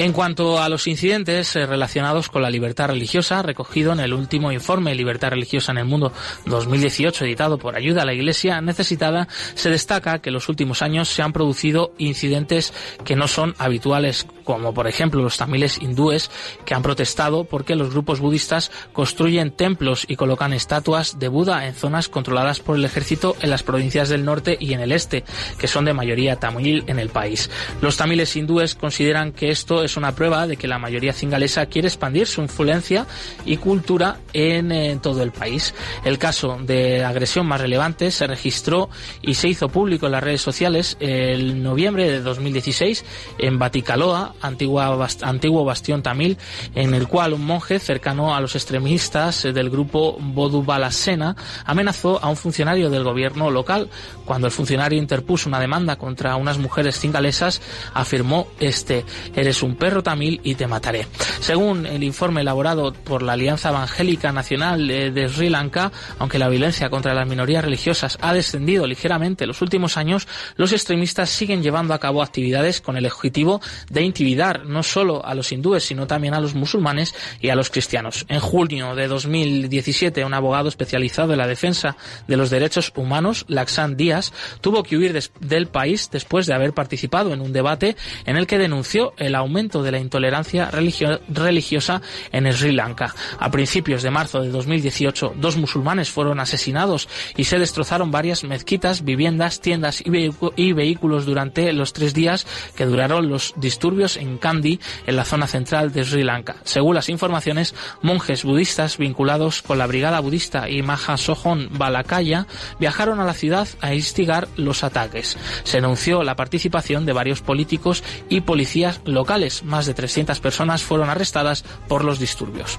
En 0.00 0.14
cuanto 0.14 0.58
a 0.58 0.70
los 0.70 0.86
incidentes 0.86 1.54
eh, 1.56 1.66
relacionados 1.66 2.30
con 2.30 2.40
la 2.40 2.48
libertad 2.48 2.88
religiosa, 2.88 3.42
recogido 3.42 3.92
en 3.92 4.00
el 4.00 4.14
último 4.14 4.50
informe 4.50 4.94
Libertad 4.94 5.28
religiosa 5.28 5.72
en 5.72 5.78
el 5.78 5.84
mundo 5.84 6.10
2018 6.46 7.26
editado 7.26 7.58
por 7.58 7.76
Ayuda 7.76 8.00
a 8.00 8.04
la 8.06 8.14
Iglesia 8.14 8.62
Necesitada, 8.62 9.28
se 9.54 9.68
destaca 9.68 10.20
que 10.20 10.30
en 10.30 10.34
los 10.36 10.48
últimos 10.48 10.80
años 10.80 11.10
se 11.10 11.20
han 11.20 11.34
producido 11.34 11.92
incidentes 11.98 12.72
que 13.04 13.14
no 13.14 13.28
son 13.28 13.54
habituales, 13.58 14.26
como 14.50 14.74
por 14.74 14.88
ejemplo 14.88 15.22
los 15.22 15.36
tamiles 15.36 15.80
hindúes 15.80 16.30
que 16.64 16.74
han 16.74 16.82
protestado 16.82 17.44
porque 17.44 17.76
los 17.76 17.90
grupos 17.90 18.18
budistas 18.18 18.72
construyen 18.92 19.52
templos 19.52 20.04
y 20.08 20.16
colocan 20.16 20.52
estatuas 20.52 21.18
de 21.20 21.28
Buda 21.28 21.66
en 21.66 21.74
zonas 21.74 22.08
controladas 22.08 22.58
por 22.58 22.76
el 22.76 22.84
ejército 22.84 23.36
en 23.40 23.50
las 23.50 23.62
provincias 23.62 24.08
del 24.08 24.24
norte 24.24 24.56
y 24.58 24.74
en 24.74 24.80
el 24.80 24.90
este, 24.92 25.24
que 25.56 25.68
son 25.68 25.84
de 25.84 25.94
mayoría 25.94 26.36
tamil 26.36 26.82
en 26.88 26.98
el 26.98 27.10
país. 27.10 27.48
Los 27.80 27.96
tamiles 27.96 28.34
hindúes 28.34 28.74
consideran 28.74 29.32
que 29.32 29.50
esto 29.50 29.84
es 29.84 29.96
una 29.96 30.14
prueba 30.16 30.46
de 30.46 30.56
que 30.56 30.66
la 30.66 30.78
mayoría 30.78 31.12
cingalesa 31.12 31.66
quiere 31.66 31.88
expandir 31.88 32.26
su 32.26 32.42
influencia 32.42 33.06
y 33.44 33.56
cultura 33.56 34.18
en, 34.32 35.00
todo 35.00 35.22
el 35.22 35.30
país. 35.30 35.74
El 36.04 36.18
caso 36.18 36.58
de 36.60 37.04
agresión 37.04 37.46
más 37.46 37.60
relevante 37.60 38.10
se 38.10 38.26
registró 38.26 38.90
y 39.22 39.34
se 39.34 39.48
hizo 39.48 39.68
público 39.68 40.06
en 40.06 40.12
las 40.12 40.22
redes 40.24 40.42
sociales 40.42 40.96
el 41.00 41.62
noviembre 41.62 42.10
de 42.10 42.20
2016 42.20 43.04
en 43.38 43.58
Baticaloa, 43.58 44.34
antigua, 44.40 45.08
antiguo 45.22 45.64
bastión 45.64 46.02
tamil, 46.02 46.38
en 46.74 46.94
el 46.94 47.08
cual 47.08 47.32
un 47.32 47.44
monje 47.44 47.78
cercano 47.78 48.34
a 48.34 48.40
los 48.40 48.54
extremistas 48.54 49.42
del 49.42 49.70
grupo 49.70 50.16
Bodubalasena 50.20 51.36
amenazó 51.64 52.22
a 52.22 52.28
un 52.28 52.36
funcionario 52.36 52.90
del 52.90 53.04
gobierno 53.04 53.50
local. 53.50 53.88
Cuando 54.24 54.46
el 54.46 54.52
funcionario 54.52 54.98
interpuso 54.98 55.48
una 55.48 55.60
demanda 55.60 55.96
contra 55.96 56.36
unas 56.36 56.58
mujeres 56.58 56.98
cingalesas, 56.98 57.60
afirmó 57.94 58.48
este, 58.58 59.04
eres 59.34 59.62
un 59.62 59.76
perro 59.76 60.02
tamil 60.02 60.40
y 60.44 60.54
te 60.54 60.66
mataré. 60.66 61.06
Según 61.40 61.86
el 61.86 62.02
informe 62.02 62.42
elaborado 62.42 62.92
por 62.92 63.22
la 63.22 63.32
Alianza 63.32 63.70
Evangélica 63.70 64.32
Nacional 64.32 64.86
de, 64.86 65.28
Sri 65.28 65.48
Lanka, 65.48 65.92
aunque 66.18 66.38
la 66.38 66.48
violencia 66.48 66.90
contra 66.90 67.14
las 67.14 67.28
minorías 67.28 67.64
religiosas 67.64 68.18
ha 68.20 68.32
descendido 68.32 68.86
ligeramente 68.86 69.44
en 69.44 69.48
los 69.48 69.62
últimos 69.62 69.96
años, 69.96 70.28
los 70.56 70.72
extremistas 70.72 71.30
siguen 71.30 71.62
llevando 71.62 71.94
a 71.94 71.98
cabo 71.98 72.22
actividades 72.22 72.80
con 72.80 72.96
el 72.96 73.06
objetivo 73.06 73.60
de 73.88 74.02
intimidar 74.02 74.29
no 74.36 74.82
solo 74.82 75.24
a 75.24 75.34
los 75.34 75.52
hindúes, 75.52 75.84
sino 75.84 76.06
también 76.06 76.34
a 76.34 76.40
los 76.40 76.54
musulmanes 76.54 77.14
y 77.40 77.48
a 77.48 77.54
los 77.54 77.70
cristianos. 77.70 78.26
En 78.28 78.40
junio 78.40 78.94
de 78.94 79.08
2017, 79.08 80.24
un 80.24 80.34
abogado 80.34 80.68
especializado 80.68 81.32
en 81.32 81.38
la 81.38 81.46
defensa 81.46 81.96
de 82.26 82.36
los 82.36 82.50
derechos 82.50 82.92
humanos, 82.96 83.44
Laxan 83.48 83.96
Díaz, 83.96 84.32
tuvo 84.60 84.82
que 84.82 84.96
huir 84.96 85.18
del 85.40 85.66
país 85.66 86.08
después 86.12 86.46
de 86.46 86.54
haber 86.54 86.72
participado 86.72 87.32
en 87.32 87.40
un 87.40 87.52
debate 87.52 87.96
en 88.24 88.36
el 88.36 88.46
que 88.46 88.58
denunció 88.58 89.12
el 89.16 89.34
aumento 89.34 89.82
de 89.82 89.92
la 89.92 89.98
intolerancia 89.98 90.70
religiosa 90.70 92.02
en 92.32 92.52
Sri 92.52 92.72
Lanka. 92.72 93.14
A 93.38 93.50
principios 93.50 94.02
de 94.02 94.10
marzo 94.10 94.40
de 94.40 94.50
2018, 94.50 95.34
dos 95.36 95.56
musulmanes 95.56 96.10
fueron 96.10 96.40
asesinados 96.40 97.08
y 97.36 97.44
se 97.44 97.58
destrozaron 97.58 98.10
varias 98.10 98.44
mezquitas, 98.44 99.04
viviendas, 99.04 99.60
tiendas 99.60 100.02
y, 100.04 100.72
vehículos 100.72 101.26
durante 101.26 101.72
los 101.72 101.92
tres 101.92 102.14
días 102.14 102.46
que 102.76 102.86
duraron 102.86 103.28
los 103.28 103.54
disturbios 103.56 104.09
en 104.16 104.38
Kandy, 104.38 104.80
en 105.06 105.16
la 105.16 105.24
zona 105.24 105.46
central 105.46 105.92
de 105.92 106.04
Sri 106.04 106.22
Lanka. 106.22 106.56
Según 106.64 106.94
las 106.94 107.08
informaciones, 107.08 107.74
monjes 108.02 108.44
budistas 108.44 108.98
vinculados 108.98 109.62
con 109.62 109.78
la 109.78 109.86
brigada 109.86 110.20
budista 110.20 110.68
y 110.68 110.82
Mahasohon 110.82 111.68
Balakaya 111.72 112.46
viajaron 112.78 113.20
a 113.20 113.24
la 113.24 113.34
ciudad 113.34 113.68
a 113.80 113.94
instigar 113.94 114.48
los 114.56 114.84
ataques. 114.84 115.36
Se 115.64 115.78
anunció 115.78 116.22
la 116.22 116.36
participación 116.36 117.06
de 117.06 117.12
varios 117.12 117.40
políticos 117.40 118.02
y 118.28 118.42
policías 118.42 119.00
locales 119.04 119.64
más 119.64 119.86
de 119.86 119.94
300 119.94 120.40
personas 120.40 120.82
fueron 120.82 121.10
arrestadas 121.10 121.64
por 121.88 122.04
los 122.04 122.18
disturbios. 122.18 122.78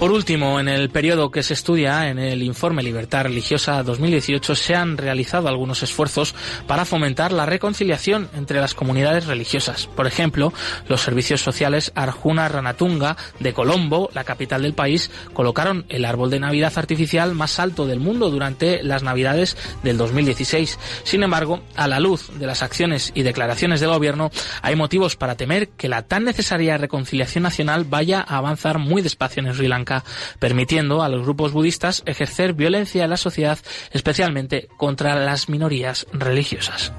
Por 0.00 0.12
último, 0.12 0.58
en 0.58 0.66
el 0.66 0.88
periodo 0.88 1.30
que 1.30 1.42
se 1.42 1.52
estudia, 1.52 2.08
en 2.08 2.18
el 2.18 2.42
informe 2.42 2.82
Libertad 2.82 3.24
Religiosa 3.24 3.82
2018, 3.82 4.54
se 4.54 4.74
han 4.74 4.96
realizado 4.96 5.46
algunos 5.46 5.82
esfuerzos 5.82 6.34
para 6.66 6.86
fomentar 6.86 7.32
la 7.32 7.44
reconciliación 7.44 8.30
entre 8.34 8.60
las 8.60 8.72
comunidades 8.72 9.26
religiosas. 9.26 9.88
Por 9.88 10.06
ejemplo, 10.06 10.54
los 10.88 11.02
servicios 11.02 11.42
sociales 11.42 11.92
Arjuna 11.94 12.48
Ranatunga 12.48 13.18
de 13.40 13.52
Colombo, 13.52 14.08
la 14.14 14.24
capital 14.24 14.62
del 14.62 14.72
país, 14.72 15.10
colocaron 15.34 15.84
el 15.90 16.06
árbol 16.06 16.30
de 16.30 16.40
Navidad 16.40 16.72
artificial 16.76 17.34
más 17.34 17.60
alto 17.60 17.86
del 17.86 18.00
mundo 18.00 18.30
durante 18.30 18.82
las 18.82 19.02
Navidades 19.02 19.58
del 19.82 19.98
2016. 19.98 20.78
Sin 21.04 21.22
embargo, 21.24 21.60
a 21.76 21.88
la 21.88 22.00
luz 22.00 22.30
de 22.38 22.46
las 22.46 22.62
acciones 22.62 23.12
y 23.14 23.22
declaraciones 23.22 23.80
del 23.80 23.90
gobierno, 23.90 24.30
hay 24.62 24.76
motivos 24.76 25.16
para 25.16 25.34
temer 25.34 25.68
que 25.68 25.90
la 25.90 26.04
tan 26.04 26.24
necesaria 26.24 26.78
reconciliación 26.78 27.42
nacional 27.42 27.84
vaya 27.84 28.24
a 28.26 28.38
avanzar 28.38 28.78
muy 28.78 29.02
despacio 29.02 29.42
en 29.42 29.52
Sri 29.52 29.68
Lanka 29.68 29.89
permitiendo 30.38 31.02
a 31.02 31.08
los 31.08 31.22
grupos 31.22 31.52
budistas 31.52 32.02
ejercer 32.06 32.54
violencia 32.54 33.04
en 33.04 33.10
la 33.10 33.16
sociedad, 33.16 33.58
especialmente 33.92 34.68
contra 34.76 35.16
las 35.16 35.48
minorías 35.48 36.06
religiosas. 36.12 36.92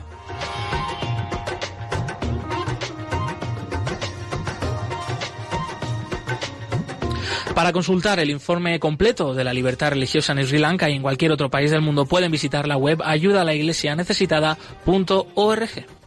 Para 7.55 7.73
consultar 7.73 8.19
el 8.19 8.29
informe 8.29 8.79
completo 8.79 9.33
de 9.33 9.43
la 9.43 9.51
libertad 9.53 9.89
religiosa 9.91 10.31
en 10.33 10.47
Sri 10.47 10.57
Lanka 10.57 10.89
y 10.89 10.95
en 10.95 11.01
cualquier 11.01 11.33
otro 11.33 11.49
país 11.49 11.69
del 11.69 11.81
mundo 11.81 12.05
pueden 12.05 12.31
visitar 12.31 12.65
la 12.67 12.77
web 12.77 13.01
ayudalaiglesianecesitada.org. 13.03 16.00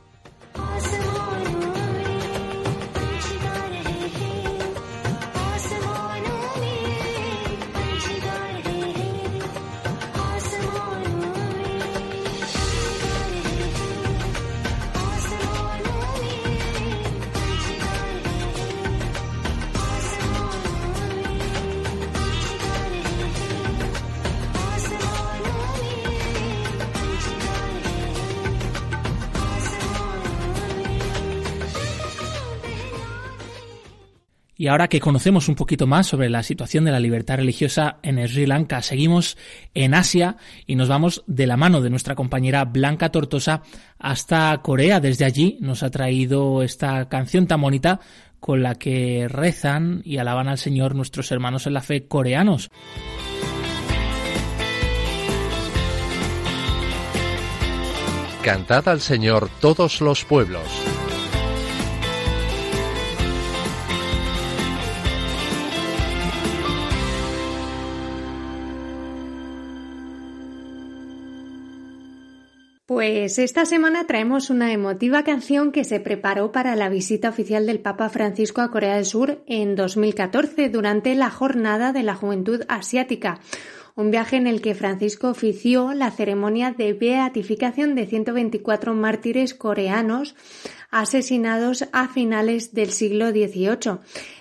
Y 34.64 34.68
ahora 34.68 34.88
que 34.88 34.98
conocemos 34.98 35.50
un 35.50 35.56
poquito 35.56 35.86
más 35.86 36.06
sobre 36.06 36.30
la 36.30 36.42
situación 36.42 36.86
de 36.86 36.90
la 36.90 36.98
libertad 36.98 37.36
religiosa 37.36 37.98
en 38.02 38.26
Sri 38.26 38.46
Lanka, 38.46 38.80
seguimos 38.80 39.36
en 39.74 39.92
Asia 39.92 40.38
y 40.66 40.74
nos 40.74 40.88
vamos 40.88 41.22
de 41.26 41.46
la 41.46 41.58
mano 41.58 41.82
de 41.82 41.90
nuestra 41.90 42.14
compañera 42.14 42.64
Blanca 42.64 43.10
Tortosa 43.10 43.60
hasta 43.98 44.58
Corea. 44.62 45.00
Desde 45.00 45.26
allí 45.26 45.58
nos 45.60 45.82
ha 45.82 45.90
traído 45.90 46.62
esta 46.62 47.10
canción 47.10 47.46
tan 47.46 47.60
bonita 47.60 48.00
con 48.40 48.62
la 48.62 48.76
que 48.76 49.28
rezan 49.28 50.00
y 50.02 50.16
alaban 50.16 50.48
al 50.48 50.56
Señor 50.56 50.94
nuestros 50.94 51.30
hermanos 51.30 51.66
en 51.66 51.74
la 51.74 51.82
fe 51.82 52.08
coreanos. 52.08 52.70
Cantad 58.42 58.88
al 58.88 59.02
Señor 59.02 59.50
todos 59.60 60.00
los 60.00 60.24
pueblos. 60.24 61.03
Pues 72.94 73.40
esta 73.40 73.66
semana 73.66 74.06
traemos 74.06 74.50
una 74.50 74.72
emotiva 74.72 75.24
canción 75.24 75.72
que 75.72 75.82
se 75.82 75.98
preparó 75.98 76.52
para 76.52 76.76
la 76.76 76.88
visita 76.88 77.28
oficial 77.28 77.66
del 77.66 77.80
Papa 77.80 78.08
Francisco 78.08 78.60
a 78.60 78.70
Corea 78.70 78.94
del 78.94 79.04
Sur 79.04 79.42
en 79.48 79.74
2014 79.74 80.68
durante 80.68 81.16
la 81.16 81.28
Jornada 81.28 81.92
de 81.92 82.04
la 82.04 82.14
Juventud 82.14 82.62
Asiática, 82.68 83.40
un 83.96 84.12
viaje 84.12 84.36
en 84.36 84.46
el 84.46 84.62
que 84.62 84.76
Francisco 84.76 85.30
ofició 85.30 85.92
la 85.92 86.12
ceremonia 86.12 86.70
de 86.70 86.92
beatificación 86.92 87.96
de 87.96 88.06
124 88.06 88.94
mártires 88.94 89.54
coreanos 89.54 90.36
asesinados 90.94 91.88
a 91.90 92.06
finales 92.06 92.72
del 92.72 92.90
siglo 92.90 93.30
XVIII. 93.30 93.98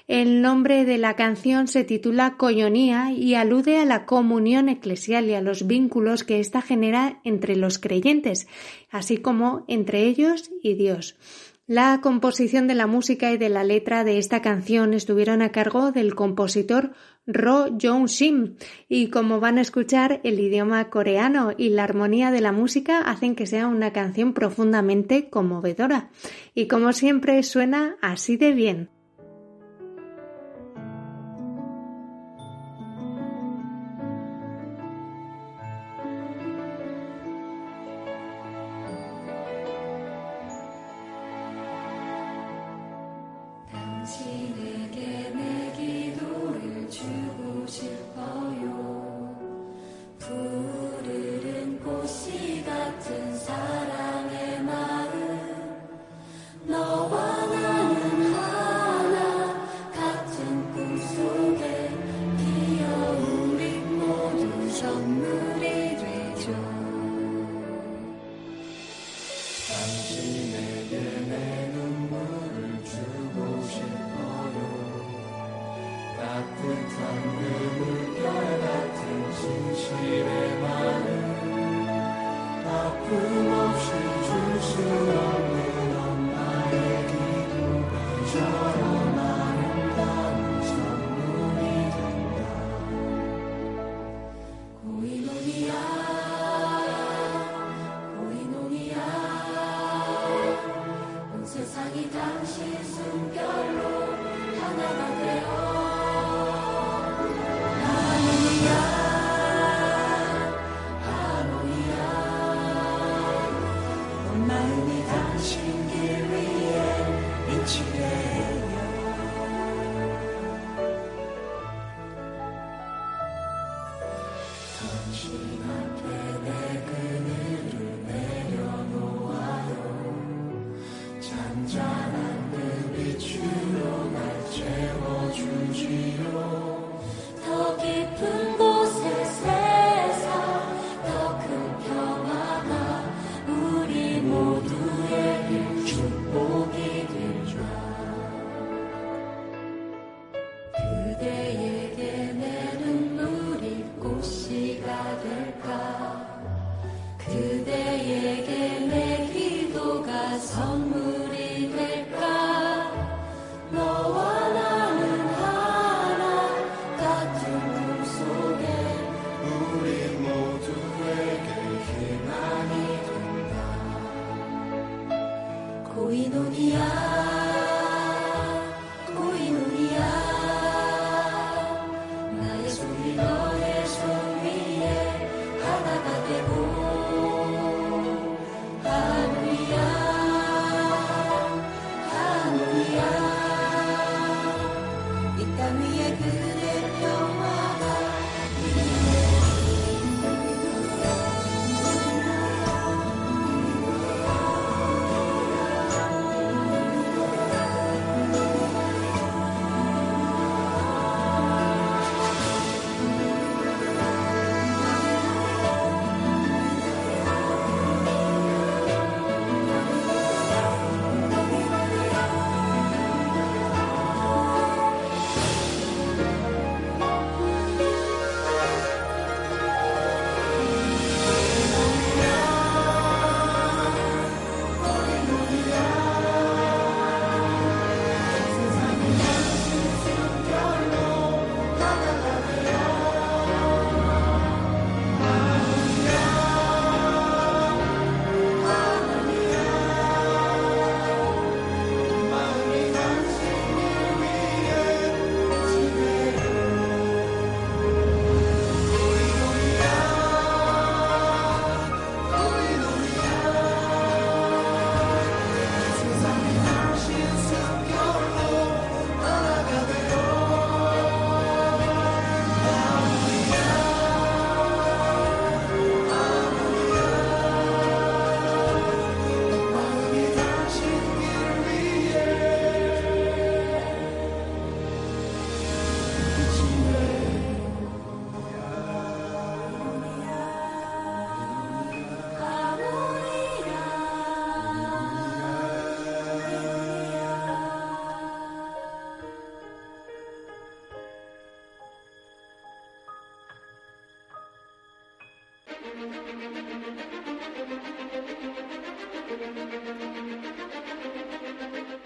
El 0.08 0.44
nombre 0.44 0.86
de 0.86 1.00
la 1.00 1.16
canción 1.16 1.68
se 1.68 1.84
titula 1.84 2.38
Coyonía 2.38 3.12
y 3.12 3.34
alude 3.34 3.80
a 3.80 3.86
la 3.86 4.06
comunión 4.06 4.70
eclesial 4.70 5.26
y 5.26 5.34
a 5.34 5.42
los 5.42 5.66
vínculos 5.66 6.24
que 6.24 6.40
ésta 6.40 6.62
genera 6.62 7.20
entre 7.24 7.56
los 7.56 7.80
creyentes, 7.80 8.46
así 8.92 9.18
como 9.18 9.66
entre 9.68 10.04
ellos 10.04 10.52
y 10.62 10.76
Dios. 10.76 11.16
La 11.66 12.02
composición 12.04 12.68
de 12.68 12.76
la 12.76 12.86
música 12.86 13.32
y 13.32 13.38
de 13.38 13.50
la 13.50 13.64
letra 13.64 14.04
de 14.04 14.20
esta 14.20 14.44
canción 14.44 14.94
estuvieron 14.94 15.42
a 15.42 15.52
cargo 15.52 15.92
del 15.92 16.14
compositor 16.14 16.92
Ro 17.26 17.68
Jong 17.82 18.10
Sim 18.10 18.56
y 18.90 19.10
como 19.10 19.40
van 19.40 19.58
a 19.58 19.62
escuchar 19.62 20.20
el 20.24 20.40
idioma 20.40 20.90
coreano 20.90 21.52
y 21.58 21.70
la 21.70 21.86
armonía 21.86 22.32
de 22.32 22.42
la 22.42 22.52
música 22.52 23.00
hacen 23.00 23.36
que 23.36 23.48
sea 23.48 23.68
una 23.68 23.94
canción 23.94 24.34
profundamente 24.34 25.30
conmovedora 25.30 26.10
y 26.54 26.68
como 26.68 26.92
siempre 26.92 27.42
suena 27.44 27.96
así 28.02 28.36
de 28.36 28.52
bien. 28.52 28.90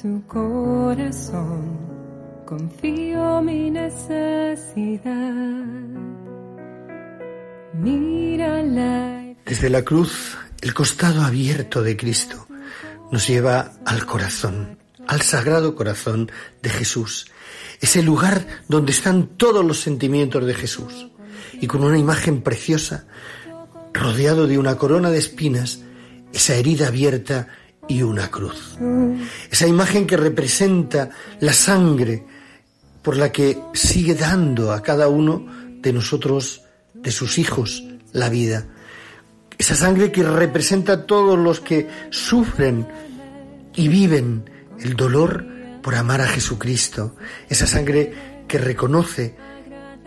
Tu 0.00 0.22
corazón 0.26 1.78
confío. 2.46 3.00
Desde 9.44 9.70
la 9.70 9.82
cruz, 9.82 10.38
el 10.60 10.74
costado 10.74 11.22
abierto 11.22 11.82
de 11.82 11.96
Cristo 11.96 12.46
nos 13.10 13.26
lleva 13.26 13.72
al 13.84 14.06
corazón, 14.06 14.78
al 15.06 15.22
sagrado 15.22 15.74
corazón 15.74 16.30
de 16.62 16.70
Jesús, 16.70 17.30
ese 17.80 18.02
lugar 18.02 18.46
donde 18.68 18.92
están 18.92 19.26
todos 19.26 19.64
los 19.64 19.80
sentimientos 19.80 20.46
de 20.46 20.54
Jesús. 20.54 21.08
Y 21.60 21.66
con 21.66 21.82
una 21.82 21.98
imagen 21.98 22.42
preciosa, 22.42 23.06
rodeado 23.92 24.46
de 24.46 24.58
una 24.58 24.76
corona 24.76 25.10
de 25.10 25.18
espinas, 25.18 25.80
esa 26.32 26.54
herida 26.54 26.88
abierta 26.88 27.48
y 27.90 28.02
una 28.04 28.30
cruz. 28.30 28.78
Esa 29.50 29.66
imagen 29.66 30.06
que 30.06 30.16
representa 30.16 31.10
la 31.40 31.52
sangre 31.52 32.24
por 33.02 33.16
la 33.16 33.32
que 33.32 33.58
sigue 33.74 34.14
dando 34.14 34.72
a 34.72 34.80
cada 34.80 35.08
uno 35.08 35.44
de 35.82 35.92
nosotros, 35.92 36.62
de 36.94 37.10
sus 37.10 37.38
hijos, 37.38 37.82
la 38.12 38.28
vida. 38.28 38.64
Esa 39.58 39.74
sangre 39.74 40.12
que 40.12 40.22
representa 40.22 40.92
a 40.92 41.06
todos 41.06 41.36
los 41.36 41.58
que 41.58 41.88
sufren 42.10 42.86
y 43.74 43.88
viven 43.88 44.48
el 44.78 44.94
dolor 44.94 45.44
por 45.82 45.96
amar 45.96 46.20
a 46.20 46.28
Jesucristo. 46.28 47.16
Esa 47.48 47.66
sangre 47.66 48.44
que 48.46 48.58
reconoce 48.58 49.34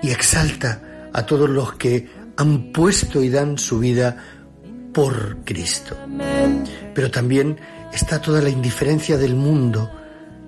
y 0.01 0.09
exalta 0.09 1.09
a 1.11 1.25
todos 1.25 1.49
los 1.49 1.73
que 1.73 2.07
han 2.37 2.71
puesto 2.71 3.21
y 3.21 3.29
dan 3.29 3.57
su 3.57 3.79
vida 3.79 4.23
por 4.93 5.43
Cristo. 5.43 5.97
Pero 6.93 7.11
también 7.11 7.57
está 7.93 8.21
toda 8.21 8.41
la 8.41 8.49
indiferencia 8.49 9.17
del 9.17 9.35
mundo 9.35 9.91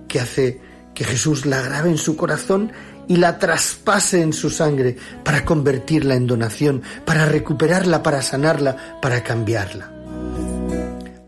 que 0.07 0.19
hace 0.19 0.61
que 0.93 1.03
Jesús 1.03 1.45
la 1.45 1.61
grabe 1.61 1.89
en 1.89 1.97
su 1.97 2.15
corazón 2.15 2.71
y 3.07 3.17
la 3.17 3.37
traspase 3.37 4.21
en 4.21 4.33
su 4.33 4.49
sangre 4.49 4.97
para 5.23 5.45
convertirla 5.45 6.15
en 6.15 6.25
donación, 6.25 6.81
para 7.05 7.25
recuperarla, 7.25 8.01
para 8.01 8.21
sanarla, 8.21 8.99
para 9.01 9.23
cambiarla. 9.23 9.91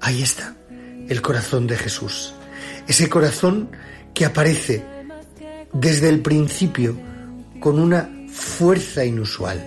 Ahí 0.02 0.24
está 0.24 0.56
el 1.08 1.22
corazón 1.22 1.68
de 1.68 1.78
Jesús, 1.78 2.34
ese 2.88 3.10
corazón 3.10 3.70
que 4.14 4.26
aparece 4.26 4.84
desde 5.74 6.10
el 6.10 6.22
principio 6.22 6.98
con 7.60 7.80
una 7.80 8.10
fuerza 8.32 9.06
inusual, 9.06 9.60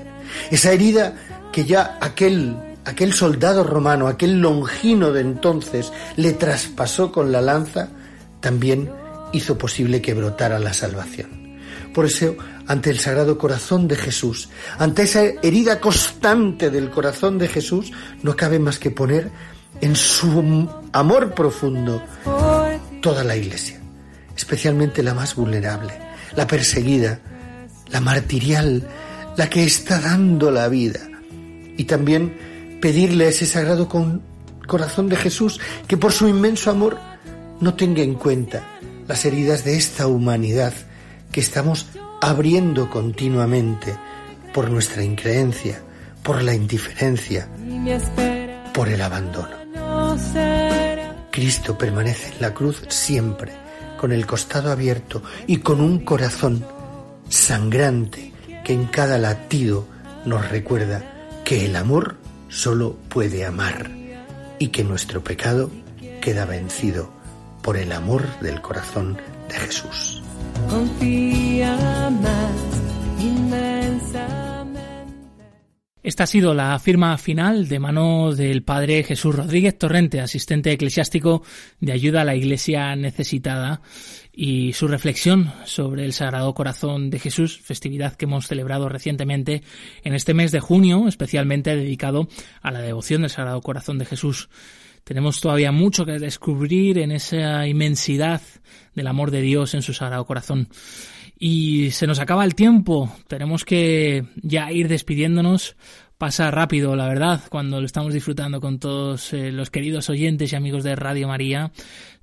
esa 0.50 0.72
herida 0.72 1.14
que 1.52 1.64
ya 1.64 1.98
aquel 2.00 2.56
aquel 2.84 3.12
soldado 3.12 3.64
romano, 3.64 4.06
aquel 4.06 4.40
longino 4.40 5.12
de 5.12 5.20
entonces, 5.20 5.92
le 6.16 6.32
traspasó 6.32 7.12
con 7.12 7.32
la 7.32 7.40
lanza, 7.40 7.88
también 8.40 8.90
hizo 9.32 9.58
posible 9.58 10.02
que 10.02 10.14
brotara 10.14 10.58
la 10.58 10.72
salvación. 10.72 11.58
Por 11.94 12.06
eso, 12.06 12.36
ante 12.66 12.90
el 12.90 13.00
Sagrado 13.00 13.36
Corazón 13.36 13.88
de 13.88 13.96
Jesús, 13.96 14.48
ante 14.78 15.02
esa 15.02 15.24
herida 15.42 15.80
constante 15.80 16.70
del 16.70 16.90
corazón 16.90 17.38
de 17.38 17.48
Jesús, 17.48 17.92
no 18.22 18.36
cabe 18.36 18.58
más 18.58 18.78
que 18.78 18.90
poner 18.90 19.30
en 19.80 19.96
su 19.96 20.68
amor 20.92 21.34
profundo 21.34 22.02
toda 23.02 23.24
la 23.24 23.36
Iglesia, 23.36 23.80
especialmente 24.36 25.02
la 25.02 25.14
más 25.14 25.34
vulnerable, 25.34 25.92
la 26.36 26.46
perseguida, 26.46 27.20
la 27.88 28.00
martirial, 28.00 28.86
la 29.36 29.48
que 29.48 29.64
está 29.64 30.00
dando 30.00 30.50
la 30.50 30.68
vida. 30.68 31.00
Y 31.76 31.84
también 31.84 32.49
pedirle 32.80 33.26
a 33.26 33.28
ese 33.28 33.46
sagrado 33.46 33.88
con, 33.88 34.22
corazón 34.70 35.08
de 35.08 35.16
Jesús 35.16 35.60
que 35.88 35.96
por 35.96 36.12
su 36.12 36.28
inmenso 36.28 36.70
amor 36.70 36.96
no 37.60 37.74
tenga 37.74 38.02
en 38.02 38.14
cuenta 38.14 38.62
las 39.08 39.24
heridas 39.24 39.64
de 39.64 39.76
esta 39.76 40.06
humanidad 40.06 40.72
que 41.32 41.40
estamos 41.40 41.86
abriendo 42.22 42.88
continuamente 42.88 43.96
por 44.54 44.70
nuestra 44.70 45.02
increencia, 45.02 45.82
por 46.22 46.42
la 46.42 46.54
indiferencia, 46.54 47.48
por 48.72 48.88
el 48.88 49.02
abandono. 49.02 49.60
Cristo 51.32 51.76
permanece 51.76 52.32
en 52.34 52.40
la 52.40 52.54
cruz 52.54 52.82
siempre, 52.88 53.52
con 53.98 54.12
el 54.12 54.26
costado 54.26 54.70
abierto 54.70 55.22
y 55.46 55.58
con 55.58 55.80
un 55.80 56.04
corazón 56.04 56.64
sangrante 57.28 58.32
que 58.64 58.72
en 58.72 58.86
cada 58.86 59.18
latido 59.18 59.86
nos 60.24 60.48
recuerda 60.48 61.02
que 61.44 61.66
el 61.66 61.74
amor 61.74 62.19
solo 62.50 62.96
puede 63.08 63.46
amar 63.46 63.90
y 64.58 64.68
que 64.68 64.84
nuestro 64.84 65.24
pecado 65.24 65.70
queda 66.20 66.44
vencido 66.44 67.10
por 67.62 67.76
el 67.76 67.92
amor 67.92 68.26
del 68.40 68.60
corazón 68.60 69.16
de 69.48 69.54
Jesús. 69.54 70.22
Esta 76.02 76.24
ha 76.24 76.26
sido 76.26 76.54
la 76.54 76.78
firma 76.78 77.16
final 77.18 77.68
de 77.68 77.78
mano 77.78 78.34
del 78.34 78.62
padre 78.62 79.04
Jesús 79.04 79.34
Rodríguez 79.34 79.76
Torrente, 79.76 80.20
asistente 80.20 80.72
eclesiástico 80.72 81.42
de 81.78 81.92
ayuda 81.92 82.22
a 82.22 82.24
la 82.24 82.34
Iglesia 82.34 82.96
necesitada, 82.96 83.82
y 84.32 84.72
su 84.72 84.88
reflexión 84.88 85.52
sobre 85.64 86.04
el 86.04 86.12
Sagrado 86.12 86.54
Corazón 86.54 87.10
de 87.10 87.18
Jesús, 87.18 87.60
festividad 87.60 88.14
que 88.14 88.26
hemos 88.26 88.46
celebrado 88.46 88.88
recientemente 88.88 89.62
en 90.02 90.14
este 90.14 90.34
mes 90.34 90.52
de 90.52 90.60
junio, 90.60 91.08
especialmente 91.08 91.74
dedicado 91.76 92.28
a 92.62 92.70
la 92.70 92.80
devoción 92.80 93.22
del 93.22 93.30
Sagrado 93.30 93.60
Corazón 93.60 93.98
de 93.98 94.06
Jesús. 94.06 94.48
Tenemos 95.04 95.40
todavía 95.40 95.72
mucho 95.72 96.04
que 96.04 96.18
descubrir 96.18 96.98
en 96.98 97.10
esa 97.10 97.66
inmensidad 97.66 98.40
del 98.94 99.06
amor 99.06 99.30
de 99.30 99.40
Dios 99.40 99.74
en 99.74 99.82
su 99.82 99.92
Sagrado 99.92 100.24
Corazón. 100.24 100.68
Y 101.38 101.90
se 101.92 102.06
nos 102.06 102.20
acaba 102.20 102.44
el 102.44 102.54
tiempo. 102.54 103.12
Tenemos 103.26 103.64
que 103.64 104.26
ya 104.36 104.70
ir 104.70 104.88
despidiéndonos. 104.88 105.74
Pasa 106.20 106.50
rápido, 106.50 106.96
la 106.96 107.08
verdad, 107.08 107.40
cuando 107.48 107.80
lo 107.80 107.86
estamos 107.86 108.12
disfrutando 108.12 108.60
con 108.60 108.78
todos 108.78 109.32
eh, 109.32 109.50
los 109.50 109.70
queridos 109.70 110.10
oyentes 110.10 110.52
y 110.52 110.54
amigos 110.54 110.84
de 110.84 110.94
Radio 110.94 111.26
María. 111.28 111.72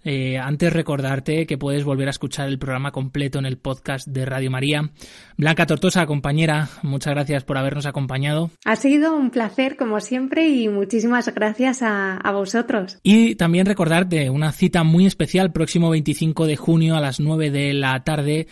Eh, 0.04 0.38
antes 0.38 0.72
recordarte 0.72 1.48
que 1.48 1.58
puedes 1.58 1.84
volver 1.84 2.08
a 2.08 2.12
escuchar 2.12 2.48
el 2.48 2.60
programa 2.60 2.92
completo 2.92 3.40
en 3.40 3.48
el 3.48 3.58
podcast 3.58 4.08
de 4.08 4.28
Radio 4.28 4.52
María. 4.52 4.92
Blanca 5.36 5.66
Tortosa, 5.66 6.06
compañera, 6.06 6.70
muchas 6.84 7.16
gracias 7.16 7.44
por 7.44 7.58
habernos 7.58 7.88
acompañado. 7.88 8.52
Ha 8.66 8.76
sido 8.76 9.16
un 9.16 9.32
placer 9.32 9.76
como 9.78 10.00
siempre 10.00 10.48
y 10.48 10.70
muchísimas 10.70 11.34
gracias 11.34 11.82
a, 11.82 12.18
a 12.18 12.32
vosotros. 12.32 13.00
Y 13.02 13.34
también 13.34 13.66
recordarte 13.66 14.30
una 14.30 14.52
cita 14.52 14.84
muy 14.84 15.08
especial 15.08 15.52
próximo 15.52 15.90
25 15.90 16.46
de 16.46 16.56
junio 16.56 16.96
a 16.96 17.02
las 17.02 17.20
9 17.20 17.50
de 17.50 17.74
la 17.74 18.04
tarde 18.04 18.48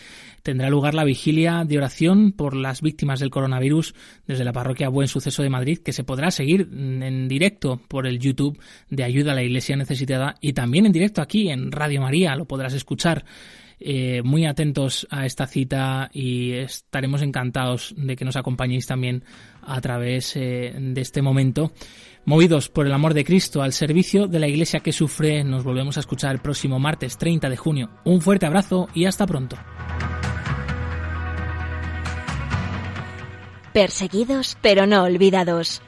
tendrá 0.46 0.70
lugar 0.70 0.94
la 0.94 1.02
vigilia 1.02 1.64
de 1.64 1.76
oración 1.76 2.30
por 2.30 2.54
las 2.54 2.80
víctimas 2.80 3.18
del 3.18 3.30
coronavirus 3.30 3.96
desde 4.28 4.44
la 4.44 4.52
parroquia 4.52 4.88
Buen 4.88 5.08
Suceso 5.08 5.42
de 5.42 5.50
Madrid, 5.50 5.78
que 5.78 5.92
se 5.92 6.04
podrá 6.04 6.30
seguir 6.30 6.68
en 6.72 7.26
directo 7.26 7.80
por 7.88 8.06
el 8.06 8.20
YouTube 8.20 8.56
de 8.88 9.02
Ayuda 9.02 9.32
a 9.32 9.34
la 9.34 9.42
Iglesia 9.42 9.74
Necesitada 9.74 10.36
y 10.40 10.52
también 10.52 10.86
en 10.86 10.92
directo 10.92 11.20
aquí 11.20 11.48
en 11.48 11.72
Radio 11.72 12.00
María, 12.00 12.36
lo 12.36 12.44
podrás 12.44 12.74
escuchar. 12.74 13.24
Eh, 13.80 14.22
muy 14.22 14.46
atentos 14.46 15.06
a 15.10 15.26
esta 15.26 15.46
cita 15.46 16.08
y 16.10 16.52
estaremos 16.52 17.20
encantados 17.22 17.92
de 17.98 18.16
que 18.16 18.24
nos 18.24 18.36
acompañéis 18.36 18.86
también 18.86 19.24
a 19.62 19.80
través 19.80 20.34
eh, 20.36 20.72
de 20.78 21.00
este 21.00 21.22
momento. 21.22 21.72
Movidos 22.28 22.68
por 22.68 22.88
el 22.88 22.92
amor 22.92 23.14
de 23.14 23.24
Cristo 23.24 23.62
al 23.62 23.72
servicio 23.72 24.26
de 24.26 24.40
la 24.40 24.48
Iglesia 24.48 24.80
que 24.80 24.92
sufre, 24.92 25.44
nos 25.44 25.62
volvemos 25.62 25.96
a 25.96 26.00
escuchar 26.00 26.32
el 26.34 26.40
próximo 26.40 26.80
martes 26.80 27.18
30 27.18 27.48
de 27.48 27.56
junio. 27.56 27.90
Un 28.04 28.20
fuerte 28.20 28.46
abrazo 28.46 28.88
y 28.94 29.04
hasta 29.04 29.28
pronto. 29.28 29.56
Perseguidos 33.72 34.58
pero 34.60 34.88
no 34.88 35.04
olvidados. 35.04 35.80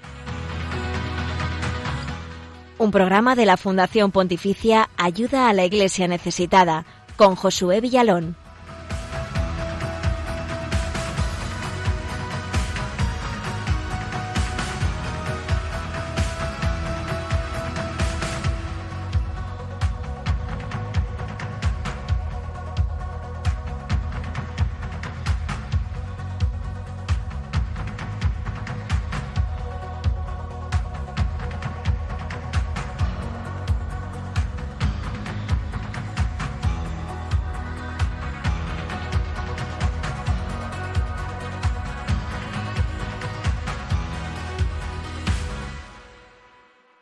Un 2.79 2.93
programa 2.93 3.35
de 3.35 3.45
la 3.45 3.57
Fundación 3.57 4.13
Pontificia 4.13 4.91
Ayuda 4.97 5.49
a 5.49 5.53
la 5.53 5.65
Iglesia 5.65 6.07
Necesitada 6.07 6.87
con 7.17 7.35
Josué 7.35 7.81
Villalón. 7.81 8.37